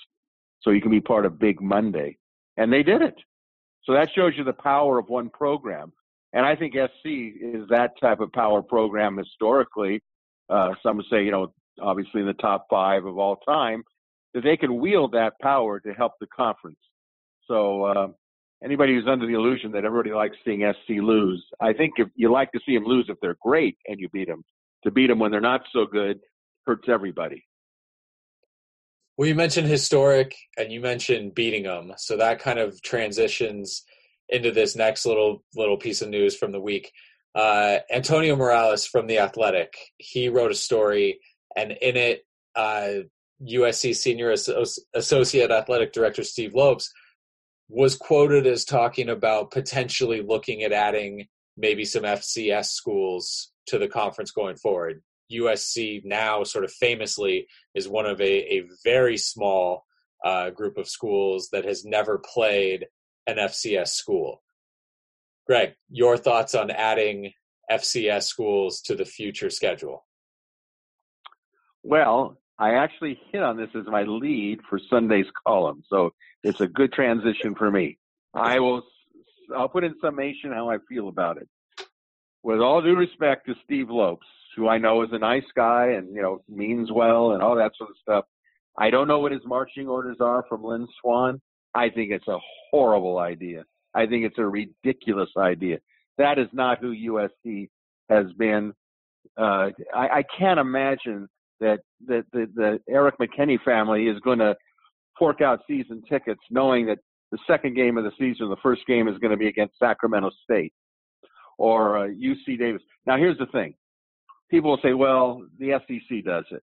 so 0.63 0.71
you 0.71 0.81
can 0.81 0.91
be 0.91 1.01
part 1.01 1.27
of 1.27 1.39
Big 1.39 1.61
Monday? 1.61 2.17
And 2.57 2.73
they 2.73 2.83
did 2.83 3.03
it. 3.03 3.15
So 3.85 3.93
that 3.93 4.09
shows 4.15 4.33
you 4.37 4.45
the 4.45 4.53
power 4.53 4.99
of 4.99 5.09
one 5.09 5.31
program. 5.31 5.93
And 6.33 6.47
I 6.47 6.55
think 6.55 6.75
SC 6.75 7.07
is 7.07 7.69
that 7.69 7.93
type 8.01 8.21
of 8.21 8.33
power 8.33 8.63
program 8.63 9.17
historically. 9.17 10.03
Uh, 10.51 10.71
some 10.83 10.97
would 10.97 11.07
say, 11.11 11.25
you 11.25 11.31
know, 11.31 11.53
obviously 11.81 12.21
in 12.21 12.27
the 12.27 12.33
top 12.35 12.67
five 12.69 13.05
of 13.05 13.19
all 13.19 13.37
time, 13.37 13.83
that 14.35 14.43
they 14.43 14.57
can 14.57 14.81
wield 14.81 15.13
that 15.13 15.35
power 15.41 15.81
to 15.81 15.93
help 15.93 16.13
the 16.21 16.27
conference. 16.27 16.79
So 17.47 17.85
uh, 17.85 18.09
anybody 18.65 18.95
who's 18.95 19.09
under 19.09 19.27
the 19.27 19.35
illusion 19.35 19.73
that 19.73 19.85
everybody 19.85 20.13
likes 20.13 20.37
seeing 20.45 20.61
SC 20.73 20.95
lose, 21.03 21.45
I 21.61 21.73
think 21.73 21.95
if 21.97 22.09
you 22.15 22.31
like 22.31 22.53
to 22.53 22.61
see 22.67 22.75
them 22.75 22.85
lose 22.85 23.07
if 23.09 23.17
they're 23.21 23.37
great 23.41 23.77
and 23.87 23.99
you 23.99 24.09
beat 24.09 24.29
them, 24.29 24.45
to 24.85 24.91
beat 24.91 25.09
them 25.09 25.19
when 25.19 25.31
they're 25.31 25.41
not 25.41 25.63
so 25.73 25.87
good 25.87 26.21
hurts 26.67 26.89
everybody. 26.89 27.45
Well, 29.17 29.29
you 29.29 29.35
mentioned 29.35 29.67
historic 29.67 30.35
and 30.57 30.73
you 30.73 30.81
mentioned 30.81 31.35
beating 31.35 31.65
them, 31.65 31.93
so 31.99 32.17
that 32.17 32.39
kind 32.39 32.59
of 32.59 32.81
transitions 32.83 33.85
into 34.31 34.51
this 34.51 34.77
next 34.77 35.05
little 35.05 35.43
little 35.55 35.77
piece 35.77 36.01
of 36.01 36.09
news 36.09 36.37
from 36.37 36.53
the 36.53 36.61
week. 36.61 36.91
Uh, 37.35 37.79
Antonio 37.93 38.37
Morales 38.37 38.87
from 38.87 39.07
the 39.07 39.19
Athletic, 39.19 39.75
he 39.99 40.29
wrote 40.29 40.51
a 40.51 40.57
story, 40.57 41.21
and 41.57 41.73
in 41.73 41.97
it, 41.97 42.25
uh, 42.57 43.05
USC 43.43 43.95
Senior 43.95 44.35
Associate 44.95 45.51
Athletic 45.51 45.93
Director 45.93 46.25
Steve 46.25 46.55
Lopes 46.55 46.93
was 47.69 47.97
quoted 47.97 48.47
as 48.47 48.65
talking 48.65 49.09
about 49.09 49.51
potentially 49.51 50.23
looking 50.23 50.63
at 50.63 50.73
adding 50.73 51.27
maybe 51.57 51.85
some 51.85 52.03
FCS 52.03 52.67
schools 52.67 53.53
to 53.67 53.79
the 53.79 53.89
conference 53.89 54.33
going 54.33 54.57
forward. 54.57 55.03
USC 55.33 56.05
now, 56.05 56.43
sort 56.43 56.65
of 56.65 56.73
famously, 56.73 57.47
is 57.75 57.89
one 57.89 58.07
of 58.07 58.21
a, 58.21 58.59
a 58.59 58.65
very 58.85 59.17
small 59.17 59.85
uh, 60.25 60.51
group 60.51 60.77
of 60.77 60.89
schools 60.89 61.49
that 61.53 61.65
has 61.65 61.85
never 61.85 62.19
played 62.19 62.87
an 63.27 63.37
FCS 63.37 63.89
school. 63.89 64.43
Greg, 65.47 65.75
your 65.91 66.17
thoughts 66.17 66.55
on 66.55 66.71
adding 66.71 67.33
FCS 67.71 68.25
schools 68.25 68.81
to 68.83 68.95
the 68.95 69.05
future 69.05 69.51
schedule? 69.51 70.05
Well, 71.83 72.39
I 72.59 72.75
actually 72.75 73.19
hit 73.33 73.43
on 73.43 73.57
this 73.57 73.71
as 73.75 73.87
my 73.87 74.03
lead 74.03 74.61
for 74.69 74.79
Sunday's 74.91 75.27
column, 75.47 75.83
so 75.89 76.11
it's 76.43 76.61
a 76.61 76.69
good 76.69 76.93
transition 76.93 77.55
for 77.55 77.71
me. 77.71 77.99
I 78.35 78.61
will. 78.61 78.83
I'll 79.57 79.69
put 79.69 79.85
in 79.85 79.95
summation 80.01 80.53
how 80.53 80.71
I 80.71 80.77
feel 80.89 81.09
about 81.09 81.39
it. 81.39 81.49
With 82.43 82.61
all 82.61 82.83
due 82.83 82.95
respect 82.95 83.47
to 83.47 83.55
Steve 83.65 83.91
Lopes, 83.91 84.27
who 84.57 84.69
I 84.69 84.79
know 84.79 85.03
is 85.03 85.11
a 85.13 85.19
nice 85.19 85.45
guy 85.57 85.93
and 85.97 86.15
you 86.15 86.23
know 86.23 86.43
means 86.49 86.93
well 86.93 87.33
and 87.33 87.43
all 87.43 87.57
that 87.57 87.73
sort 87.77 87.91
of 87.91 87.97
stuff, 88.01 88.25
I 88.79 88.91
don't 88.91 89.09
know 89.09 89.21
what 89.21 89.33
his 89.33 89.43
marching 89.47 89.89
orders 89.89 90.19
are 90.21 90.45
from 90.49 90.63
Lynn 90.63 90.87
Swann. 91.01 91.41
I 91.75 91.89
think 91.89 92.11
it's 92.11 92.29
a 92.29 92.39
horrible 92.71 93.19
idea. 93.19 93.65
I 93.95 94.07
think 94.07 94.25
it's 94.25 94.39
a 94.39 94.47
ridiculous 94.47 95.31
idea. 95.37 95.79
That 96.19 96.39
is 96.39 96.49
not 96.53 96.79
who 96.79 96.95
USC 96.95 97.69
has 98.09 98.27
been. 98.39 98.73
Uh, 99.39 99.71
I, 99.95 100.09
I 100.19 100.25
can't 100.39 100.61
imagine 100.61 101.29
that 101.61 101.81
that 102.07 102.25
the, 102.33 102.47
the 102.55 102.81
Erik 102.89 103.17
McKinney 103.19 103.63
family 103.63 104.07
is 104.07 104.19
going 104.21 104.39
to 104.39 104.55
fork 105.19 105.41
out 105.41 105.61
season 105.67 106.03
tickets, 106.09 106.41
knowing 106.51 106.87
that 106.87 106.99
the 107.31 107.39
second 107.47 107.77
game 107.77 107.97
of 107.97 108.05
the 108.05 108.13
season, 108.19 108.49
the 108.49 108.57
first 108.63 108.83
game 108.87 109.09
is 109.09 109.19
going 109.19 109.31
to 109.31 109.37
be 109.37 109.49
against 109.49 109.79
Sacramento 109.79 110.31
State 110.45 110.73
or 111.59 111.99
uh, 111.99 112.09
UC 112.09 112.59
Davis. 112.59 112.83
Now, 113.07 113.17
here's 113.17 113.39
the 113.39 113.47
thing: 113.47 113.75
people 114.51 114.71
will 114.71 114.81
say, 114.83 114.95
"Well, 114.95 115.45
the 115.59 115.79
SEC 115.87 116.25
does 116.25 116.45
it." 116.51 116.63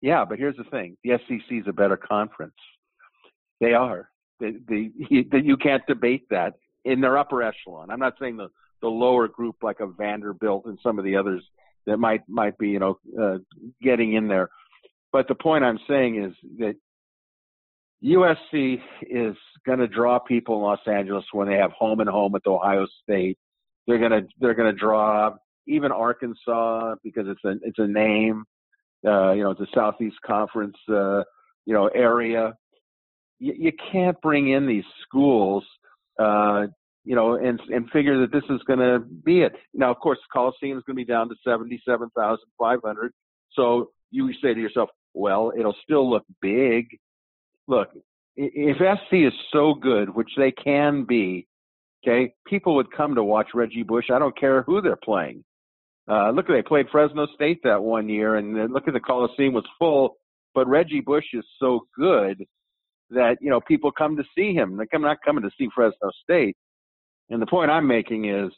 Yeah, 0.00 0.24
but 0.24 0.38
here's 0.38 0.56
the 0.56 0.64
thing: 0.64 0.96
the 1.04 1.18
SEC 1.28 1.40
is 1.50 1.66
a 1.66 1.72
better 1.72 1.96
conference. 1.96 2.54
They 3.60 3.72
are. 3.72 4.08
The, 4.40 4.60
the, 4.68 5.40
you 5.42 5.56
can't 5.56 5.86
debate 5.86 6.26
that 6.30 6.54
in 6.84 7.00
their 7.00 7.18
upper 7.18 7.42
echelon. 7.42 7.90
I'm 7.90 7.98
not 7.98 8.14
saying 8.20 8.36
the 8.36 8.48
the 8.82 8.88
lower 8.88 9.26
group 9.26 9.56
like 9.62 9.80
a 9.80 9.86
Vanderbilt 9.86 10.66
and 10.66 10.78
some 10.82 10.98
of 10.98 11.04
the 11.04 11.16
others 11.16 11.42
that 11.86 11.96
might 11.96 12.28
might 12.28 12.58
be 12.58 12.68
you 12.68 12.78
know 12.78 12.98
uh, 13.20 13.38
getting 13.82 14.14
in 14.14 14.28
there. 14.28 14.50
But 15.12 15.28
the 15.28 15.34
point 15.34 15.64
I'm 15.64 15.78
saying 15.88 16.22
is 16.22 16.34
that 16.58 16.76
USC 18.04 18.80
is 19.02 19.36
going 19.64 19.78
to 19.78 19.88
draw 19.88 20.18
people 20.18 20.56
in 20.56 20.62
Los 20.62 20.86
Angeles 20.86 21.24
when 21.32 21.48
they 21.48 21.56
have 21.56 21.72
home 21.72 22.00
and 22.00 22.08
home 22.08 22.32
with 22.32 22.46
Ohio 22.46 22.86
State. 23.02 23.38
They're 23.86 23.98
going 23.98 24.10
to 24.10 24.28
they're 24.40 24.54
going 24.54 24.72
to 24.72 24.78
draw 24.78 25.34
even 25.66 25.92
Arkansas 25.92 26.96
because 27.02 27.26
it's 27.28 27.44
a 27.44 27.54
it's 27.62 27.78
a 27.78 27.86
name. 27.86 28.44
Uh, 29.06 29.32
you 29.32 29.42
know, 29.42 29.50
it's 29.50 29.60
a 29.60 29.66
Southeast 29.74 30.16
Conference 30.24 30.76
uh, 30.88 31.22
you 31.64 31.74
know 31.74 31.88
area. 31.88 32.54
You, 33.38 33.54
you 33.56 33.72
can't 33.92 34.20
bring 34.20 34.48
in 34.48 34.66
these 34.66 34.84
schools 35.02 35.64
uh, 36.18 36.66
you 37.06 37.14
know, 37.14 37.34
and 37.34 37.60
and 37.70 37.88
figure 37.90 38.20
that 38.20 38.32
this 38.32 38.42
is 38.50 38.60
going 38.66 38.80
to 38.80 38.98
be 38.98 39.42
it. 39.42 39.52
Now, 39.72 39.92
of 39.92 39.98
course, 39.98 40.18
Coliseum 40.32 40.76
is 40.76 40.84
going 40.84 40.96
to 40.96 41.04
be 41.04 41.04
down 41.04 41.28
to 41.28 41.36
seventy-seven 41.44 42.10
thousand 42.16 42.46
five 42.58 42.80
hundred. 42.84 43.12
So 43.52 43.90
you 44.10 44.32
say 44.42 44.54
to 44.54 44.60
yourself, 44.60 44.90
well, 45.14 45.52
it'll 45.56 45.76
still 45.84 46.10
look 46.10 46.24
big. 46.42 46.88
Look, 47.68 47.90
if 48.34 48.76
SC 48.76 49.14
is 49.14 49.32
so 49.52 49.74
good, 49.74 50.14
which 50.14 50.30
they 50.36 50.50
can 50.50 51.04
be, 51.04 51.46
okay, 52.04 52.34
people 52.46 52.74
would 52.74 52.90
come 52.90 53.14
to 53.14 53.22
watch 53.22 53.48
Reggie 53.54 53.84
Bush. 53.84 54.06
I 54.12 54.18
don't 54.18 54.36
care 54.38 54.62
who 54.62 54.80
they're 54.80 54.96
playing. 54.96 55.44
Uh, 56.08 56.30
look, 56.30 56.48
they 56.48 56.62
played 56.62 56.86
Fresno 56.90 57.26
State 57.34 57.60
that 57.62 57.82
one 57.82 58.08
year, 58.08 58.34
and 58.34 58.72
look 58.72 58.88
at 58.88 58.94
the 58.94 59.00
Coliseum 59.00 59.54
was 59.54 59.64
full. 59.78 60.16
But 60.54 60.66
Reggie 60.66 61.02
Bush 61.02 61.26
is 61.34 61.44
so 61.60 61.86
good 61.96 62.44
that 63.10 63.36
you 63.40 63.50
know 63.50 63.60
people 63.60 63.90
come 63.90 64.16
to 64.16 64.24
see 64.36 64.52
him. 64.52 64.76
They 64.76 64.86
come 64.86 65.02
not 65.02 65.18
coming 65.24 65.42
to 65.42 65.50
see 65.58 65.68
Fresno 65.74 66.10
State. 66.22 66.56
And 67.30 67.42
the 67.42 67.46
point 67.46 67.70
I'm 67.70 67.86
making 67.86 68.26
is, 68.26 68.52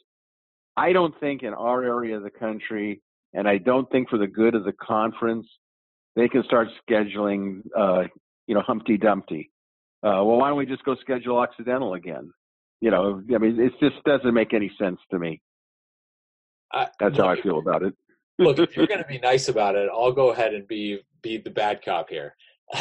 I 0.77 0.93
don't 0.93 1.17
think 1.19 1.43
in 1.43 1.53
our 1.53 1.83
area 1.83 2.17
of 2.17 2.23
the 2.23 2.29
country, 2.29 3.01
and 3.33 3.47
I 3.47 3.57
don't 3.57 3.89
think 3.91 4.09
for 4.09 4.17
the 4.17 4.27
good 4.27 4.55
of 4.55 4.63
the 4.63 4.73
conference, 4.73 5.47
they 6.15 6.27
can 6.27 6.43
start 6.43 6.67
scheduling, 6.87 7.61
uh, 7.77 8.03
you 8.47 8.55
know, 8.55 8.61
Humpty 8.61 8.97
Dumpty. 8.97 9.51
Uh, 10.03 10.23
well, 10.23 10.37
why 10.37 10.49
don't 10.49 10.57
we 10.57 10.65
just 10.65 10.83
go 10.85 10.95
schedule 11.01 11.37
Occidental 11.37 11.95
again? 11.95 12.31
You 12.81 12.91
know, 12.91 13.21
I 13.33 13.37
mean, 13.37 13.59
it 13.59 13.73
just 13.79 14.01
doesn't 14.05 14.33
make 14.33 14.53
any 14.53 14.71
sense 14.79 14.99
to 15.11 15.19
me. 15.19 15.41
I, 16.71 16.87
That's 16.99 17.17
look, 17.17 17.25
how 17.25 17.31
I 17.31 17.41
feel 17.41 17.59
about 17.59 17.83
it. 17.83 17.93
look, 18.37 18.59
if 18.59 18.77
you're 18.77 18.87
going 18.87 19.01
to 19.01 19.07
be 19.07 19.17
nice 19.17 19.49
about 19.49 19.75
it, 19.75 19.89
I'll 19.91 20.11
go 20.13 20.31
ahead 20.31 20.53
and 20.53 20.67
be 20.67 21.01
be 21.21 21.37
the 21.37 21.49
bad 21.49 21.83
cop 21.83 22.09
here. 22.09 22.35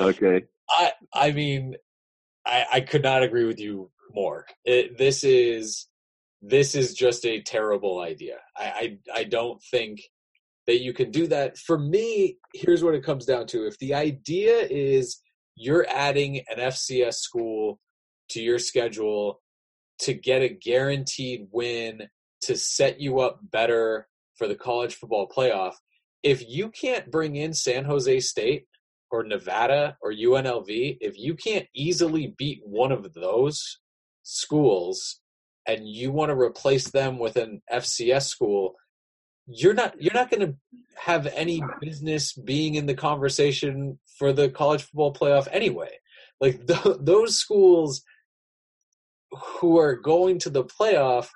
Okay. 0.00 0.44
I 0.70 0.92
I 1.12 1.32
mean, 1.32 1.76
I, 2.46 2.66
I 2.72 2.80
could 2.80 3.02
not 3.02 3.22
agree 3.22 3.44
with 3.44 3.58
you 3.58 3.90
more. 4.14 4.46
It, 4.64 4.98
this 4.98 5.24
is 5.24 5.86
this 6.42 6.74
is 6.74 6.94
just 6.94 7.26
a 7.26 7.42
terrible 7.42 8.00
idea. 8.00 8.36
I, 8.56 8.98
I 9.14 9.20
I 9.20 9.24
don't 9.24 9.62
think 9.70 10.00
that 10.66 10.80
you 10.80 10.92
can 10.92 11.10
do 11.10 11.26
that. 11.26 11.58
For 11.58 11.78
me, 11.78 12.38
here's 12.54 12.82
what 12.84 12.94
it 12.94 13.04
comes 13.04 13.26
down 13.26 13.46
to: 13.48 13.66
if 13.66 13.78
the 13.78 13.94
idea 13.94 14.66
is 14.70 15.20
you're 15.56 15.86
adding 15.88 16.38
an 16.50 16.58
FCS 16.58 17.14
school 17.14 17.78
to 18.30 18.40
your 18.40 18.58
schedule 18.58 19.40
to 20.00 20.14
get 20.14 20.42
a 20.42 20.48
guaranteed 20.48 21.48
win 21.50 22.02
to 22.42 22.56
set 22.56 23.00
you 23.00 23.20
up 23.20 23.40
better 23.50 24.08
for 24.38 24.48
the 24.48 24.54
college 24.54 24.94
football 24.94 25.28
playoff, 25.28 25.74
if 26.22 26.48
you 26.48 26.70
can't 26.70 27.10
bring 27.10 27.36
in 27.36 27.52
San 27.52 27.84
Jose 27.84 28.20
State 28.20 28.64
or 29.10 29.24
Nevada 29.24 29.96
or 30.00 30.12
UNLV, 30.12 30.98
if 31.00 31.18
you 31.18 31.34
can't 31.34 31.66
easily 31.74 32.34
beat 32.38 32.60
one 32.64 32.92
of 32.92 33.12
those 33.14 33.78
schools 34.22 35.20
and 35.66 35.88
you 35.88 36.10
want 36.10 36.30
to 36.30 36.38
replace 36.38 36.90
them 36.90 37.18
with 37.18 37.36
an 37.36 37.62
FCS 37.72 38.26
school, 38.28 38.74
you're 39.46 39.74
not 39.74 40.00
you're 40.00 40.14
not 40.14 40.30
going 40.30 40.46
to 40.46 40.54
have 40.96 41.26
any 41.28 41.62
business 41.80 42.32
being 42.32 42.74
in 42.74 42.86
the 42.86 42.94
conversation 42.94 43.98
for 44.18 44.32
the 44.32 44.48
college 44.48 44.82
football 44.82 45.12
playoff 45.12 45.48
anyway. 45.50 45.90
Like 46.40 46.66
th- 46.66 46.98
those 47.00 47.36
schools 47.36 48.02
who 49.32 49.78
are 49.78 49.96
going 49.96 50.38
to 50.40 50.50
the 50.50 50.64
playoff 50.64 51.28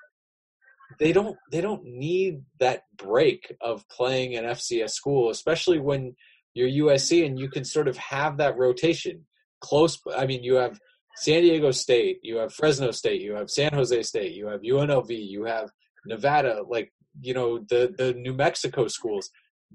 they 0.99 1.11
don't 1.11 1.37
they 1.51 1.61
don't 1.61 1.83
need 1.83 2.41
that 2.59 2.83
break 2.97 3.55
of 3.61 3.87
playing 3.89 4.35
an 4.35 4.45
FCS 4.45 4.91
school, 4.91 5.29
especially 5.29 5.79
when 5.79 6.15
you're 6.55 6.87
USC 6.87 7.25
and 7.25 7.37
you 7.37 7.49
can 7.49 7.63
sort 7.63 7.87
of 7.87 7.97
have 7.97 8.37
that 8.37 8.57
rotation 8.57 9.25
close. 9.59 9.99
I 10.17 10.25
mean, 10.25 10.43
you 10.43 10.55
have 10.55 10.79
San 11.17 11.41
Diego 11.41 11.71
State, 11.71 12.19
you 12.23 12.37
have 12.37 12.53
Fresno 12.53 12.91
State, 12.91 13.21
you 13.21 13.33
have 13.33 13.49
San 13.49 13.73
Jose 13.73 14.01
State, 14.03 14.33
you 14.33 14.47
have 14.47 14.61
UNLV, 14.61 15.09
you 15.09 15.43
have 15.43 15.69
Nevada, 16.05 16.63
like 16.67 16.91
you 17.21 17.33
know 17.33 17.59
the 17.59 17.93
the 17.97 18.13
New 18.13 18.33
Mexico 18.33 18.87
schools. 18.87 19.29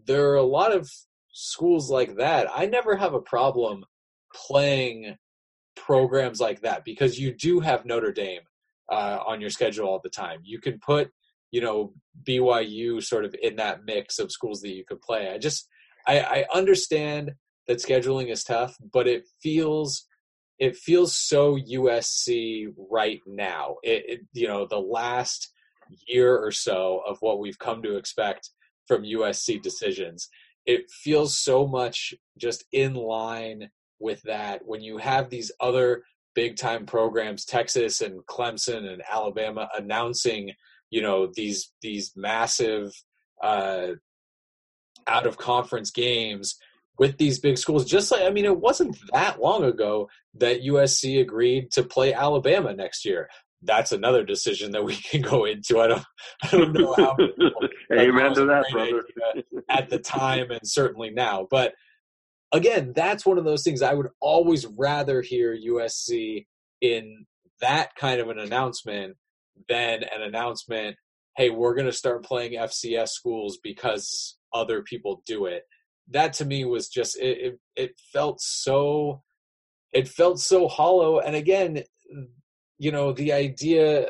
There 0.06 0.30
are 0.30 0.36
a 0.36 0.42
lot 0.42 0.74
of 0.74 0.90
schools 1.32 1.90
like 1.90 2.16
that. 2.16 2.48
I 2.52 2.66
never 2.66 2.96
have 2.96 3.14
a 3.14 3.20
problem 3.20 3.84
playing 4.34 5.16
programs 5.76 6.40
like 6.40 6.60
that 6.62 6.84
because 6.84 7.18
you 7.18 7.34
do 7.34 7.60
have 7.60 7.84
Notre 7.84 8.12
Dame 8.12 8.42
uh, 8.90 9.18
on 9.26 9.40
your 9.40 9.50
schedule 9.50 9.86
all 9.86 10.00
the 10.02 10.10
time. 10.10 10.40
You 10.42 10.60
can 10.60 10.78
put 10.78 11.10
you 11.50 11.60
know 11.60 11.92
BYU 12.22 13.02
sort 13.02 13.24
of 13.24 13.34
in 13.42 13.56
that 13.56 13.84
mix 13.84 14.18
of 14.18 14.32
schools 14.32 14.60
that 14.62 14.74
you 14.74 14.84
could 14.86 15.00
play. 15.00 15.30
I 15.30 15.38
just 15.38 15.68
I, 16.06 16.20
I 16.20 16.44
understand 16.54 17.32
that 17.66 17.78
scheduling 17.78 18.30
is 18.30 18.44
tough, 18.44 18.76
but 18.92 19.06
it 19.06 19.24
feels 19.42 20.06
it 20.58 20.76
feels 20.76 21.16
so 21.16 21.56
USC 21.56 22.66
right 22.90 23.20
now. 23.26 23.76
It, 23.82 24.04
it, 24.06 24.20
you 24.32 24.48
know 24.48 24.66
the 24.66 24.80
last 24.80 25.52
year 26.06 26.36
or 26.36 26.50
so 26.50 27.02
of 27.06 27.18
what 27.20 27.40
we've 27.40 27.58
come 27.58 27.82
to 27.82 27.96
expect 27.96 28.50
from 28.86 29.02
USC 29.02 29.62
decisions. 29.62 30.28
It 30.66 30.90
feels 30.90 31.38
so 31.38 31.66
much 31.66 32.14
just 32.38 32.64
in 32.72 32.94
line 32.94 33.70
with 33.98 34.20
that 34.22 34.62
when 34.64 34.80
you 34.80 34.98
have 34.98 35.30
these 35.30 35.52
other 35.60 36.02
big 36.34 36.56
time 36.56 36.86
programs, 36.86 37.44
Texas 37.44 38.00
and 38.00 38.24
Clemson 38.26 38.92
and 38.92 39.02
Alabama 39.10 39.68
announcing, 39.76 40.52
you 40.90 41.02
know, 41.02 41.30
these 41.34 41.72
these 41.82 42.12
massive 42.16 42.92
uh, 43.42 43.88
out 45.06 45.26
of 45.26 45.36
conference 45.36 45.90
games 45.90 46.56
with 46.98 47.16
these 47.18 47.38
big 47.38 47.58
schools. 47.58 47.84
Just 47.84 48.10
like 48.10 48.22
I 48.22 48.30
mean, 48.30 48.44
it 48.44 48.58
wasn't 48.58 48.96
that 49.12 49.40
long 49.40 49.64
ago 49.64 50.08
that 50.34 50.62
USC 50.62 51.20
agreed 51.20 51.70
to 51.72 51.82
play 51.82 52.12
Alabama 52.12 52.74
next 52.74 53.04
year. 53.04 53.28
That's 53.62 53.92
another 53.92 54.24
decision 54.24 54.72
that 54.72 54.84
we 54.84 54.94
can 55.10 55.22
go 55.22 55.44
into. 55.44 55.80
I 55.80 55.86
don't, 55.88 56.04
I 56.42 56.50
don't 56.50 56.72
know 56.72 56.94
how. 56.94 57.16
Amen 57.92 58.34
to 58.34 58.46
that, 58.46 58.64
brother. 58.72 59.02
at 59.68 59.90
the 59.90 59.98
time, 59.98 60.50
and 60.50 60.60
certainly 60.62 61.10
now, 61.10 61.46
but 61.50 61.74
again, 62.52 62.92
that's 62.94 63.26
one 63.26 63.38
of 63.38 63.44
those 63.44 63.62
things 63.62 63.82
I 63.82 63.94
would 63.94 64.08
always 64.20 64.66
rather 64.66 65.22
hear 65.22 65.56
USC 65.56 66.46
in 66.80 67.26
that 67.60 67.94
kind 67.96 68.20
of 68.20 68.28
an 68.28 68.38
announcement 68.38 69.16
than 69.68 70.02
an 70.02 70.22
announcement, 70.22 70.96
hey, 71.36 71.50
we're 71.50 71.74
going 71.74 71.86
to 71.86 71.92
start 71.92 72.24
playing 72.24 72.52
FCS 72.52 73.08
schools 73.08 73.58
because 73.62 74.36
other 74.52 74.82
people 74.82 75.22
do 75.26 75.46
it. 75.46 75.64
That 76.08 76.32
to 76.34 76.44
me 76.44 76.64
was 76.64 76.88
just 76.88 77.18
it, 77.18 77.38
it, 77.38 77.60
it 77.76 78.00
felt 78.12 78.40
so 78.40 79.22
it 79.92 80.08
felt 80.08 80.40
so 80.40 80.68
hollow 80.68 81.18
and 81.18 81.34
again 81.34 81.82
you 82.78 82.92
know 82.92 83.12
the 83.12 83.32
idea 83.32 84.06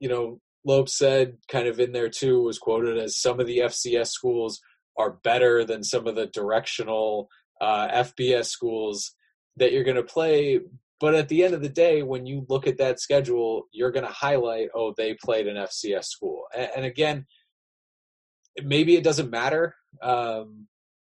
you 0.00 0.08
know 0.08 0.40
Lope 0.64 0.88
said 0.88 1.36
kind 1.48 1.66
of 1.66 1.80
in 1.80 1.92
there 1.92 2.10
too 2.10 2.42
was 2.42 2.58
quoted 2.58 2.98
as 2.98 3.20
some 3.20 3.40
of 3.40 3.46
the 3.46 3.58
FCS 3.58 4.08
schools 4.08 4.60
are 4.98 5.18
better 5.24 5.64
than 5.64 5.82
some 5.82 6.06
of 6.06 6.14
the 6.14 6.26
directional 6.26 7.28
uh, 7.60 7.88
FBS 7.88 8.46
schools 8.46 9.14
that 9.56 9.72
you're 9.72 9.84
going 9.84 9.96
to 9.96 10.02
play. 10.02 10.60
But 10.98 11.14
at 11.14 11.28
the 11.28 11.44
end 11.44 11.54
of 11.54 11.62
the 11.62 11.68
day, 11.68 12.02
when 12.02 12.26
you 12.26 12.44
look 12.48 12.66
at 12.66 12.76
that 12.78 13.00
schedule, 13.00 13.64
you're 13.72 13.90
going 13.90 14.04
to 14.04 14.12
highlight, 14.12 14.68
oh, 14.74 14.92
they 14.96 15.14
played 15.14 15.46
an 15.46 15.56
FCS 15.56 16.04
school. 16.04 16.44
And, 16.54 16.70
and 16.76 16.84
again, 16.84 17.26
maybe 18.62 18.96
it 18.96 19.04
doesn't 19.04 19.30
matter, 19.30 19.74
um, 20.02 20.66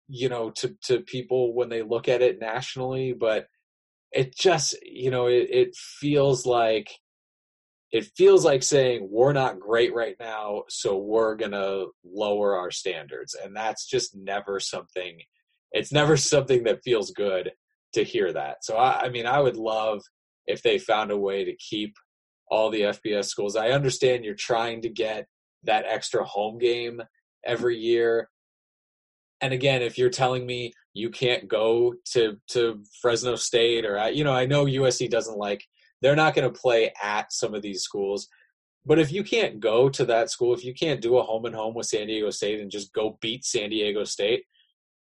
you 0.09 0.29
know, 0.29 0.51
to, 0.51 0.77
to 0.85 1.01
people 1.01 1.55
when 1.55 1.69
they 1.69 1.83
look 1.83 2.09
at 2.09 2.23
it 2.23 2.41
nationally, 2.41 3.13
but 3.13 3.47
it 4.13 4.37
just, 4.37 4.75
you 4.83 5.11
know, 5.11 5.27
it, 5.27 5.49
it 5.51 5.77
feels 5.77 6.47
like 6.47 6.91
it 7.93 8.09
feels 8.17 8.45
like 8.45 8.63
saying 8.63 9.09
we're 9.11 9.33
not 9.33 9.59
great 9.59 9.93
right 9.93 10.15
now 10.21 10.63
so 10.69 10.97
we're 10.97 11.35
going 11.35 11.51
to 11.51 11.87
lower 12.05 12.57
our 12.57 12.71
standards 12.71 13.35
and 13.35 13.57
that's 13.57 13.85
just 13.85 14.15
never 14.15 14.61
something 14.61 15.19
it's 15.73 15.93
never 15.93 16.17
something 16.17 16.65
that 16.65 16.83
feels 16.85 17.11
good 17.11 17.53
to 17.95 18.05
hear 18.05 18.33
that. 18.33 18.65
So 18.65 18.77
I, 18.77 19.03
I 19.03 19.09
mean, 19.09 19.27
I 19.27 19.41
would 19.41 19.57
love 19.57 20.03
if 20.47 20.63
they 20.63 20.79
found 20.79 21.11
a 21.11 21.17
way 21.17 21.45
to 21.45 21.57
keep 21.57 21.95
all 22.51 22.71
the 22.71 22.83
FBS 22.83 23.27
schools. 23.27 23.57
I 23.57 23.71
understand 23.71 24.25
you're 24.25 24.35
trying 24.35 24.83
to 24.83 24.89
get 24.89 25.27
that 25.65 25.85
extra 25.87 26.25
home 26.25 26.59
game 26.59 27.03
every 27.45 27.77
year. 27.77 28.29
And 29.41 29.53
again, 29.53 29.83
if 29.83 29.97
you're 29.97 30.11
telling 30.11 30.47
me 30.47 30.73
you 30.93 31.11
can't 31.11 31.49
go 31.49 31.95
to 32.13 32.37
to 32.49 32.83
Fresno 33.01 33.37
State 33.37 33.85
or 33.85 34.11
you 34.11 34.25
know, 34.25 34.35
I 34.35 34.47
know 34.47 34.65
USC 34.67 35.09
doesn't 35.11 35.39
like 35.39 35.65
they're 36.03 36.17
not 36.17 36.35
going 36.35 36.51
to 36.51 36.61
play 36.61 36.93
at 37.03 37.33
some 37.33 37.55
of 37.55 37.63
these 37.63 37.83
schools. 37.83 38.29
But 38.87 38.99
if 38.99 39.13
you 39.13 39.23
can't 39.23 39.61
go 39.61 39.91
to 39.91 40.05
that 40.07 40.31
school, 40.31 40.55
if 40.55 40.65
you 40.65 40.73
can't 40.73 41.03
do 41.03 41.19
a 41.19 41.23
home 41.23 41.45
and 41.45 41.55
home 41.55 41.75
with 41.75 41.87
San 41.87 42.07
Diego 42.07 42.31
State 42.31 42.61
and 42.61 42.71
just 42.71 42.93
go 42.95 43.19
beat 43.21 43.45
San 43.45 43.71
Diego 43.71 44.05
State, 44.05 44.45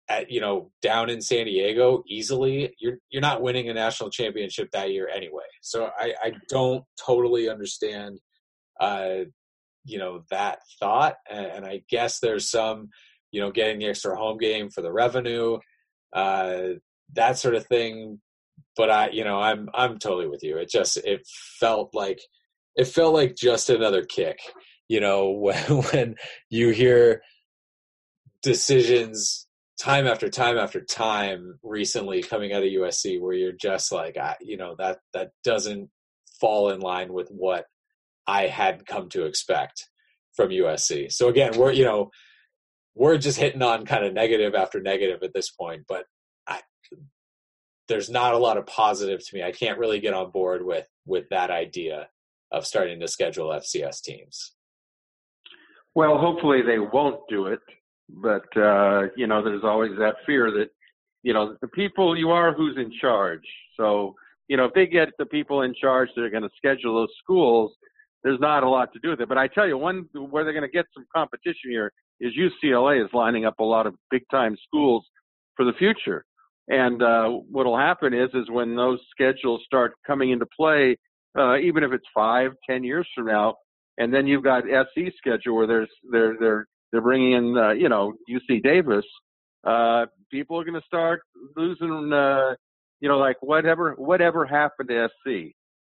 at 0.10 0.30
you 0.30 0.42
know 0.42 0.70
down 0.82 1.10
in 1.10 1.22
San 1.22 1.46
Diego 1.46 2.04
easily, 2.08 2.76
you're 2.80 2.98
you're 3.10 3.22
not 3.22 3.42
winning 3.42 3.70
a 3.70 3.74
national 3.74 4.10
championship 4.10 4.70
that 4.72 4.92
year 4.92 5.08
anyway. 5.08 5.44
So 5.62 5.90
I, 5.98 6.14
I 6.22 6.32
don't 6.50 6.84
totally 7.04 7.50
understand, 7.50 8.20
uh, 8.80 9.26
you 9.86 9.98
know, 9.98 10.24
that 10.30 10.60
thought, 10.80 11.16
and, 11.30 11.46
and, 11.46 11.66
I 11.66 11.82
guess 11.90 12.20
there's 12.20 12.50
some, 12.50 12.90
you 13.32 13.42
know, 13.42 13.52
getting 13.52 13.80
the 13.80 13.88
extra 13.88 14.16
home 14.16 14.38
game 14.38 14.70
for 14.70 14.82
the 14.82 14.92
revenue, 14.92 15.58
uh, 16.14 16.62
that 17.14 17.38
sort 17.38 17.56
of 17.56 17.66
thing. 17.68 18.20
But 18.76 18.90
I, 18.90 19.10
you 19.10 19.24
know, 19.24 19.40
I'm 19.40 19.70
I'm 19.74 19.98
totally 20.00 20.28
with 20.28 20.44
you. 20.44 20.58
It 20.58 20.70
just 20.70 20.98
it 20.98 21.28
felt 21.60 21.94
like 21.94 22.20
it 22.76 22.86
felt 22.86 23.14
like 23.14 23.36
just 23.36 23.70
another 23.70 24.04
kick. 24.04 24.40
You 24.88 25.00
know, 25.00 25.32
when 25.32 25.56
when 25.92 26.16
you 26.50 26.70
hear 26.70 27.22
decisions 28.42 29.48
time 29.80 30.08
after 30.08 30.30
time 30.30 30.58
after 30.58 30.82
time 30.82 31.60
recently 31.64 32.22
coming 32.22 32.54
out 32.54 32.64
of 32.64 32.70
USC 32.70 33.20
where 33.20 33.34
you're 33.34 33.52
just 33.52 33.92
like, 33.92 34.18
I, 34.18 34.36
you 34.42 34.58
know, 34.58 34.76
that 34.78 35.00
that 35.14 35.32
doesn't 35.44 35.90
fall 36.40 36.70
in 36.70 36.80
line 36.80 37.12
with 37.12 37.30
what 37.30 37.66
I 38.28 38.48
had 38.48 38.86
come 38.86 39.10
to 39.10 39.26
expect 39.26 39.88
from 40.36 40.50
USC. 40.50 41.12
So 41.12 41.28
again, 41.30 41.58
we're 41.58 41.72
you 41.72 41.86
know, 41.86 42.12
we're 42.96 43.18
just 43.18 43.38
hitting 43.38 43.62
on 43.62 43.86
kind 43.86 44.06
of 44.06 44.14
negative 44.14 44.56
after 44.56 44.82
negative 44.82 45.24
at 45.24 45.34
this 45.34 45.52
point, 45.52 45.84
but 45.88 46.06
I, 46.48 46.62
there's 47.88 48.10
not 48.10 48.34
a 48.34 48.40
lot 48.40 48.58
of 48.58 48.66
positive 48.66 49.26
to 49.26 49.36
me. 49.36 49.44
I 49.44 49.52
can't 49.52 49.80
really 49.80 50.00
get 50.00 50.14
on 50.14 50.32
board 50.32 50.66
with 50.66 50.88
with 51.06 51.30
that 51.30 51.52
idea 51.52 52.08
of 52.52 52.66
starting 52.66 53.00
to 53.00 53.08
schedule 53.08 53.50
FCS 53.50 54.02
teams. 54.02 54.54
Well, 55.96 56.18
hopefully 56.18 56.62
they 56.62 56.80
won't 56.80 57.22
do 57.30 57.48
it 57.48 57.60
but 58.10 58.46
uh, 58.56 59.08
you 59.16 59.28
know, 59.28 59.44
there's 59.44 59.64
always 59.64 59.92
that 60.00 60.16
fear 60.26 60.52
that 60.52 60.70
you 61.24 61.34
know 61.34 61.56
the 61.62 61.68
people 61.68 62.18
you 62.18 62.30
are 62.30 62.54
who's 62.54 62.78
in 62.78 62.92
charge. 63.00 63.46
So 63.78 64.16
you 64.48 64.58
know, 64.58 64.66
if 64.66 64.74
they 64.74 64.88
get 64.88 65.10
the 65.18 65.26
people 65.26 65.62
in 65.62 65.74
charge 65.74 66.10
that 66.16 66.24
are 66.24 66.30
going 66.30 66.44
to 66.44 66.50
schedule 66.58 66.96
those 66.96 67.14
schools, 67.22 67.74
there's 68.24 68.40
not 68.40 68.64
a 68.64 68.70
lot 68.70 68.94
to 68.94 69.00
do 69.00 69.10
with 69.10 69.22
it. 69.22 69.30
But 69.30 69.38
I 69.38 69.48
tell 69.48 69.68
you, 69.68 69.78
one 69.78 70.08
where 70.14 70.44
they're 70.44 70.54
going 70.54 70.70
to 70.70 70.72
get 70.72 70.86
some 70.94 71.06
competition 71.16 71.70
here 71.70 71.92
is 72.20 72.34
UCLA 72.38 73.04
is 73.04 73.10
lining 73.14 73.46
up 73.46 73.60
a 73.60 73.64
lot 73.64 73.88
of 73.88 73.96
big 74.10 74.24
time 74.32 74.58
schools 74.68 75.06
for 75.56 75.66
the 75.66 75.74
future. 75.74 76.26
And 76.70 77.04
uh, 77.04 77.28
what'll 77.28 77.78
happen 77.78 78.14
is, 78.14 78.30
is 78.34 78.50
when 78.50 78.76
those 78.76 79.00
schedules 79.12 79.62
start 79.66 79.94
coming 80.08 80.32
into 80.32 80.46
play, 80.58 80.98
uh, 81.38 81.58
even 81.58 81.84
if 81.84 81.92
it's 81.92 82.06
five, 82.14 82.52
ten 82.70 82.84
years 82.84 83.08
from 83.14 83.26
now, 83.28 83.56
and 83.98 84.14
then 84.14 84.28
you've 84.28 84.44
got 84.44 84.64
SC 84.64 85.12
schedule 85.18 85.56
where 85.56 85.68
there's 85.68 85.90
they're 86.12 86.36
they're 86.40 86.68
they're 86.94 87.02
bringing 87.02 87.34
in, 87.34 87.58
uh, 87.58 87.72
you 87.72 87.90
know, 87.90 88.14
UC 88.30 88.62
Davis. 88.64 89.04
Uh, 89.66 90.06
people 90.32 90.60
are 90.60 90.64
going 90.64 90.80
to 90.80 90.86
start 90.86 91.22
losing, 91.58 92.14
uh, 92.14 92.54
you 93.02 93.10
know, 93.10 93.18
like 93.18 93.38
whatever, 93.42 93.96
whatever 93.98 94.46
happened 94.46 94.90
to 94.90 95.10
SC, 95.10 95.56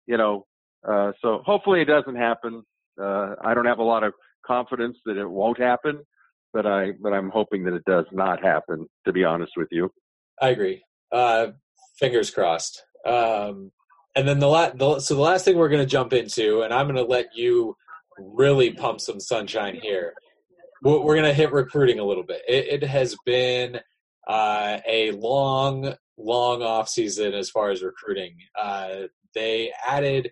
you 0.08 0.18
know. 0.18 0.46
Uh, 0.88 1.12
so 1.22 1.42
hopefully 1.46 1.82
it 1.82 1.86
doesn't 1.86 2.16
happen. 2.16 2.64
Uh, 3.02 3.36
I 3.44 3.54
don't 3.54 3.66
have 3.66 3.80
a 3.80 3.84
lot 3.84 4.04
of 4.04 4.14
confidence 4.46 4.98
that 5.06 5.18
it 5.18 5.30
won't 5.30 5.60
happen, 5.60 6.00
but 6.54 6.66
I, 6.66 6.92
but 7.02 7.14
I'm 7.14 7.30
hoping 7.30 7.64
that 7.66 7.74
it 7.74 7.86
does 7.86 8.06
not 8.12 8.44
happen. 8.44 8.88
To 9.06 9.14
be 9.14 9.24
honest 9.24 9.54
with 9.58 9.68
you, 9.72 9.90
I 10.42 10.50
agree. 10.50 10.84
Uh, 11.12 11.48
fingers 12.00 12.32
crossed. 12.32 12.84
Um, 13.06 13.72
and 14.16 14.28
then 14.28 14.40
the 14.40 14.48
last, 14.48 14.78
the, 14.78 15.00
so 15.00 15.16
the 15.16 15.22
last 15.22 15.46
thing 15.46 15.58
we're 15.58 15.70
going 15.70 15.84
to 15.84 15.86
jump 15.86 16.14
into, 16.14 16.62
and 16.62 16.74
I'm 16.74 16.86
going 16.86 16.96
to 16.96 17.04
let 17.04 17.36
you 17.36 17.76
really 18.18 18.72
pump 18.72 19.02
some 19.02 19.20
sunshine 19.20 19.76
here 19.82 20.14
we're 20.86 21.16
going 21.16 21.24
to 21.24 21.34
hit 21.34 21.52
recruiting 21.52 22.00
a 22.00 22.04
little 22.04 22.24
bit. 22.24 22.42
It, 22.48 22.84
it 22.84 22.88
has 22.88 23.16
been 23.26 23.80
uh, 24.28 24.78
a 24.88 25.12
long, 25.12 25.96
long 26.18 26.62
off 26.62 26.90
season 26.90 27.34
as 27.34 27.50
far 27.50 27.72
as 27.72 27.82
recruiting. 27.82 28.36
Uh, 28.60 29.08
they 29.34 29.72
added 29.86 30.32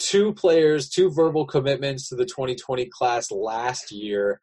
two 0.00 0.32
players, 0.34 0.88
two 0.88 1.10
verbal 1.10 1.46
commitments 1.46 2.08
to 2.08 2.16
the 2.16 2.24
2020 2.24 2.86
class 2.86 3.30
last 3.30 3.92
year. 3.92 4.40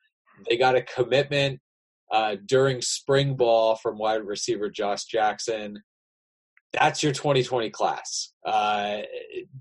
They 0.47 0.55
got 0.55 0.75
a 0.75 0.83
commitment 0.83 1.59
uh, 2.11 2.37
during 2.45 2.81
spring 2.81 3.35
ball 3.35 3.75
from 3.75 3.97
wide 3.97 4.23
receiver 4.25 4.69
Josh 4.69 5.05
Jackson. 5.05 5.81
That's 6.73 7.01
your 7.01 7.11
2020 7.11 7.69
class. 7.71 8.33
Uh, 8.45 8.99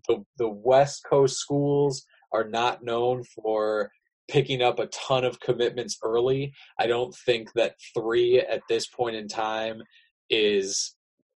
the 0.06 0.22
the 0.38 0.48
West 0.48 1.04
Coast 1.08 1.38
schools 1.38 2.04
are 2.32 2.44
not 2.44 2.84
known 2.84 3.24
for 3.24 3.90
picking 4.28 4.60
up 4.60 4.78
a 4.78 4.88
ton 4.88 5.24
of 5.24 5.40
commitments 5.40 5.96
early. 6.02 6.52
I 6.78 6.86
don't 6.88 7.14
think 7.24 7.52
that 7.54 7.76
three 7.96 8.40
at 8.40 8.62
this 8.68 8.86
point 8.86 9.16
in 9.16 9.28
time 9.28 9.82
is 10.28 10.95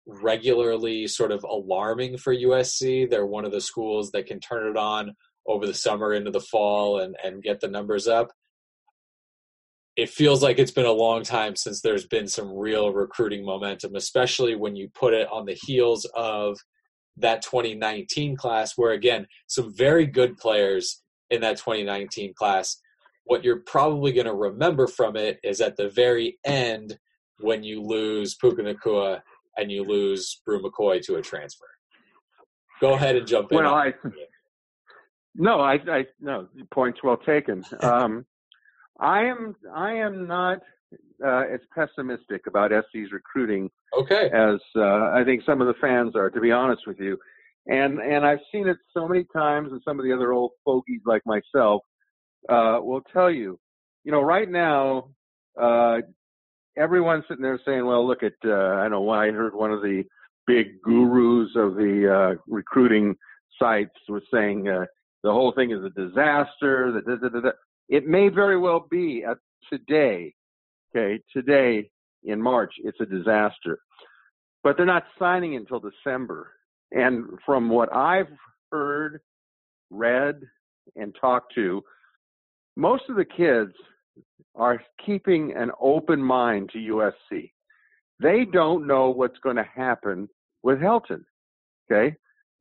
regularly 0.10 1.08
sort 1.08 1.32
of 1.32 1.44
alarming 1.44 2.18
for 2.18 2.36
USC. 2.36 3.10
They're 3.10 3.26
one 3.26 3.46
of 3.46 3.52
the 3.52 3.62
schools 3.62 4.12
that 4.12 4.26
can 4.26 4.40
turn 4.40 4.68
it 4.68 4.78
on 4.78 5.16
over 5.48 5.66
the 5.66 5.74
summer 5.74 6.14
into 6.14 6.32
the 6.32 6.40
fall 6.40 7.00
and, 7.00 7.16
and 7.24 7.44
get 7.44 7.60
the 7.60 7.68
numbers 7.68 8.08
up. 8.08 8.32
It 9.96 10.10
feels 10.10 10.42
like 10.42 10.60
it's 10.60 10.72
been 10.72 10.86
a 10.86 10.92
long 10.92 11.24
time 11.24 11.56
since 11.56 11.82
there's 11.82 12.06
been 12.06 12.28
some 12.28 12.58
real 12.58 12.94
recruiting 12.94 13.46
momentum, 13.46 13.96
especially 13.96 14.56
when 14.56 14.76
you 14.76 14.90
put 14.94 15.14
it 15.14 15.28
on 15.32 15.46
the 15.46 15.58
heels 15.66 16.06
of 16.16 16.58
that 17.18 17.42
2019 17.42 18.38
class, 18.38 18.74
where 18.78 18.94
again, 18.94 19.28
some 19.48 19.74
very 19.76 20.06
good 20.06 20.38
players 20.38 21.02
in 21.30 21.42
that 21.42 21.58
2019 21.58 22.34
class. 22.34 22.78
What 23.26 23.44
you're 23.44 23.62
probably 23.66 24.14
going 24.14 24.26
to 24.26 24.34
remember 24.34 24.88
from 24.88 25.18
it 25.18 25.40
is 25.44 25.60
at 25.60 25.76
the 25.76 25.90
very 25.90 26.40
end 26.46 26.98
when 27.40 27.64
you 27.64 27.82
lose 27.82 28.36
Puka 28.36 28.62
Nacua 28.62 29.22
and 29.60 29.72
you 29.72 29.84
lose 29.84 30.42
Bru 30.46 30.62
McCoy 30.62 31.02
to 31.04 31.16
a 31.16 31.22
transfer. 31.22 31.68
Go 32.82 32.94
ahead 32.94 33.16
and 33.16 33.28
jump 33.28 33.52
in. 33.52 33.58
Well, 33.58 33.74
I 33.74 33.94
no, 35.36 35.60
I, 35.60 35.74
I 35.74 36.06
no 36.20 36.48
points 36.72 37.00
well 37.04 37.18
taken. 37.18 37.64
Um, 37.82 38.26
I 39.00 39.24
am 39.24 39.56
I 39.74 39.94
am 39.94 40.28
not 40.28 40.60
uh, 41.26 41.44
as 41.54 41.62
pessimistic 41.74 42.48
about 42.48 42.72
SC's 42.72 43.12
recruiting 43.12 43.70
okay. 43.98 44.30
as 44.34 44.60
uh, 44.76 45.12
I 45.12 45.24
think 45.26 45.44
some 45.46 45.62
of 45.62 45.68
the 45.68 45.74
fans 45.80 46.16
are. 46.16 46.30
To 46.30 46.42
be 46.42 46.52
honest 46.52 46.82
with 46.86 47.00
you, 47.00 47.18
and 47.68 48.00
and 48.00 48.26
I've 48.26 48.40
seen 48.52 48.68
it 48.68 48.78
so 48.94 49.08
many 49.08 49.26
times, 49.34 49.72
and 49.72 49.82
some 49.86 50.00
of 50.00 50.06
the 50.06 50.14
other 50.14 50.34
old 50.34 50.52
fogies 50.66 51.02
like 51.06 51.22
myself 51.26 51.82
uh, 52.50 52.80
will 52.82 53.02
tell 53.14 53.32
you. 53.32 53.60
You 54.04 54.12
know, 54.12 54.22
right 54.22 54.50
now, 54.50 55.10
uh, 55.60 56.00
everyone's 56.78 57.26
sitting 57.28 57.44
there 57.44 57.60
saying, 57.66 57.86
"Well, 57.86 58.06
look 58.06 58.24
at 58.24 58.34
uh, 58.46 58.76
I 58.76 58.84
don't 58.84 58.92
know 58.92 59.02
why 59.02 59.28
I 59.28 59.32
heard 59.32 59.54
one 59.54 59.72
of 59.72 59.82
the 59.82 60.04
big 60.48 60.82
gurus 60.82 61.52
of 61.56 61.76
the 61.76 62.36
uh, 62.36 62.42
recruiting 62.48 63.16
sites 63.60 63.96
was 64.08 64.24
saying 64.34 64.68
uh, 64.68 64.86
the 65.24 65.32
whole 65.32 65.52
thing 65.52 65.72
is 65.72 65.84
a 65.84 65.90
disaster. 65.90 67.02
Da, 67.06 67.52
it 67.90 68.08
may 68.08 68.30
very 68.30 68.58
well 68.58 68.88
be 68.90 69.24
at 69.24 69.38
today. 69.72 70.34
Okay, 70.96 71.22
today 71.32 71.90
in 72.24 72.42
March, 72.42 72.74
it's 72.84 73.00
a 73.00 73.06
disaster, 73.06 73.80
but 74.64 74.76
they're 74.76 74.86
not 74.86 75.06
signing 75.20 75.56
until 75.56 75.80
December. 75.80 76.52
And 76.92 77.26
from 77.46 77.70
what 77.70 77.94
I've 77.94 78.32
heard, 78.72 79.22
read, 79.92 80.42
and 80.96 81.16
talked 81.22 81.54
to, 81.54 81.84
most 82.76 83.04
of 83.10 83.16
the 83.16 83.26
kids 83.26 83.74
are 84.56 84.82
keeping 85.06 85.54
an 85.56 85.72
open 85.80 86.22
mind 86.22 86.70
to 86.74 86.80
USC. 86.80 87.52
They 88.22 88.46
don't 88.46 88.88
know 88.88 89.10
what's 89.10 89.40
going 89.40 89.56
to 89.56 89.68
happen 89.76 90.28
with 90.64 90.80
Helton. 90.80 91.24
Okay? 91.90 92.16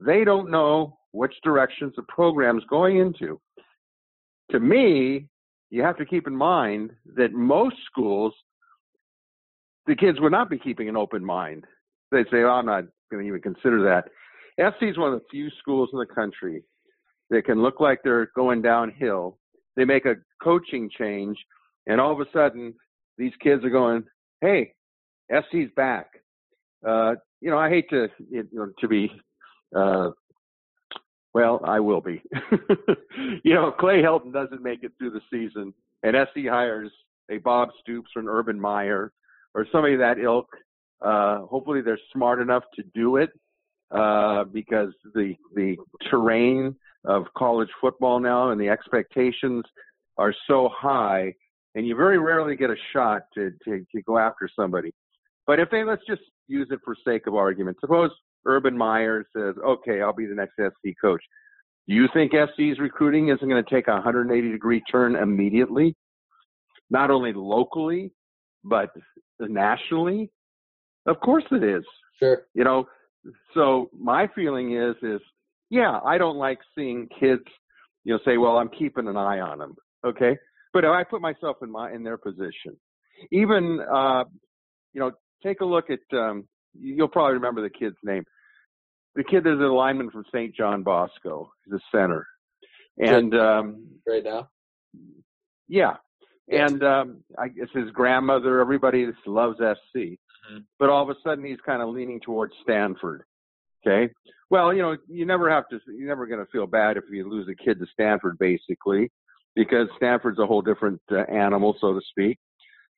They 0.05 0.25
don't 0.25 0.51
know 0.51 0.99
which 1.13 1.35
directions 1.43 1.95
the 1.97 2.03
program's 2.03 2.65
going 2.71 2.99
into. 2.99 3.41
To 4.53 4.61
me, 4.61 5.29
you 5.71 5.83
have 5.83 5.99
to 5.99 6.07
keep 6.07 6.27
in 6.27 6.37
mind 6.37 6.93
that 7.17 7.33
most 7.33 7.77
schools, 7.91 8.33
the 9.87 9.97
kids 9.97 10.21
would 10.21 10.33
not 10.33 10.49
be 10.49 10.59
keeping 10.59 10.89
an 10.89 10.97
open 10.97 11.25
mind. 11.25 11.65
They'd 12.11 12.27
say, 12.31 12.43
oh, 12.43 12.51
I'm 12.51 12.67
not 12.67 12.85
going 13.11 13.25
to 13.25 13.29
even 13.29 13.43
consider 13.43 13.83
that. 13.83 14.09
SC 14.59 14.85
is 14.85 14.99
one 14.99 15.13
of 15.13 15.21
the 15.21 15.27
few 15.31 15.51
schools 15.59 15.91
in 15.93 15.99
the 15.99 16.07
country 16.07 16.63
that 17.31 17.45
can 17.45 17.63
look 17.63 17.81
like 17.81 18.01
they're 18.03 18.31
going 18.35 18.63
downhill. 18.63 19.39
They 19.79 19.87
make 19.87 20.05
a 20.05 20.17
coaching 20.43 20.91
change 20.91 21.39
and 21.89 22.01
all 22.01 22.13
of 22.13 22.21
a 22.21 22.31
sudden, 22.33 22.75
these 23.17 23.33
kids 23.43 23.65
are 23.65 23.71
going, 23.71 24.05
"Hey, 24.41 24.75
SC's 25.31 25.71
back." 25.75 26.23
Uh, 26.87 27.17
you 27.41 27.51
know, 27.51 27.59
I 27.59 27.71
hate 27.71 27.89
to 27.91 28.09
you 28.31 28.47
know, 28.53 28.71
to 28.79 28.89
be. 28.89 29.11
Uh, 29.75 30.11
well, 31.35 31.61
I 31.65 31.81
will 31.81 32.01
be. 32.01 32.23
you 33.43 33.55
know, 33.55 33.73
Clay 33.73 34.03
Helton 34.03 34.33
doesn't 34.33 34.63
make 34.63 34.85
it 34.85 34.93
through 34.99 35.11
the 35.11 35.21
season, 35.31 35.73
and 36.03 36.17
SC 36.29 36.47
hires 36.49 36.93
a 37.31 37.39
Bob 37.39 37.71
Stoops 37.81 38.11
or 38.15 38.23
an 38.23 38.29
Urban 38.29 38.61
Meyer 38.61 39.13
or 39.55 39.67
somebody 39.73 39.95
of 39.95 40.01
that 40.01 40.19
ilk. 40.19 40.49
Uh, 41.01 41.39
hopefully, 41.47 41.81
they're 41.81 41.99
smart 42.13 42.41
enough 42.41 42.65
to 42.75 42.83
do 42.95 43.17
it 43.17 43.31
uh, 43.91 44.45
because 44.45 44.93
the 45.15 45.35
the 45.55 45.77
terrain 46.11 46.77
of 47.09 47.25
college 47.37 47.71
football 47.81 48.21
now 48.21 48.51
and 48.51 48.61
the 48.61 48.69
expectations 48.69 49.65
are 50.19 50.35
so 50.47 50.69
high 50.73 51.33
and 51.75 51.87
you 51.87 51.97
very 51.97 52.19
rarely 52.19 52.55
get 52.55 52.71
a 52.71 52.77
shot 52.93 53.23
to, 53.35 53.51
to, 53.65 53.85
to 53.95 54.03
go 54.03 54.19
after 54.19 54.49
somebody. 54.55 54.93
But 55.47 55.59
if 55.59 55.71
they, 55.71 55.85
let's 55.85 56.03
just 56.07 56.23
use 56.47 56.69
it 56.71 56.81
for 56.85 56.95
sake 57.07 57.27
of 57.27 57.35
argument. 57.35 57.79
Suppose 57.81 58.11
Urban 58.45 58.77
Meyer 58.77 59.25
says, 59.35 59.55
okay, 59.65 60.03
I'll 60.03 60.15
be 60.15 60.27
the 60.27 60.35
next 60.35 60.55
SC 60.57 60.95
coach. 61.01 61.23
Do 61.89 61.95
you 61.95 62.07
think 62.13 62.33
SC's 62.33 62.79
recruiting 62.79 63.29
isn't 63.29 63.49
going 63.49 63.63
to 63.65 63.75
take 63.75 63.89
a 63.89 63.93
180 63.93 64.51
degree 64.51 64.83
turn 64.91 65.17
immediately? 65.17 65.97
Not 66.91 67.11
only 67.11 67.33
locally, 67.35 68.13
but 68.65 68.91
nationally? 69.41 70.31
Of 71.07 71.21
course 71.21 71.45
it 71.51 71.65
is. 71.65 71.85
Sure. 72.19 72.43
You 72.55 72.65
know, 72.65 72.89
so 73.55 73.89
my 73.99 74.29
feeling 74.35 74.77
is, 74.77 74.97
is 75.03 75.21
yeah, 75.71 76.01
I 76.05 76.19
don't 76.19 76.37
like 76.37 76.59
seeing 76.77 77.09
kids, 77.21 77.43
you 78.05 78.15
know, 78.15 78.21
say, 78.25 78.37
well, 78.37 78.57
I'm 78.59 78.71
keeping 78.71 79.09
an 79.09 79.17
eye 79.17 79.41
on 79.41 79.59
them. 79.59 79.75
Okay. 80.05 80.37
But 80.73 80.85
I 80.85 81.05
put 81.05 81.21
myself 81.21 81.57
in 81.63 81.71
my 81.71 81.93
in 81.93 82.03
their 82.03 82.19
position. 82.19 82.77
Even 83.33 83.81
uh, 83.81 84.25
you 84.93 85.01
know, 85.01 85.13
take 85.43 85.61
a 85.61 85.65
look 85.65 85.87
at 85.91 86.01
um, 86.17 86.47
you'll 86.79 87.09
probably 87.09 87.35
remember 87.35 87.63
the 87.63 87.71
kid's 87.71 87.97
name. 88.03 88.25
The 89.15 89.25
kid 89.25 89.47
is 89.47 89.59
a 89.59 89.65
lineman 89.65 90.11
from 90.11 90.25
St. 90.33 90.55
John 90.55 90.83
Bosco. 90.83 91.51
He's 91.65 91.75
a 91.75 91.81
center. 91.93 92.27
And 92.99 93.35
um 93.35 93.87
right 94.07 94.25
now? 94.25 94.49
Yeah. 95.69 95.95
And 96.49 96.83
um 96.83 97.25
I 97.39 97.49
guess 97.49 97.69
his 97.75 97.91
grandmother, 97.91 98.61
everybody 98.61 99.07
just 99.07 99.27
loves 99.27 99.59
SC. 99.59 99.97
Mm-hmm. 99.97 100.59
But 100.79 100.91
all 100.91 101.03
of 101.03 101.11
a 101.11 101.21
sudden 101.25 101.45
he's 101.45 101.61
kind 101.65 101.83
of 101.83 101.89
leaning 101.89 102.21
towards 102.21 102.53
Stanford. 102.63 103.23
Okay. 103.87 104.13
Well, 104.51 104.73
you 104.73 104.83
know, 104.83 104.97
you 105.09 105.27
never 105.27 105.51
have 105.51 105.69
to 105.69 105.79
you're 105.87 106.09
never 106.09 106.27
gonna 106.27 106.47
feel 106.51 106.67
bad 106.67 106.97
if 106.97 107.05
you 107.11 107.29
lose 107.29 107.49
a 107.49 107.55
kid 107.55 107.79
to 107.79 107.87
Stanford 107.93 108.39
basically 108.39 109.11
because 109.55 109.89
Stanford's 109.97 110.39
a 110.39 110.47
whole 110.47 110.63
different 110.63 111.01
uh, 111.11 111.23
animal, 111.33 111.77
so 111.81 111.93
to 111.93 112.01
speak. 112.11 112.39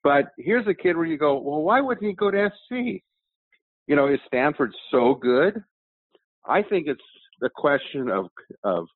But 0.02 0.32
here's 0.38 0.66
a 0.66 0.74
kid 0.74 0.96
where 0.96 1.06
you 1.06 1.18
go, 1.18 1.38
well, 1.38 1.62
why 1.62 1.80
wouldn't 1.80 2.06
he 2.06 2.14
go 2.14 2.30
to 2.30 2.50
SC? 2.50 3.02
You 3.86 3.96
know, 3.96 4.08
is 4.08 4.20
Stanford 4.26 4.72
so 4.90 5.14
good? 5.14 5.62
I 6.46 6.62
think 6.62 6.86
it's 6.86 7.00
the 7.40 7.50
question 7.54 8.10
of 8.10 8.26
of 8.62 8.86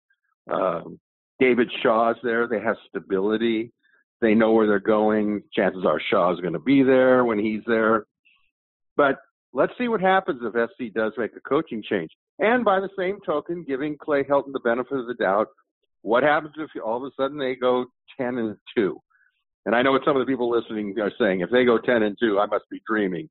um, 0.51 1.01
David 1.41 1.70
Shaw's 1.82 2.16
there. 2.22 2.47
They 2.47 2.61
have 2.61 2.76
stability. 2.89 3.72
They 4.20 4.35
know 4.35 4.53
where 4.53 4.66
they're 4.66 4.78
going. 4.78 5.43
Chances 5.53 5.85
are 5.85 6.01
Shaw's 6.11 6.41
going 6.41 6.53
to 6.53 6.59
be 6.59 6.82
there 6.82 7.24
when 7.24 7.39
he's 7.39 7.62
there. 7.66 8.07
But 8.97 9.18
let's 9.55 9.72
see 9.78 9.88
what 9.88 10.00
happens 10.00 10.42
if 10.42 10.70
SC 10.70 10.92
does 10.92 11.12
make 11.16 11.30
a 11.36 11.48
coaching 11.48 11.82
change. 11.88 12.11
And 12.40 12.64
by 12.64 12.80
the 12.80 12.90
same 12.98 13.18
token, 13.24 13.64
giving 13.66 13.96
Clay 13.96 14.24
Helton 14.24 14.52
the 14.52 14.61
benefit 14.61 14.98
of 14.98 15.07
the 15.07 15.14
doubt, 15.14 15.46
what 16.02 16.22
happens 16.24 16.52
if 16.59 16.70
all 16.84 16.98
of 16.98 17.05
a 17.05 17.22
sudden 17.22 17.38
they 17.38 17.55
go 17.55 17.86
10 18.18 18.36
and 18.38 18.57
2? 18.76 19.00
And 19.64 19.74
I 19.74 19.80
know 19.80 19.92
what 19.92 20.02
some 20.05 20.16
of 20.16 20.20
the 20.20 20.30
people 20.30 20.50
listening 20.50 20.94
are 21.00 21.12
saying. 21.18 21.40
If 21.40 21.50
they 21.50 21.64
go 21.64 21.78
10 21.78 22.02
and 22.02 22.16
2, 22.20 22.38
I 22.38 22.46
must 22.46 22.64
be 22.70 22.82
dreaming. 22.86 23.30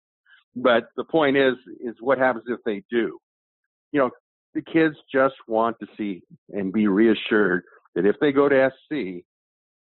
But 0.56 0.86
the 0.96 1.04
point 1.04 1.38
is, 1.38 1.54
is 1.84 1.96
what 2.00 2.18
happens 2.18 2.46
if 2.48 2.60
they 2.66 2.84
do? 2.90 3.20
You 3.92 4.00
know, 4.00 4.10
the 4.56 4.62
kids 4.62 4.96
just 5.14 5.36
want 5.48 5.78
to 5.80 5.88
see 5.98 6.24
and 6.50 6.72
be 6.72 6.88
reassured 6.88 7.64
that 7.96 8.06
if 8.06 8.16
they 8.20 8.32
go 8.32 8.50
to 8.50 8.72
SC, 8.72 9.24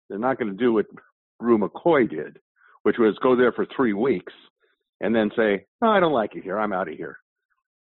they're 0.08 0.18
not 0.18 0.38
going 0.38 0.50
to 0.50 0.56
do 0.56 0.72
what 0.72 0.86
Bru 1.38 1.58
McCoy 1.58 2.08
did, 2.08 2.38
which 2.82 2.96
was 2.98 3.16
go 3.22 3.36
there 3.36 3.52
for 3.52 3.66
three 3.76 3.92
weeks 3.92 4.32
and 5.00 5.14
then 5.14 5.30
say, 5.36 5.64
oh, 5.82 5.88
I 5.88 6.00
don't 6.00 6.12
like 6.12 6.36
it 6.36 6.44
here. 6.44 6.58
I'm 6.58 6.72
out 6.72 6.88
of 6.88 6.96
here. 6.96 7.16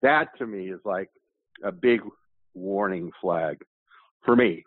That 0.01 0.29
to 0.37 0.47
me 0.47 0.69
is 0.69 0.79
like 0.85 1.09
a 1.63 1.71
big 1.71 2.01
warning 2.53 3.11
flag 3.21 3.57
for 4.23 4.35
me. 4.35 4.63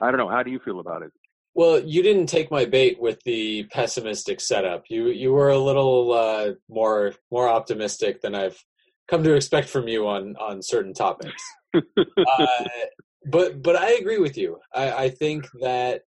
I 0.00 0.10
don't 0.10 0.18
know. 0.18 0.28
How 0.28 0.42
do 0.42 0.50
you 0.50 0.60
feel 0.64 0.80
about 0.80 1.02
it? 1.02 1.12
Well, 1.54 1.80
you 1.80 2.02
didn't 2.02 2.26
take 2.26 2.50
my 2.50 2.64
bait 2.64 3.00
with 3.00 3.20
the 3.24 3.64
pessimistic 3.64 4.40
setup. 4.40 4.84
You 4.88 5.08
you 5.08 5.32
were 5.32 5.50
a 5.50 5.58
little 5.58 6.12
uh, 6.12 6.52
more 6.68 7.14
more 7.30 7.48
optimistic 7.48 8.22
than 8.22 8.34
I've 8.34 8.58
come 9.06 9.22
to 9.22 9.34
expect 9.34 9.68
from 9.68 9.86
you 9.86 10.08
on 10.08 10.34
on 10.36 10.62
certain 10.62 10.94
topics. 10.94 11.42
uh, 11.74 12.64
but 13.26 13.62
but 13.62 13.76
I 13.76 13.92
agree 13.92 14.18
with 14.18 14.38
you. 14.38 14.58
I, 14.74 14.92
I 14.92 15.08
think 15.10 15.46
that 15.60 16.02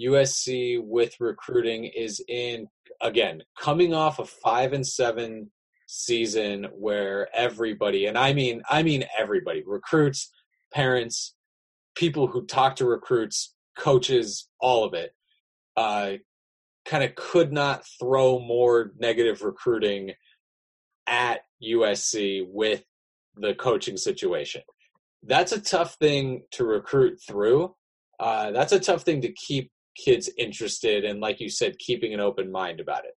USC 0.00 0.82
with 0.82 1.14
recruiting 1.20 1.84
is 1.84 2.22
in 2.26 2.66
again, 3.00 3.42
coming 3.58 3.94
off 3.94 4.18
a 4.18 4.24
five 4.24 4.72
and 4.72 4.86
seven 4.86 5.50
season 5.86 6.66
where 6.72 7.28
everybody, 7.34 8.06
and 8.06 8.18
I 8.18 8.32
mean, 8.32 8.62
I 8.68 8.82
mean 8.82 9.04
everybody, 9.18 9.62
recruits, 9.66 10.32
parents, 10.72 11.34
people 11.94 12.26
who 12.26 12.44
talk 12.46 12.76
to 12.76 12.86
recruits, 12.86 13.54
coaches, 13.78 14.48
all 14.60 14.84
of 14.84 14.94
it, 14.94 15.12
uh, 15.76 16.12
kind 16.84 17.04
of 17.04 17.14
could 17.14 17.52
not 17.52 17.84
throw 18.00 18.38
more 18.38 18.92
negative 18.98 19.42
recruiting 19.42 20.12
at 21.06 21.40
USC 21.62 22.46
with 22.48 22.82
the 23.36 23.54
coaching 23.54 23.96
situation. 23.96 24.62
That's 25.22 25.52
a 25.52 25.60
tough 25.60 25.94
thing 25.94 26.42
to 26.52 26.64
recruit 26.64 27.18
through. 27.26 27.74
Uh, 28.18 28.52
that's 28.52 28.72
a 28.72 28.80
tough 28.80 29.02
thing 29.02 29.20
to 29.22 29.32
keep 29.32 29.70
kids 29.96 30.30
interested 30.38 31.04
and, 31.04 31.20
like 31.20 31.40
you 31.40 31.48
said, 31.48 31.78
keeping 31.78 32.14
an 32.14 32.20
open 32.20 32.50
mind 32.50 32.80
about 32.80 33.04
it. 33.04 33.14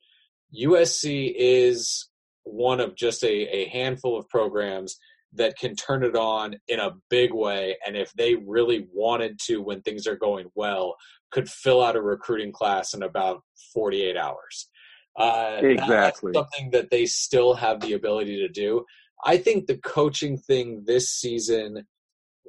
USC 0.65 1.35
is 1.37 2.09
one 2.45 2.81
of 2.81 2.97
just 2.97 3.23
a, 3.23 3.57
a 3.57 3.69
handful 3.69 4.19
of 4.19 4.29
programs 4.29 4.97
that 5.35 5.59
can 5.59 5.77
turn 5.77 6.03
it 6.03 6.17
on 6.17 6.57
in 6.69 6.81
a 6.81 6.95
big 7.11 7.33
way. 7.35 7.77
And 7.87 7.97
if 7.97 8.13
they 8.15 8.35
really 8.35 8.87
wanted 8.93 9.39
to, 9.47 9.59
when 9.59 9.83
things 9.83 10.07
are 10.07 10.17
going 10.17 10.47
well, 10.55 10.97
could 11.31 11.51
fill 11.51 11.83
out 11.83 11.97
a 11.97 12.03
recruiting 12.03 12.53
class 12.53 12.95
in 12.95 13.03
about 13.03 13.43
48 13.75 14.17
hours. 14.17 14.69
Uh, 15.17 15.59
exactly. 15.63 16.33
something 16.33 16.71
that 16.71 16.91
they 16.91 17.05
still 17.05 17.55
have 17.55 17.81
the 17.81 17.93
ability 17.93 18.37
to 18.39 18.49
do. 18.49 18.85
I 19.25 19.37
think 19.37 19.67
the 19.67 19.77
coaching 19.79 20.39
thing 20.39 20.85
this 20.87 21.11
season 21.11 21.87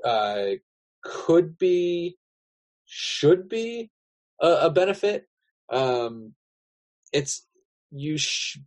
uh, 0.06 0.46
could 1.04 1.58
be, 1.58 2.18
should 2.86 3.50
be 3.50 3.90
a, 4.42 4.48
a 4.48 4.70
benefit. 4.70 5.26
Um, 5.72 6.34
it's 7.12 7.46
you 7.92 8.18
sh- 8.18 8.60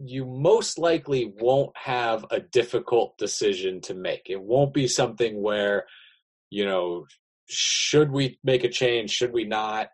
you 0.00 0.24
most 0.24 0.78
likely 0.78 1.32
won't 1.40 1.76
have 1.76 2.24
a 2.30 2.40
difficult 2.40 3.18
decision 3.18 3.80
to 3.82 3.94
make. 3.94 4.22
It 4.26 4.40
won't 4.40 4.72
be 4.72 4.86
something 4.86 5.42
where 5.42 5.86
you 6.50 6.64
know 6.64 7.06
should 7.48 8.10
we 8.10 8.38
make 8.44 8.64
a 8.64 8.68
change? 8.68 9.10
Should 9.10 9.32
we 9.32 9.44
not? 9.44 9.88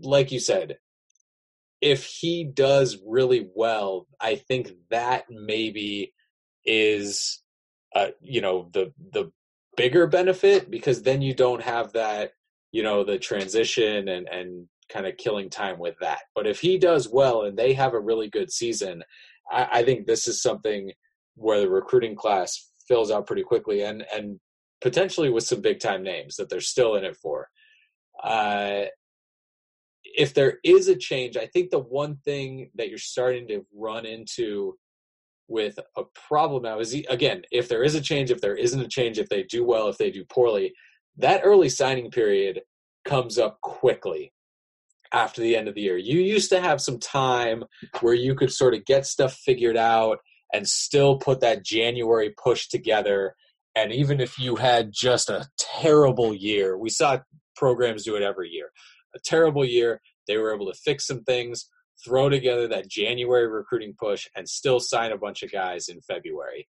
Like 0.00 0.30
you 0.30 0.38
said, 0.40 0.76
if 1.80 2.04
he 2.04 2.44
does 2.44 2.98
really 3.06 3.48
well, 3.54 4.06
I 4.20 4.36
think 4.36 4.72
that 4.90 5.24
maybe 5.30 6.12
is, 6.64 7.42
uh, 7.94 8.08
you 8.20 8.40
know, 8.40 8.68
the 8.72 8.92
the 9.12 9.30
bigger 9.76 10.06
benefit 10.06 10.70
because 10.70 11.02
then 11.02 11.22
you 11.22 11.34
don't 11.34 11.62
have 11.62 11.92
that, 11.92 12.32
you 12.72 12.82
know, 12.82 13.04
the 13.04 13.18
transition 13.18 14.08
and 14.08 14.28
and 14.28 14.68
kind 14.88 15.06
of 15.06 15.16
killing 15.16 15.50
time 15.50 15.78
with 15.78 15.96
that. 16.00 16.20
But 16.34 16.46
if 16.46 16.60
he 16.60 16.78
does 16.78 17.08
well 17.08 17.42
and 17.42 17.56
they 17.56 17.72
have 17.72 17.94
a 17.94 18.00
really 18.00 18.28
good 18.28 18.52
season, 18.52 19.02
I, 19.50 19.68
I 19.72 19.82
think 19.82 20.06
this 20.06 20.28
is 20.28 20.42
something 20.42 20.92
where 21.34 21.60
the 21.60 21.68
recruiting 21.68 22.14
class 22.14 22.70
fills 22.86 23.10
out 23.10 23.26
pretty 23.26 23.42
quickly 23.42 23.82
and 23.82 24.04
and 24.14 24.38
potentially 24.80 25.30
with 25.30 25.44
some 25.44 25.60
big 25.60 25.80
time 25.80 26.02
names 26.02 26.36
that 26.36 26.48
they're 26.48 26.60
still 26.60 26.96
in 26.96 27.04
it 27.04 27.16
for. 27.16 27.48
Uh, 28.22 28.84
if 30.04 30.32
there 30.32 30.58
is 30.64 30.88
a 30.88 30.96
change, 30.96 31.36
I 31.36 31.46
think 31.46 31.70
the 31.70 31.80
one 31.80 32.16
thing 32.24 32.70
that 32.76 32.88
you're 32.88 32.98
starting 32.98 33.48
to 33.48 33.66
run 33.74 34.06
into 34.06 34.76
with 35.48 35.78
a 35.96 36.02
problem 36.28 36.62
now 36.62 36.78
is 36.80 36.94
again, 37.08 37.42
if 37.52 37.68
there 37.68 37.82
is 37.82 37.94
a 37.94 38.00
change, 38.00 38.30
if 38.30 38.40
there 38.40 38.56
isn't 38.56 38.80
a 38.80 38.88
change, 38.88 39.18
if 39.18 39.28
they 39.28 39.42
do 39.44 39.64
well, 39.64 39.88
if 39.88 39.98
they 39.98 40.10
do 40.10 40.24
poorly, 40.24 40.72
that 41.18 41.42
early 41.44 41.68
signing 41.68 42.10
period 42.10 42.62
comes 43.04 43.38
up 43.38 43.60
quickly 43.60 44.32
after 45.12 45.40
the 45.40 45.56
end 45.56 45.68
of 45.68 45.74
the 45.74 45.82
year. 45.82 45.96
You 45.96 46.20
used 46.20 46.50
to 46.50 46.60
have 46.60 46.80
some 46.80 46.98
time 46.98 47.64
where 48.00 48.14
you 48.14 48.34
could 48.34 48.52
sort 48.52 48.74
of 48.74 48.84
get 48.84 49.06
stuff 49.06 49.34
figured 49.34 49.76
out 49.76 50.18
and 50.52 50.68
still 50.68 51.18
put 51.18 51.40
that 51.40 51.64
January 51.64 52.34
push 52.42 52.68
together. 52.68 53.34
And 53.74 53.92
even 53.92 54.20
if 54.20 54.38
you 54.38 54.56
had 54.56 54.90
just 54.92 55.28
a 55.28 55.48
terrible 55.58 56.34
year, 56.34 56.76
we 56.78 56.90
saw 56.90 57.18
programs 57.54 58.04
do 58.04 58.16
it 58.16 58.22
every 58.22 58.50
year. 58.50 58.70
A 59.14 59.18
terrible 59.24 59.64
year, 59.64 60.00
they 60.26 60.36
were 60.36 60.54
able 60.54 60.66
to 60.66 60.78
fix 60.78 61.06
some 61.06 61.22
things, 61.24 61.68
throw 62.04 62.28
together 62.28 62.68
that 62.68 62.88
January 62.88 63.48
recruiting 63.48 63.94
push, 63.98 64.28
and 64.36 64.48
still 64.48 64.80
sign 64.80 65.12
a 65.12 65.18
bunch 65.18 65.42
of 65.42 65.52
guys 65.52 65.88
in 65.88 66.00
February. 66.00 66.68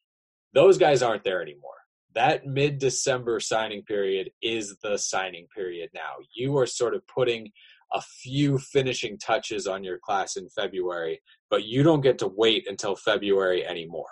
Those 0.55 0.79
guys 0.79 1.03
aren't 1.03 1.25
there 1.25 1.43
anymore. 1.43 1.80
That 2.15 2.47
mid 2.47 2.79
December 2.79 3.41
signing 3.41 3.83
period 3.83 4.31
is 4.43 4.77
the 4.83 4.97
signing 4.99 5.47
period 5.55 5.91
now. 5.95 6.17
You 6.35 6.57
are 6.59 6.67
sort 6.67 6.95
of 6.95 7.07
putting 7.07 7.53
a 7.93 8.01
few 8.01 8.59
finishing 8.59 9.19
touches 9.19 9.67
on 9.67 9.85
your 9.85 9.99
class 9.99 10.37
in 10.37 10.49
February, 10.49 11.21
but 11.51 11.65
you 11.65 11.83
don't 11.83 12.03
get 12.03 12.19
to 12.19 12.29
wait 12.29 12.69
until 12.69 12.97
February 12.97 13.67
anymore. 13.67 14.11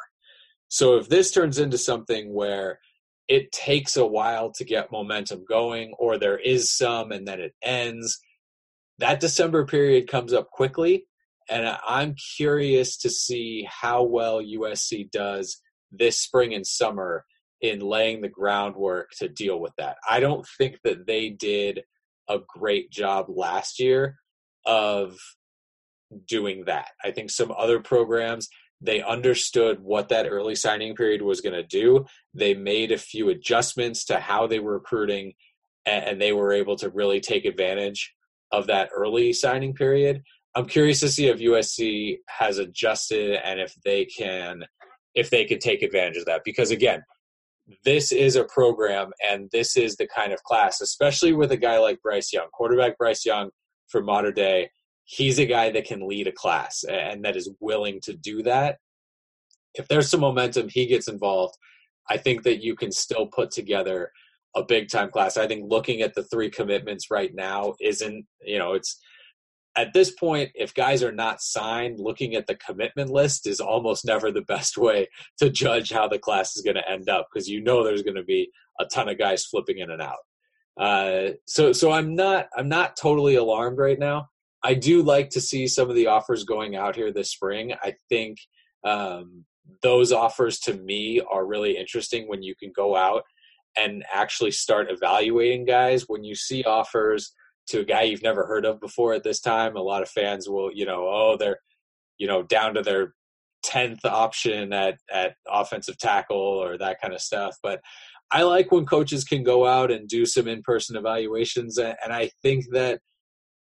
So 0.69 0.97
if 0.97 1.09
this 1.09 1.31
turns 1.31 1.59
into 1.59 1.79
something 1.79 2.35
where 2.35 2.81
it 3.29 3.53
takes 3.53 3.97
a 3.97 4.07
while 4.07 4.51
to 4.53 4.65
get 4.65 4.93
momentum 4.93 5.45
going, 5.49 5.93
or 5.99 6.19
there 6.19 6.39
is 6.39 6.71
some 6.71 7.13
and 7.13 7.27
then 7.27 7.41
it 7.41 7.55
ends, 7.63 8.21
that 8.99 9.21
December 9.21 9.65
period 9.65 10.09
comes 10.09 10.33
up 10.33 10.51
quickly. 10.51 11.05
And 11.51 11.79
I'm 11.87 12.15
curious 12.37 12.97
to 12.99 13.11
see 13.11 13.67
how 13.71 14.03
well 14.03 14.43
USC 14.43 15.11
does 15.11 15.61
this 15.91 16.21
spring 16.21 16.53
and 16.53 16.67
summer 16.67 17.25
in 17.61 17.81
laying 17.81 18.21
the 18.21 18.29
groundwork 18.29 19.11
to 19.19 19.29
deal 19.29 19.61
with 19.61 19.73
that. 19.79 19.97
I 20.09 20.21
don't 20.21 20.47
think 20.59 20.79
that 20.85 21.07
they 21.07 21.31
did 21.31 21.83
a 22.29 22.39
great 22.47 22.91
job 22.91 23.27
last 23.29 23.81
year 23.81 24.17
of 24.65 25.19
doing 26.27 26.65
that. 26.67 26.89
I 27.05 27.11
think 27.11 27.31
some 27.31 27.53
other 27.57 27.81
programs 27.81 28.49
they 28.81 29.03
understood 29.03 29.81
what 29.81 30.09
that 30.09 30.29
early 30.29 30.55
signing 30.55 30.95
period 30.95 31.23
was 31.23 31.41
going 31.41 31.55
to 31.55 31.65
do. 31.65 32.07
They 32.35 32.55
made 32.55 32.93
a 32.93 32.99
few 32.99 33.29
adjustments 33.29 34.05
to 34.05 34.21
how 34.21 34.47
they 34.47 34.61
were 34.61 34.75
recruiting 34.75 35.33
and 35.85 36.21
they 36.21 36.33
were 36.33 36.53
able 36.53 36.77
to 36.77 36.91
really 36.91 37.19
take 37.19 37.45
advantage 37.45 38.15
of 38.53 38.67
that 38.67 38.91
early 38.95 39.33
signing 39.33 39.75
period. 39.75 40.23
I'm 40.55 40.67
curious 40.67 41.01
to 41.01 41.09
see 41.09 41.29
if 41.29 41.39
USC 41.39 42.19
has 42.29 42.59
adjusted 42.59 43.41
and 43.43 43.59
if 43.59 43.75
they 43.85 44.05
can 44.05 44.65
if 45.15 45.31
they 45.31 45.45
could 45.45 45.61
take 45.61 45.83
advantage 45.83 46.19
of 46.19 46.27
that 46.27 46.43
because 46.45 46.71
again, 46.71 47.03
this 47.85 48.13
is 48.13 48.37
a 48.37 48.45
program 48.45 49.11
and 49.29 49.49
this 49.53 49.77
is 49.77 49.97
the 49.97 50.07
kind 50.07 50.33
of 50.33 50.43
class, 50.43 50.81
especially 50.81 51.33
with 51.33 51.53
a 51.53 51.57
guy 51.57 51.79
like 51.79 52.01
Bryce 52.03 52.33
Young, 52.33 52.49
quarterback 52.53 52.97
Bryce 52.99 53.25
Young 53.25 53.51
for 53.89 54.03
Mater 54.03 54.33
Dei. 54.33 54.71
He's 55.05 55.39
a 55.39 55.47
guy 55.47 55.71
that 55.71 55.87
can 55.87 56.07
lead 56.07 56.27
a 56.27 56.33
class 56.33 56.85
and 56.85 57.25
that 57.25 57.37
is 57.37 57.51
willing 57.61 58.01
to 58.03 58.15
do 58.15 58.43
that. 58.43 58.79
If 59.75 59.89
there's 59.89 60.11
some 60.11 60.21
momentum, 60.21 60.69
he 60.69 60.87
gets 60.87 61.09
involved. 61.09 61.57
I 62.11 62.17
think 62.17 62.43
that 62.45 62.63
you 62.63 62.75
can 62.75 62.91
still 62.91 63.27
put 63.27 63.51
together 63.51 64.13
a 64.57 64.65
big 64.65 64.89
time 64.89 65.11
class. 65.11 65.37
I 65.37 65.47
think 65.47 65.65
looking 65.67 66.01
at 66.01 66.15
the 66.15 66.25
three 66.25 66.51
commitments 66.51 67.11
right 67.11 67.35
now 67.35 67.75
isn't, 67.81 68.27
you 68.43 68.59
know, 68.59 68.73
it's 68.73 68.99
at 69.79 69.93
this 69.93 70.11
point, 70.11 70.51
if 70.57 70.75
guys 70.75 71.05
are 71.05 71.13
not 71.13 71.41
signed, 71.41 72.01
looking 72.01 72.35
at 72.35 72.49
the 72.49 72.57
commitment 72.57 73.11
list 73.11 73.47
is 73.47 73.61
almost 73.61 74.05
never 74.05 74.33
the 74.33 74.43
best 74.43 74.77
way 74.77 75.07
to 75.39 75.49
judge 75.49 75.93
how 75.93 76.09
the 76.09 76.19
class 76.19 76.57
is 76.57 76.63
going 76.63 76.75
to 76.75 76.91
end 76.91 77.09
up 77.09 77.29
because 77.33 77.49
you 77.49 77.63
know 77.63 77.85
there's 77.85 78.03
going 78.03 78.17
to 78.17 78.25
be 78.25 78.51
a 78.81 78.85
ton 78.87 79.09
of 79.09 79.19
guys 79.19 79.45
flipping 79.45 79.79
in 79.79 79.91
and 79.93 80.03
out. 80.03 80.19
Uh, 80.81 81.35
so, 81.47 81.73
so 81.73 81.93
I'm 81.93 82.17
not 82.17 82.49
I'm 82.57 82.69
not 82.69 82.97
totally 82.97 83.37
alarmed 83.37 83.79
right 83.79 83.99
now. 83.99 84.29
I 84.65 84.75
do 84.75 85.03
like 85.03 85.31
to 85.31 85.41
see 85.41 85.69
some 85.69 85.89
of 85.89 85.95
the 85.95 86.09
offers 86.09 86.43
going 86.43 86.75
out 86.75 86.97
here 86.97 87.13
this 87.13 87.31
spring. 87.31 87.73
I 87.81 87.95
think 88.09 88.39
um, 88.85 89.45
those 89.83 90.11
offers 90.11 90.59
to 90.61 90.75
me 90.75 91.21
are 91.31 91.47
really 91.47 91.77
interesting 91.77 92.27
when 92.27 92.43
you 92.43 92.57
can 92.57 92.73
go 92.75 92.97
out 92.97 93.23
and 93.77 94.05
actually 94.13 94.51
start 94.51 94.91
evaluating 94.91 95.65
guys. 95.65 96.05
When 96.09 96.25
you 96.25 96.35
see 96.35 96.65
offers 96.65 97.33
to 97.69 97.81
a 97.81 97.85
guy 97.85 98.03
you've 98.03 98.23
never 98.23 98.47
heard 98.47 98.65
of 98.65 98.81
before 98.81 99.13
at 99.15 99.25
this 99.25 99.41
time. 99.41 99.77
A 99.77 99.81
lot 99.81 100.03
of 100.03 100.09
fans 100.09 100.49
will, 100.49 100.71
you 100.73 100.87
know, 100.87 101.07
oh, 101.09 101.37
they're, 101.39 101.59
you 102.19 102.27
know, 102.27 102.43
down 102.43 102.75
to 102.75 102.83
their 102.83 103.15
tenth 103.63 104.05
option 104.05 104.73
at 104.73 104.99
at 105.13 105.35
offensive 105.49 105.99
tackle 105.99 106.37
or 106.37 106.79
that 106.79 107.01
kind 107.01 107.15
of 107.15 107.21
stuff. 107.21 107.57
But 107.63 107.81
I 108.31 108.43
like 108.43 108.71
when 108.71 108.87
coaches 108.87 109.25
can 109.25 109.43
go 109.43 109.67
out 109.67 109.91
and 109.91 110.09
do 110.09 110.27
some 110.27 110.49
in 110.49 110.63
person 110.63 110.97
evaluations, 110.97 111.79
and 111.79 111.97
I 112.13 112.31
think 112.43 112.67
that, 112.73 113.01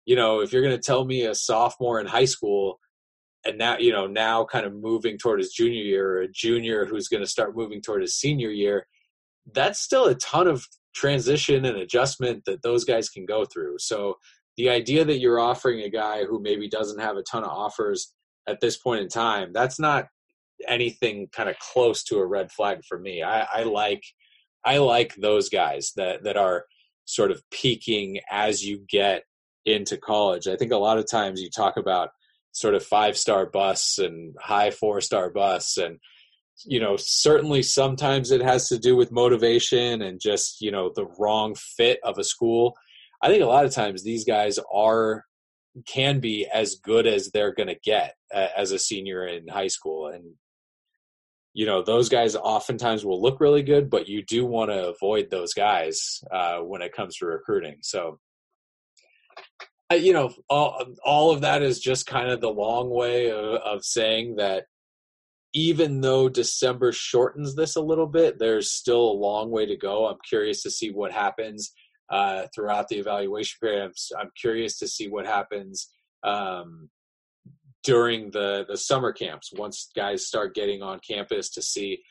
you 0.06 0.16
know, 0.16 0.42
if 0.42 0.54
you're 0.54 0.64
going 0.64 0.76
to 0.76 0.82
tell 0.82 1.06
me 1.06 1.26
a 1.26 1.36
sophomore 1.36 2.00
in 2.00 2.08
high 2.08 2.26
school. 2.26 2.80
And 3.46 3.58
now, 3.58 3.78
you 3.78 3.92
know, 3.92 4.08
now 4.08 4.46
kind 4.46 4.66
of 4.66 4.74
moving 4.74 5.18
toward 5.18 5.40
his 5.40 5.52
junior 5.52 5.84
year, 5.84 6.12
or 6.12 6.22
a 6.22 6.32
junior 6.32 6.86
who's 6.86 7.10
going 7.10 7.22
to 7.22 7.30
start 7.30 7.58
moving 7.58 7.82
toward 7.82 8.02
his 8.02 8.16
senior 8.16 8.50
year, 8.50 8.88
that's 9.52 9.82
still 9.82 10.06
a 10.06 10.16
ton 10.16 10.48
of 10.48 10.66
transition 10.94 11.66
and 11.66 11.78
adjustment 11.78 12.44
that 12.46 12.62
those 12.62 12.86
guys 12.86 13.10
can 13.10 13.26
go 13.26 13.46
through. 13.46 13.76
So 13.80 14.18
the 14.58 14.70
idea 14.70 15.04
that 15.06 15.20
you're 15.20 15.40
offering 15.40 15.82
a 15.82 15.90
guy 15.90 16.26
who 16.26 16.42
maybe 16.42 16.70
doesn't 16.70 17.02
have 17.02 17.18
a 17.18 17.24
ton 17.24 17.44
of 17.44 17.50
offers 17.50 18.14
at 18.48 18.60
this 18.60 18.78
point 18.78 19.02
in 19.02 19.08
time, 19.08 19.52
that's 19.54 19.80
not 19.80 20.08
anything 20.68 21.28
kind 21.32 21.50
of 21.50 21.58
close 21.60 22.04
to 22.04 22.18
a 22.18 22.26
red 22.26 22.52
flag 22.52 22.82
for 22.88 23.00
me. 23.00 23.24
I, 23.24 23.48
I 23.52 23.64
like 23.64 24.04
I 24.66 24.78
like 24.78 25.16
those 25.16 25.50
guys 25.50 25.92
that 25.96 26.24
that 26.24 26.38
are 26.38 26.66
sort 27.06 27.32
of 27.32 27.42
peaking 27.52 28.20
as 28.32 28.64
you 28.64 28.86
get 28.90 29.24
into 29.66 29.98
college. 29.98 30.48
I 30.48 30.56
think 30.56 30.72
a 30.72 30.78
lot 30.78 30.98
of 30.98 31.10
times 31.10 31.42
you 31.42 31.50
talk 31.50 31.78
about 31.78 32.10
sort 32.52 32.76
of 32.76 32.86
five 32.86 33.18
star 33.18 33.46
busts 33.46 33.98
and 33.98 34.36
high 34.40 34.72
four 34.72 35.02
star 35.02 35.30
busts 35.30 35.78
and 35.78 36.00
you 36.66 36.80
know 36.80 36.96
certainly 36.98 37.64
sometimes 37.64 38.32
it 38.32 38.42
has 38.42 38.70
to 38.70 38.78
do 38.78 38.96
with 38.96 39.12
motivation 39.12 40.02
and 40.02 40.20
just 40.20 40.62
you 40.62 40.72
know 40.72 40.92
the 40.96 41.08
wrong 41.20 41.56
fit 41.56 42.00
of 42.04 42.18
a 42.18 42.24
school. 42.24 42.76
I 43.22 43.30
think 43.30 43.44
a 43.44 43.48
lot 43.48 43.66
of 43.66 43.72
times 43.72 44.04
these 44.04 44.26
guys 44.26 44.60
are 44.72 45.26
can 45.88 46.20
be 46.20 46.48
as 46.54 46.76
good 46.76 47.08
as 47.08 47.32
they're 47.32 47.54
going 47.54 47.70
to 47.70 47.80
get 47.84 48.16
uh, 48.34 48.48
as 48.56 48.72
a 48.72 48.80
senior 48.80 49.26
in 49.26 49.48
high 49.48 49.68
school. 49.68 50.08
And 50.08 50.24
you 51.54 51.66
know 51.66 51.82
those 51.84 52.10
guys 52.10 52.36
oftentimes 52.36 53.06
will 53.06 53.22
look 53.22 53.40
really 53.40 53.62
good 53.62 53.90
but 53.90 54.08
you 54.08 54.24
do 54.24 54.44
want 54.44 54.72
to 54.72 54.90
avoid 54.90 55.30
those 55.30 55.54
guys 55.54 56.24
uh, 56.32 56.58
when 56.58 56.82
it 56.82 56.94
comes 56.94 57.18
to 57.18 57.26
recruiting. 57.26 57.78
So 57.82 58.20
you 59.92 60.14
know 60.14 60.34
all, 60.50 60.84
all 61.06 61.32
of 61.32 61.42
that 61.42 61.62
is 61.62 61.80
just 61.80 62.08
kind 62.08 62.32
of 62.32 62.42
the 62.42 62.50
long 62.50 62.90
way 62.90 63.30
of, 63.30 63.56
of 63.56 63.86
saying 63.86 64.38
that 64.38 64.66
even 65.54 66.02
though 66.02 66.30
December 66.30 66.92
shortens 66.92 67.56
this 67.56 67.76
a 67.76 67.82
little 67.82 68.08
bit, 68.08 68.40
there's 68.40 68.72
still 68.72 69.02
a 69.02 69.20
long 69.20 69.52
way 69.52 69.66
to 69.66 69.78
go. 69.78 70.08
I'm 70.08 70.18
curious 70.28 70.64
to 70.64 70.72
see 70.72 70.92
what 70.92 71.12
happens 71.12 71.72
uh, 72.10 72.48
throughout 72.54 72.88
the 72.88 72.98
evaluation 72.98 73.58
period. 73.62 73.84
I'm, 73.84 74.20
I'm, 74.20 74.32
curious 74.40 74.78
to 74.80 74.88
see 74.88 75.08
what 75.08 75.26
happens 75.26 75.90
um, 76.24 76.90
during 77.84 78.32
the 78.32 78.66
the 78.68 78.78
summer 78.78 79.12
camps 79.12 79.52
once 79.54 79.90
guys 79.96 80.26
start 80.26 80.56
getting 80.56 80.82
on 80.82 81.00
campus 81.08 81.50
to 81.52 81.62
see 81.62 82.02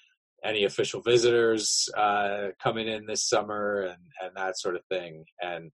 any 0.45 0.65
official 0.65 1.01
visitors 1.01 1.89
uh, 1.97 2.49
coming 2.63 2.89
in 2.89 3.07
this 3.07 3.29
summer 3.29 3.83
and 3.83 4.03
and 4.23 4.33
that 4.37 4.59
sort 4.59 4.77
of 4.77 4.85
thing 4.87 5.25
and 5.41 5.71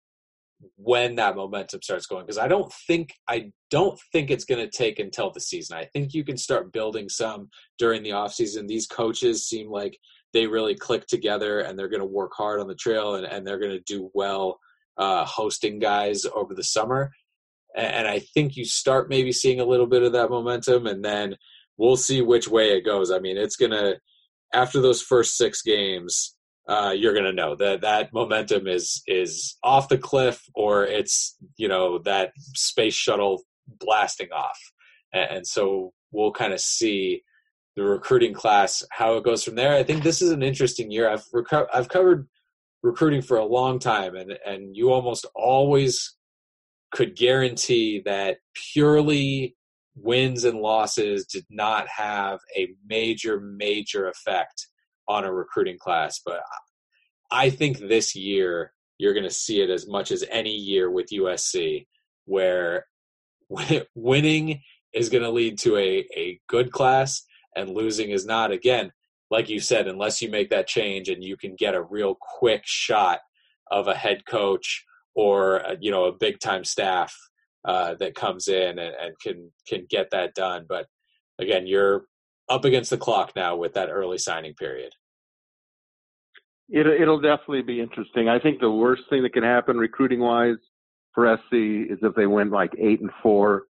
when 0.76 1.16
that 1.16 1.36
momentum 1.36 1.82
starts 1.82 2.06
going 2.06 2.26
because 2.26 2.38
I 2.38 2.48
don't 2.48 2.72
think 2.88 3.14
I 3.28 3.52
don't 3.70 4.00
think 4.12 4.30
it's 4.30 4.46
going 4.46 4.64
to 4.64 4.78
take 4.78 5.00
until 5.00 5.32
the 5.32 5.40
season. 5.40 5.78
I 5.78 5.86
think 5.86 6.14
you 6.14 6.24
can 6.24 6.38
start 6.38 6.72
building 6.72 7.10
some 7.10 7.50
during 7.78 8.04
the 8.04 8.14
off 8.14 8.34
season. 8.34 8.68
These 8.68 8.88
coaches 8.88 9.48
seem 9.48 9.70
like 9.70 9.98
they 10.34 10.48
really 10.48 10.76
click 10.76 11.06
together 11.08 11.60
and 11.60 11.78
they're 11.78 11.90
going 11.90 12.00
to 12.00 12.06
work 12.06 12.32
hard 12.36 12.60
on 12.60 12.68
the 12.68 12.76
trail 12.76 13.16
and, 13.16 13.26
and 13.26 13.46
they're 13.46 13.60
going 13.60 13.72
to 13.72 13.84
do 13.86 14.10
well 14.14 14.60
uh, 14.98 15.26
hosting 15.26 15.80
guys 15.80 16.24
over 16.36 16.54
the 16.54 16.64
summer. 16.64 17.12
And 17.76 18.08
I 18.08 18.20
think 18.20 18.56
you 18.56 18.66
start 18.66 19.10
maybe 19.10 19.32
seeing 19.32 19.60
a 19.60 19.66
little 19.66 19.88
bit 19.88 20.04
of 20.04 20.12
that 20.14 20.30
momentum, 20.30 20.86
and 20.86 21.04
then 21.04 21.36
we'll 21.76 21.98
see 21.98 22.22
which 22.22 22.48
way 22.48 22.78
it 22.78 22.86
goes. 22.86 23.10
I 23.10 23.18
mean, 23.18 23.36
it's 23.36 23.56
gonna 23.56 23.96
after 24.54 24.80
those 24.80 25.02
first 25.02 25.36
six 25.36 25.64
games, 25.64 26.36
uh, 26.68 26.94
you're 26.96 27.14
gonna 27.14 27.34
know 27.34 27.56
that 27.56 27.82
that 27.82 28.14
momentum 28.14 28.68
is 28.68 29.04
is 29.08 29.58
off 29.64 29.90
the 29.90 29.98
cliff, 29.98 30.42
or 30.56 30.86
it's 30.86 31.36
you 31.58 31.68
know 31.68 32.00
that 32.00 32.32
space 32.56 32.94
shuttle 32.94 33.44
blasting 33.68 34.32
off, 34.32 34.60
and, 35.14 35.38
and 35.38 35.48
so 35.48 35.94
we'll 36.12 36.32
kind 36.32 36.54
of 36.54 36.62
see 36.62 37.24
the 37.76 37.84
recruiting 37.84 38.34
class 38.34 38.84
how 38.92 39.18
it 39.18 39.24
goes 39.24 39.44
from 39.44 39.56
there. 39.56 39.74
I 39.74 39.84
think 39.84 40.04
this 40.04 40.22
is 40.22 40.32
an 40.32 40.44
interesting 40.44 40.92
year. 40.92 41.10
I've 41.10 41.26
reco- 41.34 41.68
I've 41.74 41.90
covered 41.90 42.28
recruiting 42.82 43.22
for 43.22 43.38
a 43.38 43.46
long 43.46 43.80
time, 43.80 44.16
and 44.16 44.38
and 44.46 44.76
you 44.76 44.92
almost 44.92 45.26
always 45.36 46.16
could 46.94 47.16
guarantee 47.16 48.02
that 48.06 48.38
purely 48.72 49.56
wins 49.96 50.44
and 50.44 50.60
losses 50.60 51.26
did 51.26 51.46
not 51.50 51.88
have 51.88 52.40
a 52.56 52.70
major, 52.88 53.40
major 53.40 54.08
effect 54.08 54.68
on 55.08 55.26
a 55.26 55.34
recruiting 55.34 55.78
class. 55.80 56.22
But 56.26 56.42
I 57.32 57.50
think 57.50 57.80
this 57.80 58.16
year 58.16 58.74
you're 58.98 59.14
going 59.14 59.24
to 59.24 59.32
see 59.32 59.62
it 59.62 59.70
as 59.70 59.88
much 59.88 60.12
as 60.12 60.24
any 60.32 60.54
year 60.54 60.90
with 60.90 61.10
USC, 61.12 61.88
where 62.26 62.86
winning 63.96 64.62
is 64.94 65.10
going 65.10 65.24
to 65.24 65.32
lead 65.32 65.58
to 65.60 65.78
a, 65.78 66.06
a 66.16 66.40
good 66.48 66.72
class 66.72 67.24
and 67.56 67.70
losing 67.70 68.12
is 68.12 68.26
not. 68.26 68.52
Again, 68.52 68.92
like 69.30 69.50
you 69.50 69.60
said, 69.60 69.88
unless 69.88 70.22
you 70.22 70.30
make 70.30 70.50
that 70.52 70.68
change 70.68 71.10
and 71.10 71.24
you 71.24 71.36
can 71.38 71.56
get 71.56 71.76
a 71.76 71.82
real 71.82 72.16
quick 72.40 72.62
shot 72.66 73.20
of 73.72 73.88
a 73.88 73.96
head 73.96 74.26
coach 74.28 74.86
or 75.16 75.66
uh, 75.66 75.76
you 75.80 75.92
know 75.92 76.06
a 76.06 76.18
big 76.18 76.40
time 76.40 76.64
staff 76.64 77.16
uh, 77.66 77.96
that 77.96 78.16
comes 78.16 78.48
in 78.48 78.78
and, 78.80 78.96
and, 79.02 79.14
can 79.22 79.52
can 79.68 79.86
get 79.90 80.10
that 80.12 80.34
done. 80.36 80.66
But 80.68 80.86
again, 81.40 81.66
you're 81.66 82.06
up 82.50 82.66
against 82.66 82.90
the 82.90 82.98
clock 82.98 83.32
now 83.36 83.56
with 83.56 83.74
that 83.74 83.90
early 83.90 84.18
signing 84.18 84.54
period. 84.54 84.94
It, 86.70 86.88
it'll 86.88 87.20
definitely 87.20 87.62
be 87.62 87.82
interesting. 87.82 88.30
I 88.30 88.40
think 88.40 88.60
the 88.60 88.72
worst 88.72 89.04
thing 89.10 89.24
that 89.24 89.34
can 89.34 89.44
happen 89.44 89.78
recruiting 89.78 90.20
wise 90.20 90.58
for 91.14 91.38
SC 91.38 91.92
is 91.92 92.00
if 92.02 92.16
they 92.16 92.26
went 92.26 92.52
like 92.52 92.74
eight 92.78 93.02
and 93.02 93.12
four 93.22 93.64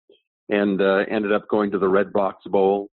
and 0.49 0.81
uh, 0.81 1.05
ended 1.09 1.31
up 1.31 1.47
going 1.47 1.71
to 1.71 1.79
the 1.79 1.89
Redbox 1.89 2.33
Bowl 2.47 2.89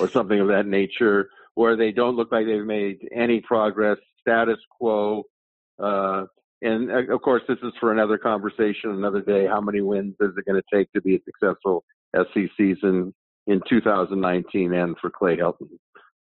or 0.00 0.08
something 0.08 0.40
of 0.40 0.48
that 0.48 0.66
nature, 0.66 1.28
where 1.54 1.76
they 1.76 1.92
don't 1.92 2.16
look 2.16 2.32
like 2.32 2.46
they've 2.46 2.64
made 2.64 2.98
any 3.14 3.40
progress, 3.40 3.98
status 4.20 4.58
quo. 4.70 5.22
Uh, 5.80 6.24
and 6.62 6.90
uh, 6.90 7.14
of 7.14 7.22
course, 7.22 7.42
this 7.46 7.58
is 7.62 7.72
for 7.78 7.92
another 7.92 8.18
conversation, 8.18 8.90
another 8.90 9.20
day. 9.20 9.46
How 9.46 9.60
many 9.60 9.82
wins 9.82 10.14
is 10.20 10.32
it 10.36 10.44
going 10.46 10.60
to 10.60 10.76
take 10.76 10.90
to 10.92 11.00
be 11.00 11.16
a 11.16 11.20
successful 11.24 11.84
SC 12.16 12.50
season 12.56 13.14
in 13.46 13.60
2019 13.68 14.72
and 14.72 14.96
for 14.98 15.10
Clay 15.10 15.36
Helton? 15.36 15.68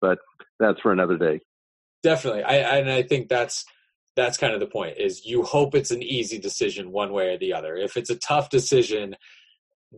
But 0.01 0.19
that's 0.59 0.79
for 0.81 0.91
another 0.91 1.17
day. 1.17 1.41
Definitely, 2.03 2.43
I 2.43 2.55
and 2.79 2.89
I 2.89 3.03
think 3.03 3.29
that's 3.29 3.65
that's 4.15 4.37
kind 4.37 4.53
of 4.53 4.59
the 4.59 4.67
point. 4.67 4.97
Is 4.97 5.25
you 5.25 5.43
hope 5.43 5.73
it's 5.75 5.91
an 5.91 6.03
easy 6.03 6.37
decision 6.37 6.91
one 6.91 7.13
way 7.13 7.33
or 7.33 7.37
the 7.37 7.53
other. 7.53 7.75
If 7.75 7.95
it's 7.95 8.09
a 8.09 8.17
tough 8.17 8.49
decision, 8.49 9.15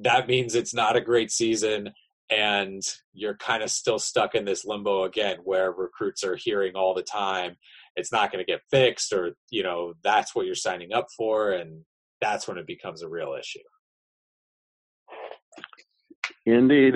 that 0.01 0.27
means 0.27 0.55
it's 0.55 0.73
not 0.73 0.95
a 0.95 1.01
great 1.01 1.31
season 1.31 1.91
and 2.29 2.81
you're 3.13 3.37
kind 3.37 3.61
of 3.61 3.69
still 3.69 3.99
stuck 3.99 4.35
in 4.35 4.45
this 4.45 4.65
limbo 4.65 5.03
again 5.03 5.37
where 5.43 5.71
recruits 5.71 6.23
are 6.23 6.35
hearing 6.35 6.75
all 6.75 6.93
the 6.93 7.03
time 7.03 7.55
it's 7.95 8.11
not 8.11 8.31
going 8.31 8.43
to 8.43 8.51
get 8.51 8.61
fixed 8.71 9.13
or 9.13 9.35
you 9.51 9.61
know 9.61 9.93
that's 10.03 10.33
what 10.35 10.45
you're 10.45 10.55
signing 10.55 10.91
up 10.91 11.07
for 11.15 11.51
and 11.51 11.83
that's 12.21 12.47
when 12.47 12.57
it 12.57 12.65
becomes 12.65 13.03
a 13.03 13.09
real 13.09 13.35
issue 13.39 13.59
indeed 16.45 16.95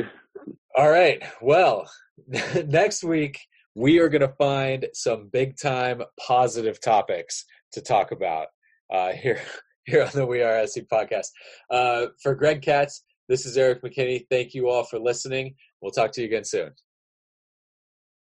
all 0.76 0.90
right. 0.90 1.22
Well 1.42 1.90
next 2.68 3.04
week 3.04 3.40
we 3.76 4.00
are 4.00 4.10
going 4.10 4.22
to 4.22 4.34
find 4.38 4.88
some 4.94 5.30
big 5.32 5.58
time 5.58 6.02
positive 6.20 6.82
topics 6.82 7.46
to 7.74 7.82
talk 7.82 8.12
about 8.12 8.48
uh, 8.94 9.12
here 9.12 9.42
here 9.86 10.04
on 10.04 10.12
the 10.14 10.26
we 10.26 10.42
are 10.42 10.66
sc 10.68 10.82
podcast. 10.92 11.28
Uh, 11.70 12.08
for 12.22 12.36
greg 12.36 12.62
katz 12.62 13.04
this 13.28 13.46
is 13.46 13.58
erik 13.58 13.82
mckinney. 13.82 14.26
Thank 14.30 14.54
you 14.54 14.70
all 14.70 14.84
for 14.84 15.00
listening. 15.00 15.56
We'll 15.82 15.92
talk 15.92 16.12
to 16.14 16.22
you 16.22 16.28
again 16.28 16.46
soon 16.46 16.72